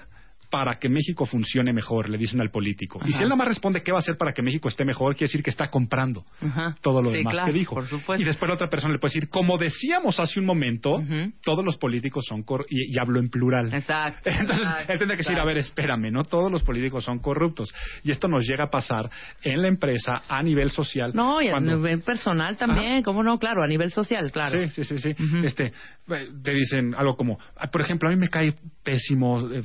Para 0.49 0.79
que 0.79 0.89
México 0.89 1.25
funcione 1.25 1.73
mejor, 1.73 2.09
le 2.09 2.17
dicen 2.17 2.39
al 2.41 2.49
político. 2.51 2.99
Y 3.05 3.09
si 3.09 3.15
Ajá. 3.15 3.23
él 3.23 3.29
nada 3.29 3.37
más 3.37 3.47
responde 3.49 3.81
qué 3.83 3.91
va 3.91 3.97
a 3.97 4.01
hacer 4.01 4.17
para 4.17 4.33
que 4.33 4.41
México 4.41 4.67
esté 4.69 4.85
mejor, 4.85 5.13
quiere 5.15 5.27
decir 5.29 5.43
que 5.43 5.49
está 5.49 5.67
comprando 5.69 6.23
Ajá. 6.41 6.75
todo 6.81 7.01
lo 7.01 7.11
Sí, 7.11 7.17
demás 7.17 7.33
claro, 7.33 7.47
que 7.51 7.59
dijo. 7.59 7.75
por. 7.75 8.19
Y 8.19 8.23
después 8.23 8.47
la 8.47 8.55
otra 8.55 8.69
persona 8.69 8.93
le 8.93 8.99
puede 8.99 9.13
decir, 9.13 9.29
como 9.29 9.57
decíamos 9.57 10.19
hace 10.19 10.39
un 10.39 10.45
momento, 10.45 11.03
todos 11.43 11.63
los 11.65 11.77
políticos 11.77 12.25
son 12.27 12.43
cor 12.43 12.65
y, 12.69 12.93
y 12.93 12.99
hablo 12.99 13.19
en 13.19 13.29
plural. 13.29 13.73
Exacto. 13.73 14.29
Entonces, 14.29 14.65
exacto, 14.67 14.93
él 14.93 14.99
tendría 14.99 15.17
que 15.17 15.23
decir, 15.23 15.39
a 15.39 15.45
ver, 15.45 15.57
espérame, 15.57 16.11
no 16.11 16.23
todos 16.23 16.51
los 16.51 16.63
políticos 16.63 17.03
son 17.03 17.19
corruptos. 17.19 17.73
Y 18.03 18.11
esto 18.11 18.27
nos 18.27 18.45
llega 18.47 18.65
a 18.65 18.69
pasar 18.69 19.09
en 19.43 19.61
la 19.61 19.67
empresa 19.67 20.21
a 20.27 20.41
nivel 20.43 20.71
social. 20.71 21.11
No, 21.13 21.41
y 21.41 21.49
a 21.49 21.59
nivel 21.59 22.01
personal 22.01 22.57
también, 22.57 23.03
¿cómo 23.03 23.23
no? 23.23 23.37
Claro, 23.39 23.63
a 23.63 23.67
nivel 23.67 23.91
social, 23.91 24.31
claro. 24.31 24.67
Sí, 24.69 24.83
sí, 24.83 24.97
sí, 24.97 25.13
sí. 25.13 25.23
Este, 25.43 25.73
eh, 26.09 26.29
te 26.43 26.53
dicen 26.53 26.93
algo 26.95 27.15
como, 27.15 27.37
ah, 27.57 27.67
por 27.69 27.81
ejemplo, 27.81 28.07
a 28.09 28.11
mí 28.11 28.17
me 28.17 28.29
cae 28.29 28.53
pésimo 28.83 29.49
eh, 29.51 29.63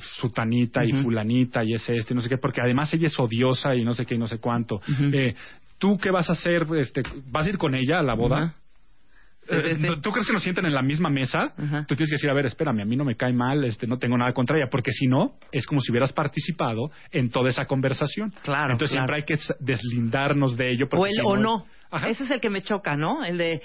y 0.85 0.93
fulanita 1.03 1.63
y 1.65 1.75
ese 1.75 1.97
este, 1.97 2.15
no 2.15 2.21
sé 2.21 2.29
qué, 2.29 2.39
porque 2.39 2.61
además 2.61 2.93
ella 2.95 3.07
es 3.09 3.19
odiosa 3.19 3.75
y 3.75 3.85
no 3.85 3.95
sé 3.95 4.07
qué 4.07 4.15
y 4.15 4.19
no 4.19 4.27
sé 4.27 4.39
cuánto. 4.39 4.81
Eh, 5.13 5.35
¿Tú 5.79 5.99
qué 5.99 6.11
vas 6.11 6.29
a 6.31 6.33
hacer? 6.33 6.67
Este, 6.77 7.03
¿Vas 7.27 7.47
a 7.47 7.51
ir 7.51 7.59
con 7.59 7.75
ella 7.75 7.99
a 7.99 8.03
la 8.03 8.15
boda? 8.15 8.55
Eh. 9.51 9.77
¿Tú 10.01 10.13
crees 10.13 10.27
que 10.29 10.33
nos 10.35 10.43
sienten 10.45 10.67
en 10.67 10.73
la 10.75 10.83
misma 10.83 11.11
mesa? 11.11 11.53
Ajá. 11.59 11.85
Tú 11.89 11.97
tienes 11.97 12.11
que 12.11 12.15
decir, 12.15 12.31
a 12.31 12.33
ver, 12.33 12.47
espérame, 12.47 12.81
a 12.83 12.85
mí 12.85 12.95
no 12.95 13.05
me 13.05 13.17
cae 13.17 13.33
mal, 13.33 13.65
este, 13.65 13.89
no 13.89 13.99
tengo 13.99 14.17
nada 14.17 14.33
contra 14.33 14.57
ella, 14.57 14.69
porque 14.71 14.93
si 14.93 15.09
no, 15.09 15.33
es 15.51 15.67
como 15.67 15.81
si 15.81 15.91
hubieras 15.91 16.13
participado 16.13 16.93
en 17.11 17.29
toda 17.31 17.51
esa 17.51 17.65
conversación. 17.65 18.33
Claro, 18.45 18.73
Entonces 18.73 18.95
claro. 18.95 19.09
siempre 19.13 19.17
hay 19.17 19.23
que 19.25 19.43
deslindarnos 19.59 20.57
de 20.57 20.71
ello. 20.71 20.87
O 20.87 20.89
porque 20.91 21.11
el 21.11 21.17
si 21.17 21.23
o 21.25 21.35
es- 21.35 21.41
no. 21.43 21.67
Ese 22.07 22.23
es 22.25 22.31
el 22.31 22.41
que 22.41 22.51
me 22.51 22.63
choca, 22.63 22.97
¿no? 22.97 23.25
El 23.25 23.37
de 23.37 23.61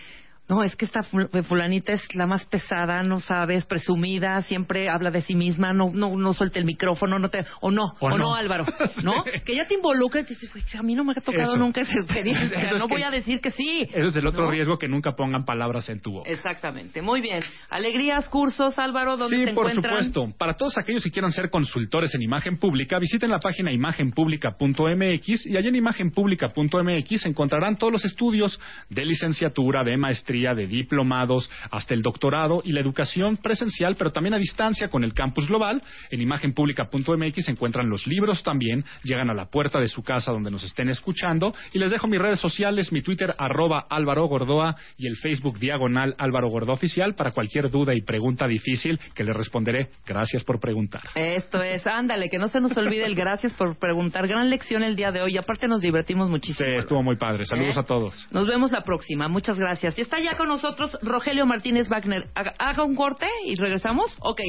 no, 0.49 0.63
es 0.63 0.75
que 0.75 0.85
esta 0.85 1.01
ful- 1.01 1.43
fulanita 1.43 1.93
es 1.93 2.15
la 2.15 2.25
más 2.25 2.45
pesada, 2.45 3.03
no 3.03 3.19
sabes, 3.19 3.65
presumida, 3.65 4.41
siempre 4.43 4.87
habla 4.89 5.11
de 5.11 5.21
sí 5.21 5.35
misma, 5.35 5.73
no 5.73 5.91
no 5.93 6.15
no 6.15 6.33
suelta 6.33 6.57
el 6.59 6.65
micrófono, 6.65 7.19
no 7.19 7.29
te 7.29 7.45
o 7.61 7.69
no, 7.71 7.85
O 7.99 8.07
o, 8.07 8.09
no. 8.11 8.17
no. 8.17 8.35
Álvaro, 8.35 8.65
¿no? 9.03 9.23
Sí. 9.25 9.39
Que 9.45 9.55
ya 9.55 9.65
te 9.65 9.73
involucra 9.73 10.21
y 10.21 10.23
te 10.23 10.35
"Güey, 10.47 10.63
a 10.79 10.83
mí 10.83 10.95
no 10.95 11.03
me 11.03 11.11
ha 11.11 11.15
tocado 11.15 11.53
Eso. 11.53 11.57
nunca 11.57 11.81
esa 11.81 11.95
experiencia, 11.99 12.57
Eso 12.63 12.75
es 12.75 12.79
no 12.81 12.87
que- 12.87 12.93
voy 12.93 13.03
a 13.03 13.09
decir 13.11 13.41
que 13.41 13.51
sí. 13.51 13.81
Ese 13.89 14.07
es 14.07 14.15
el 14.15 14.25
otro 14.25 14.45
¿No? 14.45 14.51
riesgo 14.51 14.77
que 14.77 14.87
nunca 14.87 15.15
pongan 15.17 15.43
palabras 15.43 15.89
en 15.89 15.99
tu 16.01 16.11
boca. 16.13 16.29
Exactamente, 16.29 17.01
muy 17.01 17.19
bien. 17.19 17.41
Alegrías, 17.69 18.29
cursos, 18.29 18.79
Álvaro, 18.79 19.17
¿dónde 19.17 19.37
Sí, 19.37 19.43
se 19.43 19.53
por 19.53 19.67
encuentran? 19.69 20.03
supuesto. 20.05 20.37
Para 20.37 20.53
todos 20.53 20.77
aquellos 20.77 21.03
que 21.03 21.11
quieran 21.11 21.31
ser 21.31 21.49
consultores 21.49 22.15
en 22.15 22.21
imagen 22.21 22.57
pública, 22.57 22.99
visiten 22.99 23.29
la 23.31 23.39
página 23.39 23.71
imagenpublica.mx 23.73 25.45
y 25.45 25.57
allá 25.57 25.67
en 25.69 25.75
imagenpublica.mx 25.75 27.25
encontrarán 27.25 27.77
todos 27.77 27.91
los 27.91 28.05
estudios 28.05 28.59
de 28.89 29.03
licenciatura, 29.05 29.83
de 29.83 29.97
maestría 29.97 30.36
maestría, 30.37 30.53
de 30.53 30.67
diplomados, 30.67 31.49
hasta 31.71 31.93
el 31.93 32.01
doctorado 32.01 32.61
y 32.63 32.71
la 32.71 32.81
educación 32.81 33.37
presencial, 33.37 33.95
pero 33.95 34.11
también 34.11 34.33
a 34.33 34.37
distancia 34.37 34.89
con 34.89 35.03
el 35.03 35.13
campus 35.13 35.47
global. 35.47 35.81
En 36.11 36.21
imagenpublica.mx 36.21 37.45
se 37.45 37.51
encuentran 37.51 37.89
los 37.89 38.07
libros 38.07 38.43
también, 38.43 38.83
llegan 39.03 39.29
a 39.29 39.33
la 39.33 39.49
puerta 39.49 39.79
de 39.79 39.87
su 39.87 40.03
casa 40.03 40.31
donde 40.31 40.51
nos 40.51 40.63
estén 40.63 40.89
escuchando. 40.89 41.53
Y 41.73 41.79
les 41.79 41.91
dejo 41.91 42.07
mis 42.07 42.19
redes 42.19 42.39
sociales, 42.39 42.91
mi 42.91 43.01
Twitter 43.01 43.33
arroba 43.37 43.85
Álvaro 43.89 44.25
Gordoa 44.25 44.75
y 44.97 45.07
el 45.07 45.15
Facebook 45.17 45.59
diagonal 45.59 46.15
Álvaro 46.17 46.49
Gordoa 46.49 46.75
Oficial 46.75 47.15
para 47.15 47.31
cualquier 47.31 47.69
duda 47.69 47.93
y 47.95 48.01
pregunta 48.01 48.47
difícil 48.47 48.99
que 49.15 49.23
le 49.23 49.33
responderé. 49.33 49.89
Gracias 50.05 50.43
por 50.43 50.59
preguntar. 50.59 51.01
Esto 51.15 51.61
es, 51.61 51.85
ándale, 51.87 52.29
que 52.29 52.37
no 52.37 52.47
se 52.47 52.59
nos 52.59 52.75
olvide 52.77 53.05
el 53.05 53.15
gracias 53.15 53.53
por 53.53 53.77
preguntar. 53.77 54.27
Gran 54.27 54.49
lección 54.49 54.83
el 54.83 54.95
día 54.95 55.11
de 55.11 55.21
hoy. 55.21 55.37
Aparte 55.37 55.67
nos 55.67 55.81
divertimos 55.81 56.29
muchísimo. 56.29 56.67
Sí, 56.67 56.75
estuvo 56.77 57.01
muy 57.01 57.17
padre. 57.17 57.45
Saludos 57.45 57.77
¿Eh? 57.77 57.79
a 57.79 57.83
todos. 57.83 58.27
Nos 58.31 58.47
vemos 58.47 58.71
la 58.71 58.81
próxima. 58.81 59.27
Muchas 59.27 59.57
gracias. 59.57 59.97
Y 59.97 60.01
está 60.01 60.19
ya 60.19 60.26
con 60.35 60.47
nosotros 60.47 60.97
Rogelio 61.01 61.45
Martínez 61.45 61.87
Wagner. 61.89 62.27
Haga- 62.35 62.53
un 62.83 62.95
corte 62.95 63.27
y 63.45 63.55
regresamos. 63.55 64.15
Ok. 64.19 64.41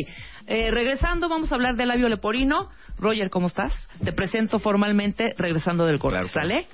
Eh, 0.46 0.70
regresando, 0.70 1.28
vamos 1.28 1.52
a 1.52 1.54
hablar 1.54 1.76
del 1.76 1.88
labio 1.88 2.08
leporino. 2.08 2.70
Roger, 2.98 3.30
¿cómo 3.30 3.46
estás? 3.48 3.72
Te 4.02 4.12
presento 4.12 4.58
formalmente 4.58 5.34
regresando 5.38 5.86
del 5.86 5.98
corte. 5.98 6.26
¿Sale? 6.28 6.66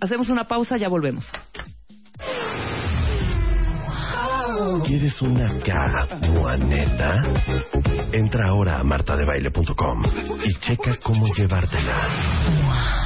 Hacemos 0.00 0.28
una 0.28 0.44
pausa, 0.44 0.76
ya 0.76 0.88
volvemos. 0.88 1.30
¿Quieres 4.86 5.20
una 5.22 5.58
neta? 6.56 7.12
Entra 8.12 8.48
ahora 8.48 8.78
a 8.78 8.84
martadebaile.com 8.84 10.02
y 10.44 10.54
checa 10.60 10.96
cómo 11.02 11.26
llevártela. 11.34 13.05